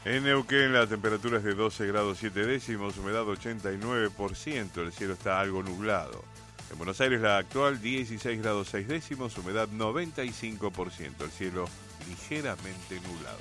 En 0.05 0.25
Neuquén 0.25 0.73
la 0.73 0.87
temperatura 0.87 1.39
es 1.39 1.45
de 1.45 1.55
12 1.55 1.87
grados 1.87 2.19
7 2.19 2.45
décimos, 2.45 2.99
humedad 2.99 3.23
89%, 3.23 4.83
el 4.83 4.93
cielo 4.93 5.15
está 5.15 5.41
algo 5.41 5.63
nublado. 5.63 6.23
En 6.71 6.77
Buenos 6.77 7.01
Aires 7.01 7.23
la 7.23 7.39
actual 7.39 7.81
16 7.81 8.43
grados 8.43 8.69
6 8.71 8.87
décimos, 8.87 9.39
humedad 9.39 9.67
95%, 9.69 11.23
el 11.23 11.31
cielo 11.31 11.65
ligeramente 12.07 13.01
nublado. 13.01 13.39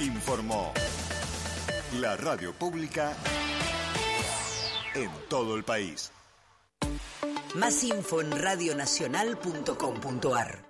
Informó 0.00 0.72
la 2.00 2.16
radio 2.16 2.52
pública 2.52 3.16
en 5.04 5.10
todo 5.28 5.56
el 5.56 5.64
país. 5.64 6.12
Más 7.54 7.82
info 7.84 8.20
en 8.20 8.30
radionacional.com.ar. 8.32 10.64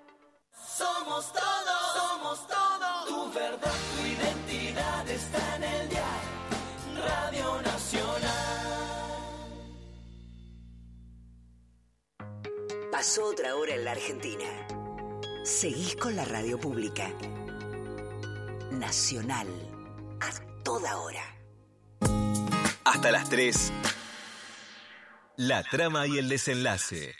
Somos 0.77 1.33
todos, 1.33 1.93
somos 1.93 2.47
todos. 2.47 3.05
Tu 3.07 3.31
verdad, 3.33 3.73
tu 3.95 4.01
identidad 4.05 5.09
está 5.09 5.55
en 5.57 5.63
el 5.63 5.89
dial. 5.89 6.19
Radio 6.95 7.61
Nacional. 7.61 8.29
Pasó 12.91 13.25
otra 13.25 13.55
hora 13.55 13.73
en 13.75 13.85
la 13.85 13.91
Argentina. 13.91 14.45
Seguís 15.43 15.95
con 15.95 16.15
la 16.15 16.25
radio 16.25 16.59
pública. 16.59 17.09
Nacional. 18.71 19.47
A 20.21 20.29
toda 20.63 20.97
hora. 20.97 21.23
Hasta 22.85 23.11
las 23.11 23.29
3. 23.29 23.71
La 25.39 25.63
trama 25.63 26.05
y 26.05 26.17
el 26.17 26.27
desenlace. 26.27 27.15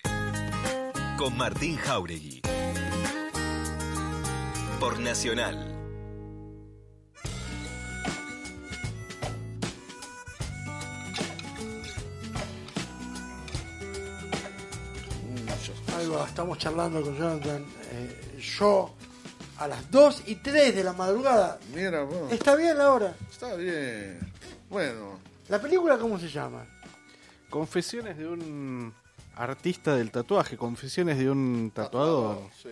Con 1.17 1.37
Martín 1.37 1.77
Jauregui. 1.77 2.41
Por 4.79 4.99
Nacional. 4.99 5.75
Ahí 15.97 16.07
va, 16.07 16.25
estamos 16.25 16.57
charlando 16.57 17.01
con 17.01 17.17
Jonathan. 17.17 17.65
eh, 17.91 18.37
yo 18.59 18.93
a 19.57 19.67
las 19.67 19.91
2 19.91 20.23
y 20.27 20.35
3 20.35 20.75
de 20.75 20.83
la 20.83 20.93
madrugada. 20.93 21.59
Mira, 21.73 22.03
bueno, 22.03 22.29
¿Está 22.29 22.55
bien 22.55 22.77
la 22.77 22.91
hora? 22.91 23.13
está 23.29 23.55
bien. 23.55 24.19
Bueno, 24.69 25.19
¿La 25.49 25.59
película 25.59 25.97
cómo 25.97 26.19
se 26.19 26.29
llama? 26.29 26.63
Confesiones 27.49 28.17
de 28.17 28.27
un 28.27 28.93
artista 29.35 29.95
del 29.95 30.11
tatuaje, 30.11 30.57
confesiones 30.57 31.17
de 31.17 31.29
un 31.29 31.71
tatuador. 31.73 32.49
sí. 32.61 32.69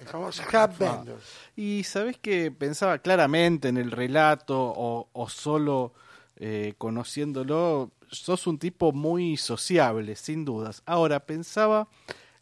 El 0.00 0.08
famoso 0.08 0.42
Scap 0.42 0.78
Bender. 0.78 1.16
Y 1.54 1.84
sabes 1.84 2.18
que 2.18 2.50
pensaba 2.50 2.98
claramente 2.98 3.68
en 3.68 3.76
el 3.76 3.92
relato 3.92 4.60
o, 4.60 5.08
o 5.12 5.28
solo 5.28 5.92
eh, 6.36 6.74
conociéndolo, 6.76 7.92
sos 8.10 8.48
un 8.48 8.58
tipo 8.58 8.90
muy 8.90 9.36
sociable, 9.36 10.16
sin 10.16 10.44
dudas. 10.44 10.82
Ahora 10.86 11.20
pensaba 11.20 11.86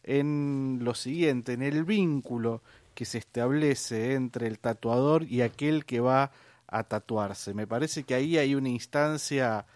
en 0.03 0.79
lo 0.81 0.95
siguiente, 0.95 1.53
en 1.53 1.61
el 1.61 1.83
vínculo 1.83 2.63
que 2.95 3.05
se 3.05 3.19
establece 3.19 4.15
entre 4.15 4.47
el 4.47 4.57
tatuador 4.57 5.23
y 5.23 5.41
aquel 5.41 5.85
que 5.85 5.99
va 5.99 6.31
a 6.65 6.83
tatuarse. 6.85 7.53
Me 7.53 7.67
parece 7.67 8.03
que 8.03 8.15
ahí 8.15 8.39
hay 8.39 8.55
una 8.55 8.69
instancia 8.69 9.67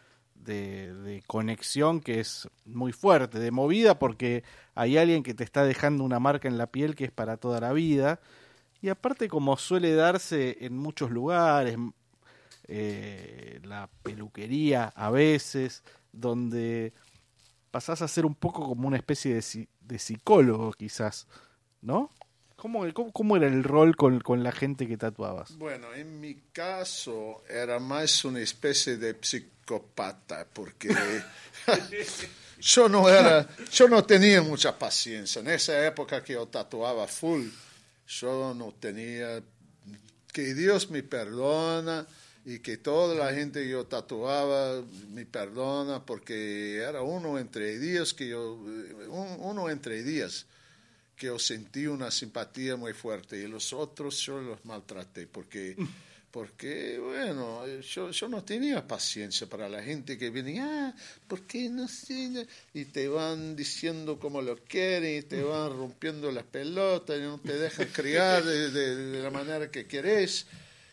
de, 0.46 1.24
conexión 1.28 2.00
que 2.00 2.20
es 2.20 2.48
muy 2.66 2.92
fuerte, 2.92 3.40
de 3.40 3.52
movida, 3.52 4.00
porque 4.00 4.44
hay 4.76 4.98
alguien 4.98 5.24
que 5.24 5.34
te 5.34 5.44
está 5.44 5.64
dejando 5.66 6.04
una 6.04 6.20
marca 6.20 6.48
en 6.48 6.58
la 6.58 6.68
piel 6.68 6.96
que 6.96 7.06
es 7.06 7.12
para 7.12 7.38
toda 7.38 7.60
la 7.60 7.74
vida. 7.74 8.20
Y 8.82 8.90
aparte, 8.90 9.28
como 9.28 9.58
suele 9.58 9.94
darse 9.96 10.58
en 10.62 10.78
muchos 10.78 11.12
lugares, 11.12 11.76
eh, 12.68 13.60
la 13.64 13.90
peluquería 14.04 14.94
a 14.96 15.10
veces, 15.10 15.84
donde 16.12 16.94
pasás 17.72 18.02
a 18.02 18.08
ser 18.08 18.26
un 18.26 18.36
poco 18.36 18.68
como 18.68 18.88
una 18.88 18.98
especie 18.98 19.34
de, 19.34 19.42
si- 19.42 19.68
de 19.82 20.00
psicólogo, 20.00 20.72
quizás, 20.74 21.28
¿no? 21.82 22.10
¿Cómo, 22.56 22.86
cómo, 23.12 23.36
era 23.36 23.48
el 23.48 23.64
rol 23.64 23.96
con, 23.96 24.22
con 24.22 24.42
la 24.42 24.52
gente 24.52 24.88
que 24.88 24.98
tatuabas? 24.98 25.58
Bueno, 25.58 25.94
en 25.94 26.20
mi 26.20 26.36
caso 26.54 27.44
era 27.50 27.80
más 27.80 28.24
una 28.24 28.40
especie 28.40 28.98
de 28.98 29.14
psicópata, 29.66 30.46
porque 30.54 30.90
yo 32.60 32.88
no 32.90 33.10
era, 33.10 33.48
yo 33.72 33.88
no 33.88 34.04
tenía 34.04 34.42
mucha 34.42 34.78
paciencia. 34.78 35.42
En 35.42 35.48
esa 35.50 35.86
época 35.86 36.24
que 36.24 36.34
yo 36.34 36.48
tatuaba 36.48 37.08
full, 37.08 37.48
yo 38.08 38.54
no 38.54 38.74
tenía, 38.80 39.42
que 40.32 40.54
Dios 40.54 40.90
me 40.92 41.02
perdona 41.04 42.06
y 42.46 42.60
que 42.60 42.78
toda 42.78 43.16
la 43.16 43.34
gente 43.34 43.64
que 43.64 43.70
yo 43.70 43.86
tatuaba 43.86 44.82
me 45.12 45.26
perdona, 45.26 46.06
porque 46.06 46.76
era 46.78 47.02
uno 47.02 47.40
entre 47.40 47.80
días 47.80 48.14
que 48.14 48.30
yo, 48.30 48.54
un- 48.54 49.38
uno 49.40 49.70
entre 49.70 50.04
días 50.04 50.46
que 51.16 51.28
yo 51.28 51.40
sentí 51.40 51.88
una 51.88 52.12
simpatía 52.12 52.76
muy 52.76 52.94
fuerte 52.94 53.38
y 53.38 53.48
los 53.48 53.72
otros 53.74 54.20
yo 54.20 54.40
los 54.42 54.64
maltraté 54.66 55.26
porque 55.28 55.76
porque 56.36 57.00
bueno 57.00 57.66
yo, 57.80 58.12
yo 58.12 58.28
no 58.28 58.44
tenía 58.44 58.86
paciencia 58.86 59.48
para 59.48 59.70
la 59.70 59.82
gente 59.82 60.18
que 60.18 60.30
viene 60.30 60.60
ah 60.60 60.94
¿por 61.30 61.44
qué 61.44 61.70
no 61.70 61.88
sé? 61.88 62.46
y 62.74 62.84
te 62.84 63.08
van 63.08 63.56
diciendo 63.56 64.20
como 64.20 64.42
lo 64.42 64.58
quieren 64.58 65.20
y 65.20 65.22
te 65.22 65.42
van 65.42 65.70
rompiendo 65.72 66.30
las 66.34 66.44
pelotas 66.44 67.18
y 67.18 67.22
no 67.22 67.40
te 67.40 67.58
dejan 67.58 67.88
criar 67.88 68.44
de, 68.44 68.70
de- 68.70 68.96
de 69.14 69.24
la 69.24 69.30
manera 69.32 69.72
que 69.72 69.86
querés 69.88 70.46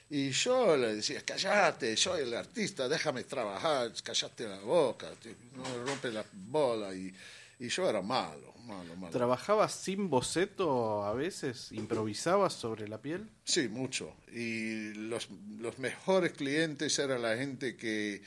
y 0.09 0.30
yo 0.30 0.76
le 0.76 0.95
decía, 0.97 1.22
cállate, 1.24 1.97
soy 1.97 2.22
el 2.22 2.34
artista, 2.34 2.86
déjame 2.86 3.24
trabajar, 3.24 3.90
cállate 4.05 4.47
la 4.47 4.61
boca, 4.61 5.09
no 5.57 5.62
me 5.62 5.84
rompe 5.90 6.12
la 6.12 6.22
bola. 6.30 6.95
Y, 6.95 7.11
y 7.59 7.68
yo 7.68 7.88
era 7.88 8.03
malo, 8.03 8.51
malo, 8.62 8.96
malo. 8.96 9.12
¿Trabajabas 9.12 9.72
sin 9.72 10.08
boceto 10.08 11.04
a 11.04 11.12
veces? 11.12 11.70
¿Improvisabas 11.72 12.52
sobre 12.52 12.88
la 12.88 13.00
piel? 13.00 13.28
Sí, 13.44 13.68
mucho. 13.68 14.14
Y 14.32 14.94
los, 14.94 15.28
los 15.58 15.78
mejores 15.78 16.32
clientes 16.32 16.98
era 16.98 17.18
la 17.18 17.36
gente 17.36 17.76
que 17.76 18.22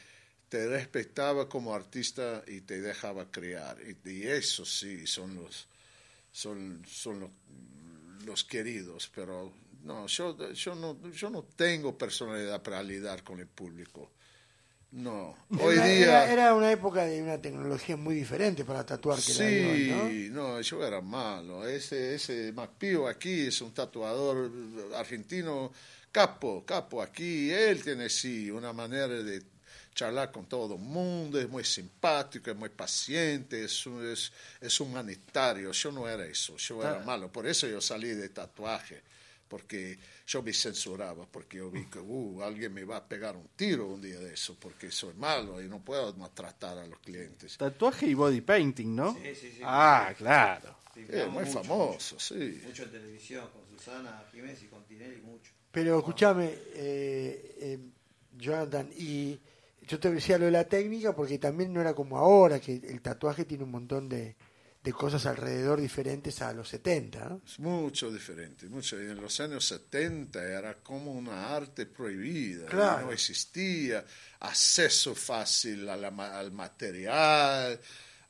te 0.50 0.68
respetaba 0.68 1.50
como 1.50 1.74
artista 1.74 2.44
y 2.48 2.62
te 2.62 2.82
dejaba 2.82 3.32
crear. 3.32 3.78
Y, 3.82 4.10
y 4.10 4.24
eso 4.24 4.66
sí, 4.66 5.08
son 5.08 5.36
los, 5.36 5.68
son, 6.32 6.84
son 6.88 7.20
los, 7.20 7.30
los 8.26 8.44
queridos. 8.44 9.12
Pero 9.14 9.54
no 9.84 10.08
yo, 10.08 10.52
yo 10.54 10.76
no, 10.76 11.12
yo 11.12 11.30
no 11.30 11.44
tengo 11.44 11.98
personalidad 11.98 12.62
para 12.62 12.82
lidiar 12.84 13.24
con 13.24 13.40
el 13.40 13.48
público. 13.48 14.12
No. 14.96 15.36
Hoy 15.60 15.76
Era- 15.76 15.86
día... 15.86 16.06
Era, 16.06 16.32
era 16.34 16.54
una 16.56 16.72
época 16.72 17.04
de 17.06 17.22
una 17.22 17.38
tecnología 17.42 17.98
muy 17.98 18.16
diferente 18.16 18.64
para 18.64 18.86
tatuar 18.86 19.20
que 19.22 19.34
la 19.34 19.40
de 19.46 19.66
hoy, 19.70 19.90
¿no? 19.90 20.08
Sí, 20.10 20.30
no, 20.32 20.62
yo 20.62 20.86
era 20.88 21.02
malo. 21.02 21.68
Ese, 21.68 22.16
ese 22.16 22.54
Macpío 22.54 23.06
aquí 23.08 23.42
es 23.48 23.60
un 23.62 23.74
tatuador 23.74 24.50
argentino 24.96 25.74
capo, 26.14 26.64
capo 26.66 27.02
aquí. 27.02 27.52
Él 27.52 27.84
tiene 27.84 28.08
sí 28.10 28.50
una 28.50 28.72
manera 28.72 29.10
de 29.10 29.44
charlar 29.94 30.32
con 30.32 30.46
todo 30.46 30.76
el 30.76 30.82
mundo, 30.82 31.40
es 31.40 31.50
muy 31.50 31.64
simpático, 31.66 32.50
es 32.52 32.56
muy 32.56 32.70
paciente, 32.70 33.66
es, 33.66 33.86
un- 33.86 34.10
es, 34.10 34.32
es 34.62 34.80
humanitario. 34.80 35.72
Yo 35.74 35.92
no 35.92 36.08
era 36.08 36.26
eso, 36.26 36.56
yo 36.56 36.82
era 36.82 37.00
malo. 37.00 37.30
Por 37.30 37.46
eso 37.48 37.68
yo 37.68 37.82
salí 37.82 38.10
de 38.10 38.30
tatuaje, 38.30 39.02
porque 39.50 39.98
yo 40.28 40.42
me 40.42 40.54
censuraba, 40.54 41.28
porque 41.28 41.58
yo 41.58 41.70
vi 41.70 41.86
que 41.86 42.00
uh, 42.00 42.42
alguien 42.42 42.74
me 42.74 42.84
va 42.84 42.98
a 42.98 43.08
pegar 43.08 43.36
un 43.36 43.50
tiro 43.56 43.88
un 43.88 44.02
día 44.02 44.20
de 44.20 44.34
eso, 44.34 44.58
porque 44.60 44.90
soy 44.90 45.14
malo 45.14 45.62
y 45.62 45.68
no 45.68 45.84
puedo 45.84 46.14
maltratar 46.16 46.80
a 46.80 46.88
los 46.88 47.00
clientes. 47.00 47.58
Tatuaje 47.58 48.08
y 48.08 48.14
body 48.16 48.42
painting, 48.42 48.96
¿no? 48.96 49.14
Sí, 49.14 49.36
sí, 49.36 49.52
sí. 49.52 49.62
Ah, 49.64 50.14
claro. 50.18 50.78
Sí, 50.94 51.06
muy 51.30 51.44
mucho, 51.44 51.62
famoso, 51.62 52.16
mucho. 52.16 52.20
sí. 52.20 52.62
Mucho 52.66 52.84
en 52.84 52.92
televisión, 52.92 53.50
con 53.52 53.78
Susana 53.78 54.24
Jiménez 54.32 54.64
y 54.64 54.68
con 54.68 54.84
Tinelli, 54.86 55.22
mucho. 55.22 55.52
Pero 55.72 56.00
escúchame, 56.00 56.54
eh, 56.74 57.56
eh, 57.60 57.80
Jonathan, 58.38 58.90
y 58.98 59.38
yo 59.88 60.00
te 60.00 60.12
decía 60.12 60.38
lo 60.38 60.46
de 60.46 60.52
la 60.52 60.68
técnica 60.68 61.14
porque 61.14 61.38
también 61.38 61.72
no 61.74 61.82
era 61.82 61.94
como 61.94 62.18
ahora, 62.18 62.60
que 62.60 62.76
el 62.76 63.02
tatuaje 63.02 63.46
tiene 63.46 63.66
un 63.66 63.72
montón 63.72 64.10
de, 64.10 64.36
de 64.86 64.94
cosas 64.94 65.26
alrededor 65.26 65.82
diferentes 65.82 66.42
a 66.44 66.54
los 66.54 66.70
70, 66.70 67.28
¿no? 67.28 67.42
Es 67.46 67.60
mucho 67.60 68.12
diferente, 68.12 68.68
mucho. 68.70 69.00
En 69.00 69.20
los 69.20 69.40
años 69.40 69.66
70 69.66 70.44
era 70.44 70.76
como 70.76 71.12
una 71.12 71.56
arte 71.56 71.88
prohibida, 71.88 72.68
Claro. 72.68 73.08
no 73.08 73.12
existía 73.12 74.06
acceso 74.42 75.16
fácil 75.16 75.90
a 75.90 75.98
la 75.98 76.12
ma- 76.12 76.38
al 76.38 76.52
material, 76.52 77.80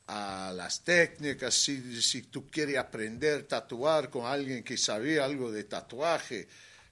a 0.06 0.52
las 0.56 0.82
técnicas. 0.82 1.54
Si, 1.54 2.00
si 2.00 2.22
tú 2.22 2.46
quieres 2.48 2.78
aprender 2.78 3.40
a 3.40 3.46
tatuar 3.48 4.08
con 4.08 4.24
alguien 4.24 4.64
que 4.64 4.78
sabía 4.78 5.24
algo 5.26 5.52
de 5.52 5.64
tatuaje, 5.64 6.48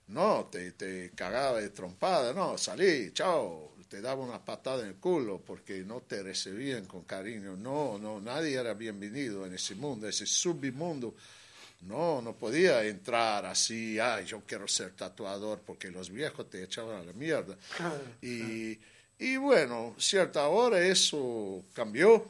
no, 0.08 0.46
te, 0.52 0.72
te 0.72 1.10
cagaba 1.14 1.60
de 1.60 1.70
trompada, 1.70 2.34
no, 2.34 2.58
salí, 2.58 3.12
chao, 3.14 3.73
te 3.94 4.00
daba 4.00 4.24
una 4.24 4.44
patada 4.44 4.82
en 4.82 4.88
el 4.88 4.94
culo 4.96 5.40
porque 5.46 5.84
no 5.84 6.00
te 6.00 6.20
recibían 6.20 6.84
con 6.84 7.04
cariño. 7.04 7.56
No, 7.56 7.96
no, 7.96 8.20
nadie 8.20 8.54
era 8.54 8.74
bienvenido 8.74 9.46
en 9.46 9.54
ese 9.54 9.76
mundo, 9.76 10.08
ese 10.08 10.26
submundo. 10.26 11.14
No, 11.82 12.20
no 12.20 12.32
podía 12.32 12.84
entrar 12.84 13.46
así, 13.46 14.00
ay, 14.00 14.24
yo 14.26 14.42
quiero 14.44 14.66
ser 14.66 14.90
tatuador, 14.96 15.60
porque 15.64 15.92
los 15.92 16.10
viejos 16.10 16.50
te 16.50 16.64
echaban 16.64 17.02
a 17.02 17.04
la 17.04 17.12
mierda. 17.12 17.56
Y, 18.20 18.76
y 19.16 19.36
bueno, 19.36 19.94
cierta 19.96 20.48
hora 20.48 20.80
eso 20.80 21.62
cambió 21.72 22.28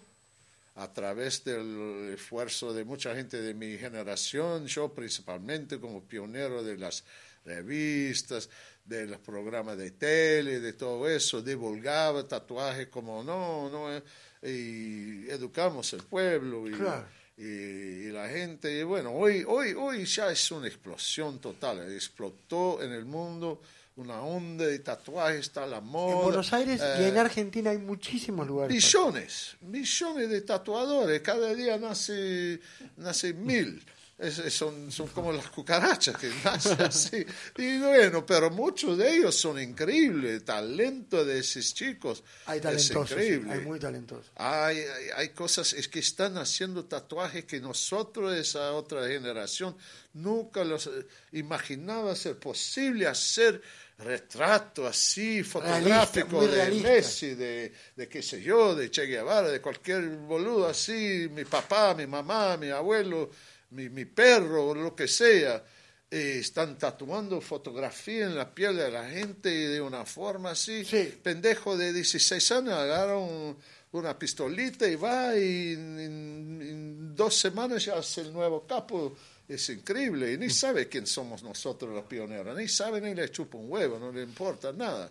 a 0.75 0.93
través 0.93 1.45
del 1.45 2.13
esfuerzo 2.13 2.75
de 2.75 2.85
mucha 2.85 3.15
gente 3.15 3.41
de 3.41 3.55
mi 3.55 3.79
generación, 3.79 4.67
yo 4.67 4.93
principalmente 4.93 5.81
como 5.81 6.03
pionero 6.03 6.63
de 6.63 6.77
las 6.77 7.05
revistas, 7.47 8.51
de 8.85 9.07
los 9.07 9.19
programas 9.21 9.79
de 9.79 9.93
tele, 9.93 10.61
de 10.61 10.73
todo 10.75 11.09
eso, 11.09 11.41
divulgaba 11.41 12.27
tatuajes 12.29 12.89
como 12.89 13.23
no, 13.25 13.71
no, 13.71 14.03
y 14.43 15.29
educamos 15.31 15.93
el 15.95 16.03
pueblo 16.03 16.69
y, 16.69 16.73
Claro. 16.73 17.07
y, 17.37 17.43
y 17.45 18.07
la 18.11 18.29
gente. 18.29 18.79
Y 18.79 18.83
bueno, 18.83 19.13
hoy, 19.13 19.45
hoy, 19.47 19.73
hoy 19.73 20.05
ya 20.05 20.31
es 20.31 20.51
una 20.51 20.67
explosión 20.69 21.41
total, 21.41 21.91
explotó 21.93 22.83
en 22.83 22.93
el 22.93 23.07
mundo 23.07 23.63
una 23.97 24.21
onda 24.23 24.67
de 24.67 24.81
tatuajes, 24.81 25.41
está 25.41 25.67
la 25.67 25.81
moda. 25.81 26.17
En 26.17 26.23
Buenos 26.25 26.53
Aires 26.53 26.81
y 26.99 27.05
en 27.05 27.17
eh, 27.17 27.21
Argentina 27.21 27.71
hay 27.71 27.79
muchísimos 27.79 28.47
lugares. 28.47 28.75
Millones, 28.75 29.57
millones 29.61 30.29
de 30.29 30.41
tatuadores, 30.41 31.21
cada 31.23 31.55
día 31.55 31.79
nace, 31.79 32.61
nace 32.97 33.33
mil. 33.33 33.83
Es- 34.17 34.39
es- 34.39 34.55
son, 34.55 34.93
son 34.93 35.09
como 35.09 35.33
las 35.33 35.49
cucarachas 35.49 36.17
que 36.17 36.31
nacen 36.45 36.81
así. 36.83 37.27
Y 37.59 37.79
bueno, 37.81 38.25
pero 38.25 38.49
muchos 38.51 38.97
de 38.97 39.17
ellos 39.17 39.35
son 39.35 39.61
increíbles. 39.61 40.31
El 40.35 40.45
talento 40.45 41.25
de 41.25 41.41
esos 41.41 41.75
chicos 41.75 42.23
Hay 42.47 42.59
es 42.59 42.63
talentosos, 42.63 43.11
increíble. 43.11 43.53
hay 43.53 43.61
muy 43.61 43.81
talentosos. 43.81 44.31
Hay, 44.37 44.79
hay, 44.79 45.07
hay 45.17 45.29
cosas, 45.31 45.73
es 45.73 45.89
que 45.89 45.99
están 45.99 46.37
haciendo 46.39 46.85
tatuajes 46.85 47.45
que 47.45 47.61
nosotros, 47.61 48.35
esa 48.37 48.73
otra 48.73 49.07
generación, 49.09 49.77
nunca 50.13 50.63
los 50.63 50.87
eh, 50.87 51.07
imaginaba 51.33 52.15
ser 52.15 52.39
posible 52.39 53.09
hacer 53.09 53.61
retrato 53.99 54.87
así, 54.87 55.43
fotográfico 55.43 56.47
de. 56.47 56.71
Messi, 56.83 57.35
de, 57.35 57.73
de 57.97 58.09
qué 58.09 58.23
sé 58.23 58.41
yo, 58.43 58.75
de 58.75 58.91
Che 58.91 59.07
Guevara, 59.07 59.49
de 59.51 59.61
cualquier 59.61 60.03
boludo 60.09 60.67
así, 60.69 61.29
mi 61.33 61.45
papá, 61.45 61.95
mi 61.95 62.07
mamá, 62.07 62.57
mi 62.57 62.71
abuelo, 62.71 63.31
mi, 63.75 63.89
mi 63.91 64.05
perro, 64.05 64.75
lo 64.75 64.95
que 64.95 65.09
sea. 65.09 65.63
Eh, 66.11 66.39
están 66.41 66.79
tatuando 66.79 67.41
fotografía 67.41 68.27
en 68.27 68.37
la 68.37 68.55
piel 68.55 68.77
de 68.77 68.91
la 68.91 69.09
gente 69.09 69.53
y 69.53 69.65
de 69.65 69.81
una 69.81 70.05
forma 70.05 70.51
así. 70.53 70.85
Pendejo 71.23 71.77
de 71.77 71.93
16 71.93 72.53
años 72.53 72.75
agarra 72.75 73.17
un- 73.19 73.57
una 73.93 74.17
pistolita 74.19 74.87
y 74.89 74.97
va 74.97 75.37
y 75.37 75.73
en, 75.73 75.99
en- 76.01 76.63
en 76.63 77.15
dos 77.17 77.37
semanas 77.37 77.85
ya 77.85 77.95
hace 77.99 78.21
el 78.23 78.33
nuevo 78.33 78.67
capo. 78.67 79.17
Es 79.49 79.69
increíble. 79.71 80.33
Y 80.33 80.39
ni 80.39 80.51
sabe 80.51 80.89
quién 80.89 81.07
somos 81.07 81.43
nosotros 81.43 81.93
los 81.93 82.05
pioneros. 82.05 82.57
Ni 82.57 82.69
sabe 82.69 83.01
ni 83.01 83.15
le 83.15 83.31
chupa 83.31 83.59
un 83.59 83.71
huevo, 83.71 83.99
no 83.99 84.13
le 84.13 84.23
importa 84.23 84.73
nada. 84.73 85.11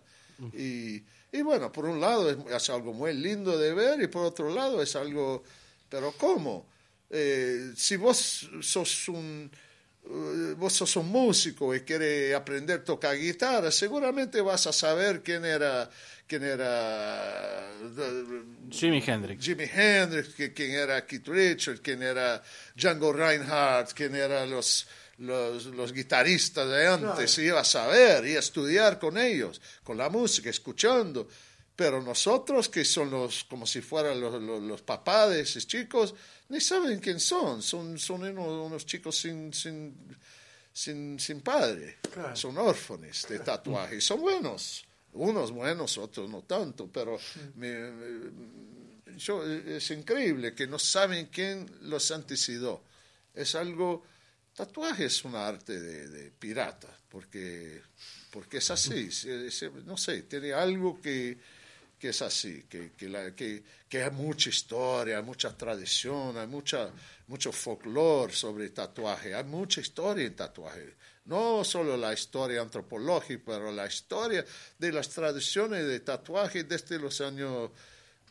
Y, 0.57 1.01
y 1.31 1.41
bueno, 1.43 1.71
por 1.71 1.85
un 1.85 1.99
lado 2.01 2.29
es, 2.29 2.37
es 2.49 2.69
algo 2.69 2.93
muy 2.93 3.13
lindo 3.13 3.57
de 3.57 3.73
ver 3.73 4.01
y 4.01 4.07
por 4.07 4.25
otro 4.25 4.49
lado 4.49 4.81
es 4.81 4.95
algo... 4.95 5.43
Pero 5.89 6.13
¿cómo? 6.17 6.65
Eh, 7.15 7.73
si 7.75 7.95
vos 7.95 8.49
sos 8.61 9.07
un 9.09 9.51
eh, 10.05 10.55
vos 10.57 10.73
sos 10.73 10.95
un 10.95 11.09
músico 11.09 11.73
y 11.75 11.81
quieres 11.81 12.33
aprender 12.35 12.79
a 12.79 12.83
tocar 12.83 13.15
guitarra, 13.15 13.69
seguramente 13.71 14.41
vas 14.41 14.65
a 14.65 14.73
saber 14.73 15.21
quién 15.21 15.45
era 15.45 15.87
quién 16.27 16.43
era 16.43 17.69
eh, 17.97 18.41
Jimi 18.71 19.03
Hendrix. 19.05 19.45
Jimi 19.45 19.65
Hendrix, 19.71 20.29
quién 20.55 20.71
era 20.71 21.05
Keith 21.05 21.27
Richards, 21.27 21.81
quién 21.81 22.01
era 22.01 22.41
Django 22.75 23.13
Reinhardt, 23.13 23.93
quién 23.93 24.15
eran 24.15 24.49
los, 24.49 24.87
los, 25.19 25.65
los 25.67 25.93
guitarristas 25.93 26.67
de 26.67 26.87
antes, 26.87 27.35
Claro. 27.35 27.41
y 27.43 27.45
iba 27.45 27.59
a 27.59 27.63
saber 27.63 28.25
y 28.25 28.35
a 28.35 28.39
estudiar 28.39 28.97
con 28.97 29.19
ellos, 29.19 29.61
con 29.83 29.97
la 29.97 30.09
música, 30.09 30.49
escuchando. 30.49 31.27
Pero 31.75 32.01
nosotros, 32.01 32.69
que 32.69 32.85
son 32.85 33.09
los, 33.09 33.45
como 33.45 33.65
si 33.65 33.81
fueran 33.81 34.21
los, 34.21 34.41
los, 34.41 34.61
los 34.61 34.81
papás 34.83 35.31
de 35.31 35.41
esos 35.41 35.65
chicos, 35.65 36.13
ni 36.49 36.61
saben 36.61 36.99
quién 36.99 37.19
son. 37.19 37.61
Son, 37.63 37.97
son 37.97 38.23
unos, 38.23 38.67
unos 38.67 38.85
chicos 38.85 39.17
sin, 39.17 39.51
sin, 39.53 39.95
sin, 40.71 41.19
sin 41.19 41.41
padre. 41.41 41.97
Claro. 42.13 42.35
Son 42.35 42.55
órfanes 42.59 43.25
de 43.27 43.39
tatuaje. 43.39 43.99
Son 44.01 44.21
buenos. 44.21 44.85
Unos 45.13 45.51
buenos, 45.51 45.97
otros 45.97 46.29
no 46.29 46.43
tanto. 46.43 46.87
Pero 46.91 47.17
me- 47.55 47.91
me- 47.91 49.17
yo- 49.17 49.43
es 49.43 49.89
increíble 49.91 50.53
que 50.53 50.67
no 50.67 50.77
saben 50.77 51.27
quién 51.27 51.69
los 51.81 52.11
antecedió. 52.11 52.81
Es 53.33 53.55
algo... 53.55 54.03
Tatuaje 54.55 55.05
es 55.05 55.25
un 55.25 55.33
arte 55.33 55.81
de, 55.81 56.07
de 56.09 56.29
pirata, 56.29 56.95
porque, 57.09 57.81
porque 58.29 58.57
es 58.57 58.69
así. 58.69 59.11
se- 59.11 59.49
se- 59.49 59.71
no 59.71 59.97
sé, 59.97 60.21
tiene 60.23 60.53
algo 60.53 61.01
que, 61.01 61.39
que 62.03 62.09
es 62.09 62.21
así, 62.21 62.63
que, 62.63 62.91
que, 62.91 63.33
que, 63.33 63.63
que 63.87 64.03
hay 64.03 64.11
mucha 64.11 64.49
historia, 64.49 65.21
mucha 65.21 65.55
tradición, 65.55 66.37
hay 66.37 66.47
mucho 66.47 67.51
folclore 67.53 68.33
sobre 68.33 68.71
tatuaje, 68.71 69.33
hay 69.33 69.45
mucha 69.45 69.79
historia 69.79 70.25
en 70.25 70.35
tatuaje. 70.35 70.95
No 71.23 71.63
solo 71.63 71.95
la 71.95 72.11
historia 72.11 72.59
antropológica, 72.59 73.43
pero 73.45 73.71
la 73.71 73.87
historia 73.87 74.45
de 74.77 74.91
las 74.91 75.07
tradiciones 75.07 75.87
de 75.87 76.01
tatuaje 76.01 76.65
desde 76.65 76.99
los 76.99 77.21
años 77.21 77.69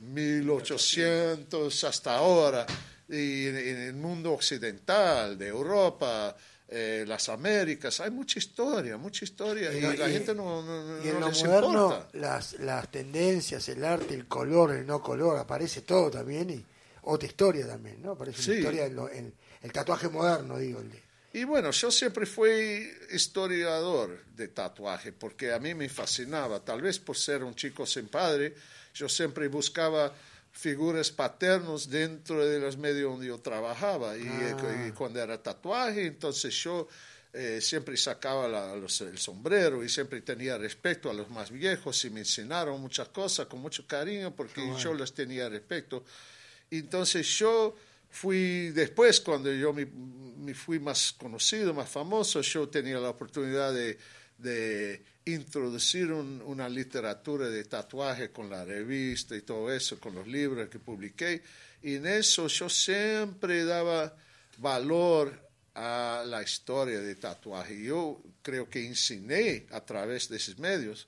1800 0.00 1.84
hasta 1.84 2.14
ahora, 2.14 2.66
y 3.08 3.46
en 3.46 3.56
el 3.56 3.94
mundo 3.94 4.34
occidental, 4.34 5.38
de 5.38 5.46
Europa, 5.48 6.36
eh, 6.74 7.04
las 7.06 7.28
Américas, 7.28 8.00
hay 8.00 8.10
mucha 8.10 8.38
historia, 8.38 8.96
mucha 8.96 9.24
historia, 9.26 9.72
y, 9.72 9.80
la 9.96 10.08
gente 10.08 10.34
no, 10.34 10.62
no, 10.62 11.04
y 11.04 11.08
en 11.08 11.14
no 11.14 11.20
lo 11.20 11.28
les 11.28 11.44
moderno, 11.44 11.68
importa. 11.90 12.08
las, 12.14 12.54
las 12.60 12.90
tendencias, 12.90 13.68
el 13.68 13.84
arte, 13.84 14.14
el 14.14 14.26
color, 14.26 14.72
el 14.72 14.86
no 14.86 15.02
color, 15.02 15.38
aparece 15.38 15.82
todo 15.82 16.10
también 16.10 16.48
y 16.48 16.64
otra 17.02 17.26
historia 17.28 17.66
también, 17.66 18.00
¿no? 18.00 18.12
Aparece 18.12 18.40
una 18.40 18.52
Sí. 18.52 18.58
historia, 18.58 18.86
en 18.86 18.96
lo- 18.96 19.10
en 19.10 19.34
el 19.60 19.70
tatuaje 19.72 20.08
moderno, 20.08 20.56
digo. 20.56 20.80
El 20.80 20.90
de, 20.90 21.02
Y 21.34 21.44
bueno, 21.44 21.70
yo 21.72 21.90
siempre 21.90 22.24
fui 22.26 22.90
historiador 23.10 24.24
de 24.34 24.48
tatuaje 24.48 25.12
porque 25.12 25.52
a 25.52 25.58
mí 25.58 25.74
me 25.74 25.88
fascinaba, 25.88 26.60
tal 26.64 26.80
vez 26.82 26.98
por 26.98 27.16
ser 27.16 27.42
un 27.44 27.54
chico 27.54 27.84
sin 27.86 28.08
padre, 28.08 28.54
yo 28.94 29.08
siempre 29.08 29.48
buscaba 29.48 30.12
figuras 30.52 31.10
paternos 31.10 31.88
dentro 31.88 32.46
de 32.46 32.60
los 32.60 32.76
medios 32.76 33.10
donde 33.12 33.26
yo 33.28 33.38
trabajaba 33.40 34.16
y, 34.16 34.26
Ah. 34.28 34.86
y 34.88 34.92
cuando 34.92 35.20
era 35.20 35.42
tatuaje, 35.42 36.06
entonces 36.06 36.54
yo 36.54 36.86
eh, 37.34 37.60
siempre 37.62 37.96
sacaba 37.96 38.46
la- 38.46 38.76
los- 38.76 39.00
el 39.00 39.16
sombrero 39.16 39.82
y 39.82 39.88
siempre 39.88 40.20
tenía 40.20 40.58
respeto 40.58 41.08
a 41.08 41.14
los 41.14 41.30
más 41.30 41.50
viejos 41.50 42.04
y 42.04 42.10
me 42.10 42.20
enseñaron 42.20 42.78
muchas 42.78 43.08
cosas 43.08 43.46
con 43.46 43.60
mucho 43.60 43.86
cariño 43.86 44.36
porque 44.36 44.60
yo 44.78 44.92
les 44.92 45.14
tenía 45.14 45.48
respeto. 45.48 46.04
Entonces 46.70 47.26
yo 47.38 47.74
fui 48.10 48.68
después, 48.72 49.20
cuando 49.22 49.50
yo 49.50 49.72
me, 49.72 49.86
me 49.86 50.52
fui 50.52 50.78
más 50.78 51.14
conocido, 51.14 51.72
más 51.72 51.88
famoso, 51.88 52.42
yo 52.42 52.68
tenía 52.68 52.98
la 52.98 53.08
oportunidad 53.08 53.72
de, 53.72 53.96
de 54.42 55.02
introducir 55.24 56.10
un- 56.12 56.42
una 56.44 56.68
literatura 56.68 57.48
de 57.48 57.64
tatuaje 57.64 58.30
con 58.30 58.50
la 58.50 58.64
revista 58.64 59.36
y 59.36 59.42
todo 59.42 59.72
eso, 59.72 59.98
con 60.00 60.14
los 60.14 60.26
libros 60.26 60.68
que 60.68 60.78
publiqué. 60.78 61.42
Y 61.82 61.94
en 61.96 62.06
eso 62.06 62.48
yo 62.48 62.68
siempre 62.68 63.64
daba 63.64 64.14
valor 64.58 65.32
a 65.74 66.24
la 66.26 66.42
historia 66.42 67.00
de 67.00 67.14
tatuaje. 67.14 67.82
Yo 67.82 68.20
creo 68.42 68.68
que 68.68 68.84
enseñé 68.86 69.66
a 69.70 69.80
través 69.84 70.28
de 70.28 70.36
esos 70.36 70.58
medios 70.58 71.06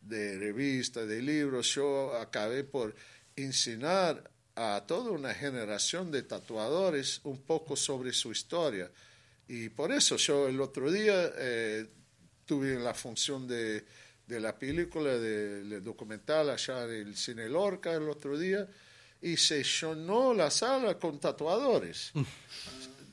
de 0.00 0.38
revistas, 0.38 1.06
de 1.08 1.22
libros, 1.22 1.74
yo 1.74 2.14
acabé 2.16 2.64
por 2.64 2.94
enseñar 3.36 4.30
a 4.56 4.84
toda 4.86 5.10
una 5.10 5.32
generación 5.34 6.10
de 6.12 6.22
tatuadores 6.22 7.20
un 7.24 7.38
poco 7.42 7.74
sobre 7.76 8.12
su 8.12 8.30
historia. 8.30 8.90
Y 9.48 9.68
por 9.70 9.90
eso 9.92 10.16
yo 10.16 10.46
el 10.48 10.60
otro 10.60 10.90
día 10.92 11.32
eh, 11.38 11.86
tuve 12.46 12.78
la 12.78 12.94
función 12.94 13.46
de, 13.48 13.84
de 14.26 14.40
la 14.40 14.56
película, 14.58 15.10
de- 15.12 15.64
del 15.64 15.82
documental 15.84 16.50
allá 16.50 16.84
en 16.84 17.08
el 17.08 17.16
Cine 17.16 17.48
Lorca 17.48 17.92
el 17.92 18.08
otro 18.08 18.38
día, 18.38 18.66
y 19.22 19.36
se 19.36 19.62
llenó 19.64 20.34
la 20.34 20.50
sala 20.50 20.98
con 20.98 21.18
tatuadores. 21.18 22.12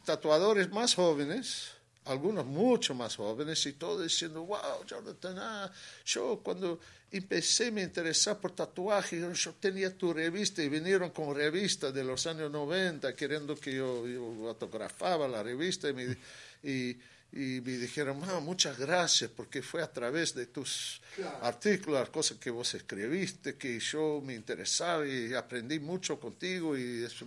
Tatuadores 0.05 0.69
más 0.71 0.95
jóvenes, 0.95 1.67
algunos 2.05 2.45
mucho 2.45 2.95
más 2.95 3.15
jóvenes, 3.15 3.63
y 3.67 3.73
todos 3.73 4.03
diciendo, 4.03 4.43
wow, 4.43 4.83
Jonathan, 4.85 5.35
ah, 5.39 5.71
yo 6.05 6.41
cuando 6.43 6.79
empecé 7.11 7.71
me 7.71 7.83
interesar 7.83 8.39
por 8.39 8.51
tatuaje, 8.55 9.19
yo, 9.19 9.31
yo 9.31 9.53
tenía 9.59 9.95
tu 9.95 10.11
revista 10.11 10.63
y 10.63 10.69
vinieron 10.69 11.11
con 11.11 11.35
revistas 11.35 11.93
de 11.93 12.03
los 12.03 12.25
años 12.25 12.49
90 12.51 13.15
queriendo 13.15 13.55
que 13.55 13.75
yo, 13.75 14.07
yo 14.07 14.47
autografaba 14.49 15.27
la 15.27 15.43
revista 15.43 15.89
y 15.89 15.93
me, 15.93 16.17
y, 16.63 16.97
y 17.33 17.61
me 17.61 17.77
dijeron, 17.77 18.21
ah, 18.25 18.39
muchas 18.41 18.77
gracias, 18.77 19.31
porque 19.31 19.61
fue 19.61 19.81
a 19.81 19.91
través 19.91 20.35
de 20.35 20.47
tus 20.47 21.01
artículos, 21.41 21.99
las 22.01 22.09
cosas 22.09 22.37
que 22.37 22.49
vos 22.49 22.73
escribiste, 22.73 23.55
que 23.55 23.79
yo 23.79 24.21
me 24.23 24.33
interesaba 24.33 25.07
y 25.07 25.33
aprendí 25.33 25.79
mucho 25.79 26.19
contigo 26.19 26.77
y 26.77 27.03
eso 27.03 27.25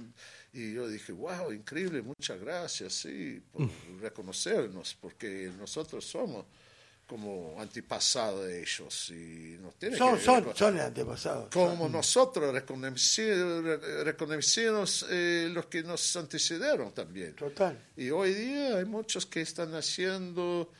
y 0.52 0.72
yo 0.72 0.86
dije, 0.86 1.10
wow, 1.10 1.52
increíble, 1.52 2.00
muchas 2.00 2.40
gracias, 2.40 2.92
sí, 2.92 3.42
por 3.50 3.68
reconocernos, 4.00 4.96
porque 5.00 5.50
nosotros 5.58 6.04
somos 6.04 6.46
como 7.06 7.60
antepasado 7.60 8.44
de 8.44 8.62
ellos 8.62 9.10
y 9.10 9.56
nos 9.60 9.74
tiene 9.76 9.96
son, 9.98 10.16
que 10.16 10.24
son, 10.24 10.56
son 10.56 10.74
el 10.76 10.80
antepasado. 10.82 11.50
como 11.52 11.88
nosotros 11.88 12.52
reconocidos, 12.52 13.62
re- 13.64 14.04
reconocimos 14.04 15.04
eh, 15.10 15.48
los 15.52 15.66
que 15.66 15.82
nos 15.82 16.16
antecedieron 16.16 16.92
también. 16.92 17.34
Total. 17.34 17.78
Y 17.96 18.10
hoy 18.10 18.32
día 18.34 18.76
hay 18.78 18.84
muchos 18.86 19.26
que 19.26 19.42
están 19.42 19.74
haciendo 19.74 20.70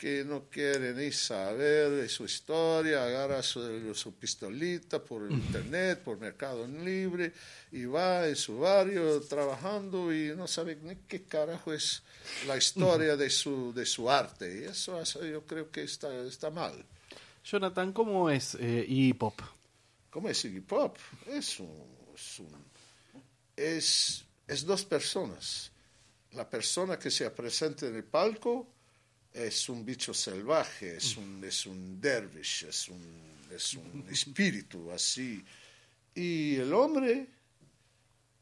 que 0.00 0.24
no 0.24 0.44
quieren 0.48 0.96
ni 0.96 1.12
saber 1.12 1.90
de 1.90 2.08
su 2.08 2.24
historia, 2.24 3.04
agarra 3.04 3.42
su, 3.42 3.94
su 3.94 4.14
pistolita 4.14 4.98
por 5.04 5.30
internet, 5.30 6.00
por 6.02 6.18
Mercado 6.18 6.66
Libre, 6.66 7.34
y 7.70 7.84
va 7.84 8.26
en 8.26 8.34
su 8.34 8.58
barrio 8.60 9.20
trabajando 9.20 10.10
y 10.10 10.34
no 10.34 10.46
sabe 10.48 10.76
ni 10.76 10.96
qué 11.06 11.24
carajo 11.24 11.74
es 11.74 12.02
la 12.46 12.56
historia 12.56 13.14
de 13.14 13.28
su, 13.28 13.74
de 13.74 13.84
su 13.84 14.10
arte. 14.10 14.60
Y 14.62 14.64
eso, 14.64 14.98
eso 14.98 15.22
yo 15.22 15.44
creo 15.44 15.70
que 15.70 15.82
está, 15.82 16.10
está 16.24 16.48
mal. 16.48 16.82
Jonathan, 17.44 17.92
¿cómo 17.92 18.30
es 18.30 18.54
eh, 18.54 18.86
Iggy 18.88 19.12
Pop? 19.12 19.38
¿Cómo 20.08 20.30
es 20.30 20.42
Iggy 20.46 20.60
Pop? 20.60 20.96
Es, 21.26 21.60
un- 21.60 21.84
es, 22.14 22.38
un- 22.38 22.64
es, 23.54 24.24
es 24.48 24.64
dos 24.64 24.82
personas. 24.86 25.70
La 26.32 26.48
persona 26.48 26.98
que 26.98 27.10
se 27.10 27.28
presenta 27.32 27.86
en 27.86 27.96
el 27.96 28.04
palco 28.04 28.66
es 29.32 29.68
un 29.68 29.84
bicho 29.84 30.12
salvaje, 30.12 30.96
es 30.96 31.16
un, 31.16 31.42
es 31.44 31.66
un 31.66 32.00
dervish, 32.00 32.64
es 32.68 32.88
un, 32.88 33.00
es 33.54 33.74
un 33.74 34.06
espíritu 34.10 34.90
así. 34.90 35.44
Y 36.14 36.56
el 36.56 36.72
hombre, 36.72 37.26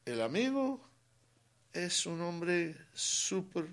el 0.07 0.21
amigo, 0.23 0.81
es 1.73 2.07
un 2.07 2.21
hombre 2.23 2.75
súper 2.95 3.67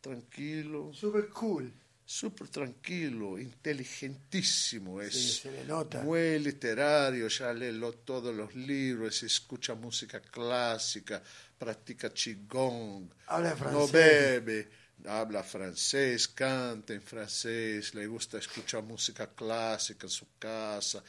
tranquilo. 0.00 0.92
Súper 0.94 1.28
cool. 1.30 1.72
Súper 2.04 2.48
tranquilo, 2.48 3.38
inteligentísimo. 3.38 5.00
Es 5.00 5.14
Sí, 5.14 5.30
se 5.42 5.50
le 5.52 5.64
nota. 5.64 6.02
muy 6.02 6.38
literario, 6.40 7.28
ya 7.28 7.52
lee 7.52 7.70
lo- 7.72 7.92
todos 7.92 8.34
los 8.34 8.52
libros, 8.56 9.22
escucha 9.22 9.74
música 9.74 10.20
clásica, 10.20 11.22
practica 11.56 12.10
qigong, 12.12 13.08
Habla 13.26 13.50
en 13.50 13.54
no 13.54 13.60
francés. 13.86 13.92
bebe, 13.92 14.70
habla 15.06 15.42
francés, 15.42 16.28
canta 16.28 16.92
en 16.94 17.02
francés, 17.02 17.94
le 17.94 18.06
gusta 18.06 18.38
escuchar 18.38 18.82
música 18.82 19.28
clásica 19.34 20.06
en 20.06 20.10
su 20.10 20.26
casa, 20.38 21.02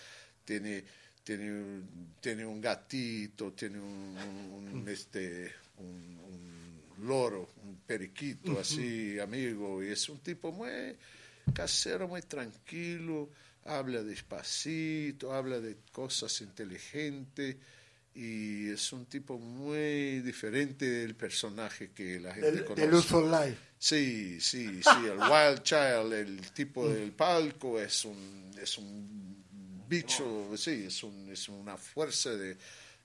tiene, 0.45 0.83
tiene, 1.23 1.51
un- 1.51 2.15
tiene 2.19 2.45
un 2.45 2.59
gatito, 2.61 3.53
tiene 3.53 3.79
un, 3.79 4.85
este, 4.87 5.51
un- 5.77 6.19
un 6.99 7.07
loro, 7.07 7.49
un 7.63 7.77
periquito 7.85 8.53
así, 8.59 9.19
amigo, 9.19 9.83
y 9.83 9.87
es 9.89 10.07
un 10.09 10.19
tipo 10.19 10.51
muy 10.51 10.69
casero, 11.53 12.07
muy 12.07 12.21
tranquilo, 12.21 13.29
habla 13.65 14.01
despacito, 14.03 15.33
habla 15.33 15.59
de 15.59 15.77
cosas 15.91 16.41
inteligentes 16.41 17.55
y 18.13 18.69
es 18.69 18.91
un 18.93 19.05
tipo 19.05 19.37
muy 19.39 20.19
diferente 20.21 20.85
del 20.89 21.15
personaje 21.15 21.91
que 21.91 22.19
la 22.19 22.33
gente 22.33 22.51
conoce. 22.65 22.81
de 22.81 22.91
Luz. 22.91 23.05
Sí, 23.81 24.39
sí, 24.39 24.83
sí, 24.83 25.05
el 25.05 25.17
Wild 25.17 25.63
Child, 25.63 26.13
el 26.13 26.51
tipo 26.51 26.87
del 26.87 27.13
palco 27.13 27.79
es 27.79 28.05
un, 28.05 28.51
es 28.61 28.77
un 28.77 29.43
bicho, 29.89 30.55
sí, 30.55 30.83
es, 30.85 31.01
un, 31.01 31.27
es 31.31 31.49
una 31.49 31.75
fuerza 31.77 32.29
de 32.29 32.55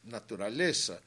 naturaleza, 0.05 1.01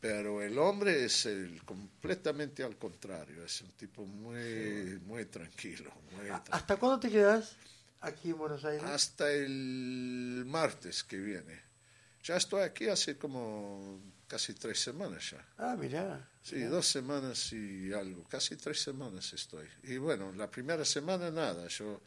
pero 0.00 0.42
el 0.42 0.58
hombre 0.58 1.04
es 1.04 1.26
el 1.26 1.62
completamente 1.64 2.64
al 2.64 2.76
contrario, 2.76 3.44
es 3.44 3.60
un 3.60 3.70
tipo 3.70 4.04
muy, 4.04 4.98
muy 5.06 5.26
tranquilo. 5.26 5.92
Muy 6.16 6.26
tranquilo. 6.26 6.56
¿Hasta 6.56 6.76
cuándo 6.76 6.98
te 6.98 7.08
quedas? 7.08 7.54
aquí 8.00 8.30
en 8.30 8.38
Buenos 8.38 8.64
Aires? 8.64 8.82
hasta 8.82 9.30
el 9.30 10.42
martes 10.44 11.04
que 11.04 11.18
viene. 11.18 11.62
Ya 12.24 12.36
estoy 12.36 12.62
aquí 12.62 12.88
hace 12.88 13.16
como 13.16 14.00
casi 14.28 14.54
tres 14.54 14.78
semanas 14.78 15.30
ya. 15.30 15.44
Ah, 15.56 15.74
mirá. 15.76 16.28
Sí, 16.42 16.60
dos 16.62 16.86
semanas 16.86 17.52
y 17.52 17.92
algo, 17.92 18.24
casi 18.24 18.56
tres 18.56 18.80
semanas 18.80 19.32
estoy. 19.32 19.66
Y 19.82 19.96
bueno, 19.96 20.32
la 20.32 20.50
primera 20.50 20.84
semana 20.84 21.30
nada, 21.30 21.66
yo 21.68 22.02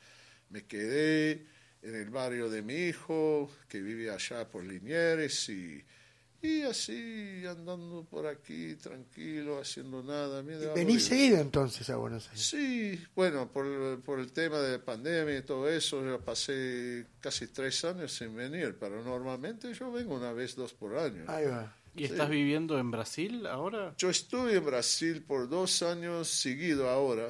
me 0.50 0.66
quedé 0.66 1.46
en 1.82 1.96
el 1.96 2.10
barrio 2.10 2.50
de 2.50 2.62
mi 2.62 2.76
hijo, 2.76 3.52
que 3.68 3.82
vive 3.82 4.12
allá 4.12 4.48
por 4.50 4.64
Linieres, 4.64 5.50
y, 5.50 5.84
y 6.42 6.62
así 6.62 7.44
andando 7.48 8.06
por 8.10 8.28
aquí 8.28 8.76
tranquilo, 8.76 9.60
haciendo 9.60 10.04
nada. 10.04 10.44
daba 10.44 10.74
Venís 10.76 11.06
seguido 11.06 11.40
entonces 11.40 11.90
a 11.90 11.96
Buenos 11.96 12.28
Aires. 12.30 12.42
Sí, 12.42 13.04
bueno, 13.16 13.52
por, 13.52 14.02
por 14.02 14.20
el 14.20 14.32
tema 14.32 14.60
de 14.60 14.78
pandemia 14.80 15.38
y 15.40 15.42
todo 15.42 15.68
eso, 15.70 16.04
yo 16.06 16.20
pasé 16.20 17.08
casi 17.20 17.48
tres 17.48 17.84
años 17.84 18.14
sin 18.14 18.36
venir, 18.36 18.78
pero 18.80 19.04
normalmente 19.04 19.74
yo 19.74 19.92
vengo 19.92 20.16
una 20.16 20.34
vez, 20.34 20.56
dos 20.56 20.74
por 20.74 20.98
año. 20.98 21.26
Ahí 21.28 21.46
va. 21.46 21.76
¿Y 21.96 22.00
Sí. 22.00 22.14
estás 22.14 22.30
viviendo 22.30 22.80
en 22.80 22.90
Brasil 22.92 23.46
ahora? 23.48 23.94
Yo 23.98 24.10
estuve 24.10 24.56
en 24.56 24.66
Brasil 24.66 25.22
por 25.24 25.50
dos 25.50 25.82
años 25.84 26.28
seguido 26.30 26.90
ahora 26.90 27.30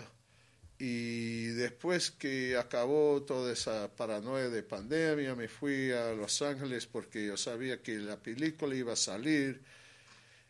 y 0.77 1.45
después 1.47 2.11
que 2.11 2.55
acabó 2.57 3.21
toda 3.23 3.53
esa 3.53 3.89
paranoia 3.95 4.49
de 4.49 4.63
pandemia 4.63 5.35
me 5.35 5.47
fui 5.47 5.91
a 5.91 6.13
Los 6.13 6.41
Ángeles 6.41 6.85
porque 6.87 7.27
yo 7.27 7.37
sabía 7.37 7.81
que 7.81 7.97
la 7.99 8.17
película 8.17 8.75
iba 8.75 8.93
a 8.93 8.95
salir 8.95 9.61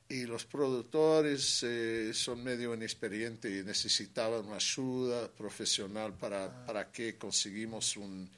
y 0.10 0.26
los 0.26 0.46
productores 0.46 1.64
eh, 1.64 2.12
son 2.14 2.44
medio 2.44 2.74
inexperientes 2.74 3.50
y 3.50 3.66
necesitaban 3.66 4.46
una 4.46 4.58
ayuda 4.58 5.30
profesional 5.32 6.14
para, 6.14 6.66
para 6.66 6.92
que 6.92 7.18
conseguimos 7.18 7.96
un, 7.96 8.30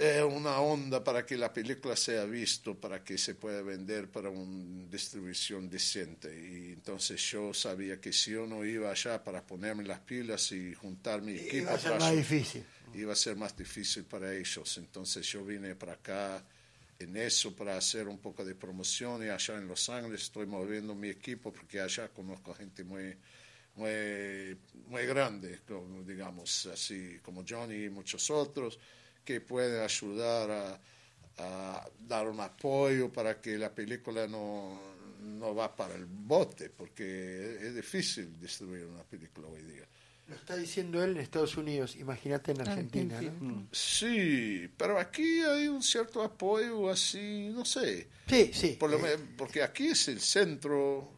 eh, 0.00 0.22
una 0.22 0.60
onda 0.60 1.02
para 1.02 1.26
que 1.26 1.36
la 1.36 1.52
película 1.52 1.96
sea 1.96 2.24
visto, 2.24 2.78
para 2.78 3.02
que 3.02 3.18
se 3.18 3.34
pueda 3.34 3.62
vender 3.62 4.08
para 4.10 4.30
una 4.30 4.86
distribución 4.88 5.68
decente. 5.68 6.28
Y 6.28 6.72
entonces 6.72 7.20
yo 7.30 7.52
sabía 7.52 8.00
que 8.00 8.12
si 8.12 8.30
yo 8.30 8.46
no 8.46 8.64
iba 8.64 8.90
allá 8.90 9.22
para 9.24 9.44
ponerme 9.44 9.82
las 9.84 9.98
pilas 10.00 10.52
y 10.52 10.72
juntar 10.74 11.20
mi 11.22 11.32
equipo, 11.32 11.56
Iba 11.56 11.72
a 11.74 11.78
ser 11.78 11.90
para- 11.92 12.04
más 12.04 12.16
difícil. 12.16 12.64
iba 12.94 13.12
a 13.12 13.16
ser 13.16 13.36
más 13.36 13.56
difícil 13.56 14.04
para 14.04 14.32
ellos. 14.34 14.78
Entonces 14.78 15.26
yo 15.26 15.44
vine 15.44 15.74
para 15.74 15.94
acá 15.94 16.44
en 17.00 17.16
eso 17.16 17.54
para 17.56 17.76
hacer 17.76 18.06
un 18.08 18.18
poco 18.18 18.44
de 18.44 18.54
promoción 18.54 19.24
y 19.24 19.28
allá 19.30 19.56
en 19.56 19.66
Los 19.68 19.88
Ángeles 19.88 20.22
estoy 20.22 20.46
moviendo 20.46 20.94
mi 20.94 21.08
equipo 21.08 21.52
porque 21.52 21.80
allá 21.80 22.08
conozco 22.08 22.54
gente 22.54 22.84
muy 22.84 23.16
muy 23.76 24.56
muy 24.88 25.06
grande, 25.06 25.60
digamos 26.04 26.66
así 26.66 27.18
como 27.22 27.44
Johnny 27.48 27.84
y 27.84 27.90
muchos 27.90 28.28
otros 28.30 28.78
que 29.28 29.42
pueden 29.42 29.82
ayudar 29.82 30.50
a, 30.50 30.80
a 31.36 31.88
dar 32.08 32.26
un 32.28 32.40
apoyo 32.40 33.12
para 33.12 33.38
que 33.42 33.58
la 33.58 33.70
película 33.74 34.26
no 34.26 34.80
no 35.20 35.54
va 35.54 35.76
para 35.76 35.94
el 35.96 36.06
bote 36.06 36.70
porque 36.70 37.58
es 37.60 37.74
difícil 37.74 38.40
distribuir 38.40 38.86
una 38.86 39.02
película 39.02 39.48
hoy 39.48 39.60
día. 39.60 39.84
Lo 40.28 40.34
está 40.34 40.56
diciendo 40.56 41.02
él 41.04 41.10
en 41.10 41.18
Estados 41.18 41.56
Unidos, 41.58 41.96
imagínate 41.96 42.52
en 42.52 42.60
Argentina, 42.62 43.20
¿no? 43.20 43.66
Sí, 43.70 44.70
pero 44.78 44.98
aquí 44.98 45.40
hay 45.42 45.68
un 45.68 45.82
cierto 45.82 46.22
apoyo 46.22 46.88
así, 46.90 47.50
no 47.52 47.64
sé. 47.66 48.08
Sí, 48.26 48.50
sí. 48.54 48.76
Por 48.80 48.90
lo 48.90 48.96
eh, 49.06 49.18
me- 49.18 49.24
porque 49.36 49.62
aquí 49.62 49.88
es 49.88 50.08
el 50.08 50.20
centro 50.20 51.10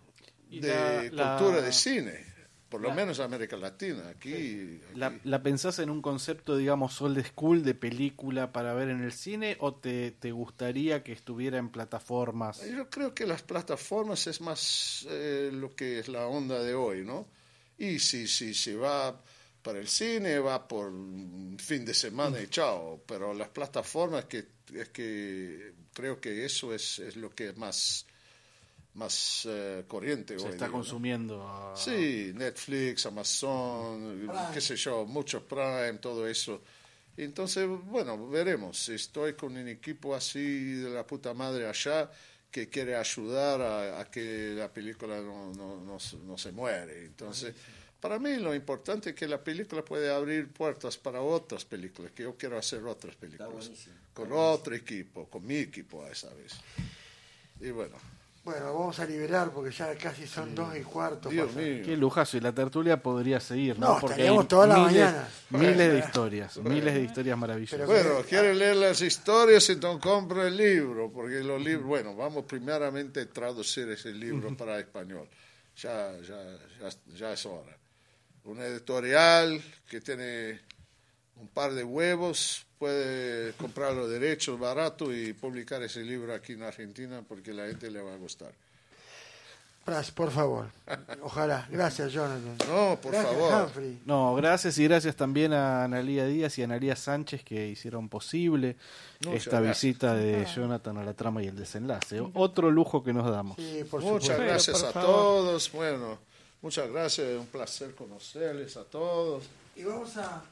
de 0.51 1.11
la- 1.13 1.37
cultura 1.37 1.61
la- 1.61 1.67
de 1.67 1.73
cine, 1.73 2.25
por 2.71 2.81
lo 2.81 2.89
la- 2.89 2.95
menos 2.95 3.21
América 3.21 3.57
Latina. 3.57 4.09
Aquí, 4.09 4.81
¿La, 4.95 5.13
¿La 5.25 5.43
pensás 5.43 5.79
en 5.81 5.91
un 5.91 6.01
concepto, 6.01 6.57
digamos, 6.57 7.01
old 7.03 7.23
school 7.27 7.63
de 7.65 7.75
película 7.75 8.53
para 8.53 8.73
ver 8.73 8.89
en 8.89 9.03
el 9.03 9.13
cine 9.13 9.57
o 9.61 9.75
te, 9.75 10.13
te 10.13 10.33
gustaría 10.33 11.03
que 11.03 11.13
estuviera 11.13 11.59
en 11.59 11.69
plataformas? 11.69 12.63
yo 12.71 12.89
creo 12.89 13.15
que 13.15 13.27
las 13.27 13.43
plataformas 13.43 14.27
es 14.27 14.41
más 14.41 15.07
eh, 15.11 15.51
lo 15.53 15.75
que 15.75 15.99
es 15.99 16.09
la 16.09 16.27
onda 16.27 16.63
de 16.63 16.75
hoy, 16.75 17.05
¿no? 17.05 17.27
Y 17.77 17.99
si, 17.99 18.27
si 18.27 18.55
se 18.55 18.77
va 18.77 19.21
para 19.63 19.79
el 19.79 19.89
cine, 19.89 20.39
va 20.39 20.67
por 20.67 20.89
un 20.89 21.57
fin 21.59 21.85
de 21.85 21.93
semana 21.95 22.41
y 22.41 22.47
chao. 22.49 23.03
Pero 23.07 23.35
las 23.35 23.49
plataformas, 23.49 24.25
que 24.27 24.47
es 24.75 24.89
que 24.91 25.73
creo 25.93 26.21
que 26.21 26.45
eso 26.45 26.73
es, 26.75 26.99
es 27.01 27.17
lo 27.17 27.31
que 27.35 27.49
es 27.51 27.57
más, 27.57 28.07
más 28.95 29.47
eh, 29.49 29.85
corriente 29.87 30.39
Se 30.39 30.45
hoy 30.45 30.51
está 30.53 30.65
día, 30.67 30.67
¿no? 30.69 30.73
consumiendo. 30.73 31.73
Sí, 31.77 32.33
Netflix, 32.35 33.07
Amazon, 33.07 34.29
qué 34.53 34.61
sé 34.61 34.77
yo, 34.77 35.05
mucho 35.07 35.47
Prime, 35.47 35.95
todo 35.95 36.27
eso. 36.27 36.63
Entonces, 37.17 37.69
bueno, 37.69 38.29
veremos. 38.29 38.89
Estoy 38.89 39.35
con 39.35 39.57
un 39.57 39.69
equipo 39.69 40.15
así 40.15 40.73
de 40.75 40.91
la 40.91 41.07
puta 41.07 41.35
madre 41.35 41.67
allá 41.69 42.11
que 42.51 42.69
quiere 42.69 42.97
ayudar 42.97 43.61
a, 43.61 44.01
a 44.01 44.11
que 44.11 44.55
la 44.57 44.73
película 44.73 45.21
no, 45.21 45.53
no, 45.53 45.81
no, 45.85 46.01
se- 46.01 46.17
no 46.19 46.37
se 46.37 46.51
muere. 46.51 47.05
Entonces, 47.05 47.55
para 48.01 48.19
mí 48.19 48.37
lo 48.37 48.55
importante 48.55 49.11
es 49.11 49.15
que 49.17 49.29
la 49.29 49.43
película 49.45 49.85
puede 49.85 50.11
abrir 50.13 50.49
puertas 50.53 50.97
para 50.99 51.21
otras 51.21 51.65
películas, 51.65 52.11
que 52.13 52.25
yo 52.25 52.37
quiero 52.37 52.59
hacer 52.59 52.83
otras 52.85 53.15
películas. 53.15 53.71
Con 54.13 54.33
otro 54.33 54.75
equipo, 54.75 55.29
con 55.29 55.47
mi 55.47 55.57
equipo 55.59 56.03
a 56.05 56.11
esa 56.11 56.33
vez. 56.35 56.55
Y 57.61 57.71
bueno, 57.71 57.97
Bueno, 58.43 58.73
vamos 58.73 58.99
a 58.99 59.05
liberar 59.05 59.51
porque 59.51 59.71
ya 59.71 59.95
casi 59.97 60.27
son 60.27 60.55
dos 60.55 60.75
y 60.75 60.81
cuarto. 60.81 61.29
Dios 61.29 61.55
mío. 61.55 61.83
Qué 61.85 61.95
lujazo, 61.95 62.39
y 62.39 62.41
la 62.41 62.53
tertulia 62.53 63.03
podría 63.03 63.39
seguir, 63.39 63.79
¿no? 63.79 63.95
No, 63.95 64.01
Porque 64.01 64.23
hay 64.27 64.45
toda 64.47 64.67
la 64.67 64.77
miles, 64.79 64.93
mañana. 64.93 65.29
Miles 65.51 65.77
de 65.79 65.89
Bueno. 65.89 66.05
historias, 66.07 66.57
miles 66.57 66.95
de 66.95 67.03
historias 67.03 67.37
maravillosas. 67.39 67.87
Bueno, 67.87 68.11
quiere 68.27 68.55
leer 68.55 68.77
las 68.77 69.03
historias, 69.03 69.69
entonces 69.69 70.03
compra 70.03 70.47
el 70.47 70.57
libro, 70.57 71.13
porque 71.13 71.41
los 71.41 71.61
libros, 71.61 71.87
bueno, 71.87 72.17
vamos 72.17 72.47
primeramente 72.47 73.21
a 73.21 73.27
traducir 73.29 73.91
ese 73.91 74.11
libro 74.13 74.57
para 74.57 74.79
español. 74.79 75.29
Ya, 75.77 76.13
ya, 76.21 76.59
ya, 76.81 76.89
ya 77.15 77.33
es 77.35 77.45
hora. 77.47 77.77
Una 78.45 78.65
editorial 78.65 79.63
que 79.87 80.01
tiene 80.01 80.61
un 81.37 81.49
par 81.49 81.73
de 81.73 81.85
huevos 81.85 82.67
puede 82.81 83.53
comprar 83.53 83.93
los 83.93 84.09
derechos 84.11 84.59
barato 84.59 85.15
y 85.15 85.35
publicar 85.35 85.83
ese 85.83 86.01
libro 86.03 86.35
aquí 86.35 86.55
en 86.55 86.63
Argentina 86.63 87.23
porque 87.29 87.53
la 87.53 87.67
gente 87.67 87.91
le 87.91 88.01
va 88.01 88.15
a 88.15 88.17
gustar. 88.17 88.51
Pras, 89.85 90.11
por 90.11 90.31
favor. 90.31 90.67
Ojalá. 91.23 91.67
Gracias, 91.71 92.13
Jonathan. 92.13 92.57
No, 92.69 92.99
por 93.01 93.13
Gracias, 93.13 93.33
favor. 93.35 93.65
Humphrey. 93.67 94.01
No, 94.07 94.35
gracias 94.35 94.79
y 94.79 94.85
gracias 94.85 95.15
también 95.17 95.53
a 95.53 95.85
Analía 95.85 96.27
Díaz 96.27 96.59
y 96.59 96.63
a 96.63 96.65
Analía 96.67 96.97
Sánchez 96.97 97.43
que 97.45 97.69
hicieron 97.69 98.09
posible 98.09 98.77
Muchas 99.25 99.45
esta 99.47 99.61
gracias. 99.61 99.83
visita 99.85 100.15
de 100.15 100.47
Jonathan 100.47 100.99
a 100.99 101.05
la 101.05 101.15
trama 101.15 101.43
y 101.43 101.47
el 101.49 101.57
desenlace. 101.57 102.21
Otro 102.35 102.71
lujo 102.71 103.03
que 103.03 103.13
nos 103.13 103.31
damos. 103.31 103.57
Sí, 103.57 103.85
por 103.91 104.01
Muchas 104.03 104.37
supuesto. 104.37 104.45
gracias 104.45 104.77
Pero, 104.79 104.89
a 104.89 104.93
favor. 104.93 105.11
todos. 105.17 105.73
Bueno, 105.73 106.19
muchas 106.63 106.91
gracias. 106.91 107.29
Un 107.39 107.47
placer 107.47 107.95
conocerles 107.95 108.77
a 108.77 108.85
todos. 108.85 109.45
Y 109.77 109.85
vamos 109.85 110.15
a, 110.19 110.43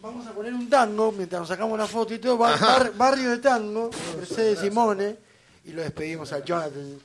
vamos 0.00 0.26
a 0.26 0.32
poner 0.32 0.52
un 0.54 0.68
tango 0.68 1.12
mientras 1.12 1.40
nos 1.40 1.48
sacamos 1.48 1.74
una 1.74 1.86
foto 1.86 2.14
y 2.14 2.18
todo. 2.18 2.38
Bar- 2.38 2.58
bar- 2.60 2.92
barrio 2.96 3.30
de 3.30 3.38
tango, 3.38 3.90
Mercedes 4.16 4.60
Simone. 4.60 5.16
Y 5.64 5.72
lo 5.72 5.82
despedimos 5.82 6.32
a 6.32 6.44
Jonathan. 6.44 6.98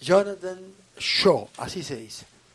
Jonathan 0.00 0.58
Shaw, 0.98 1.48
así 1.58 1.82
se 1.82 1.96
dice. 1.96 2.26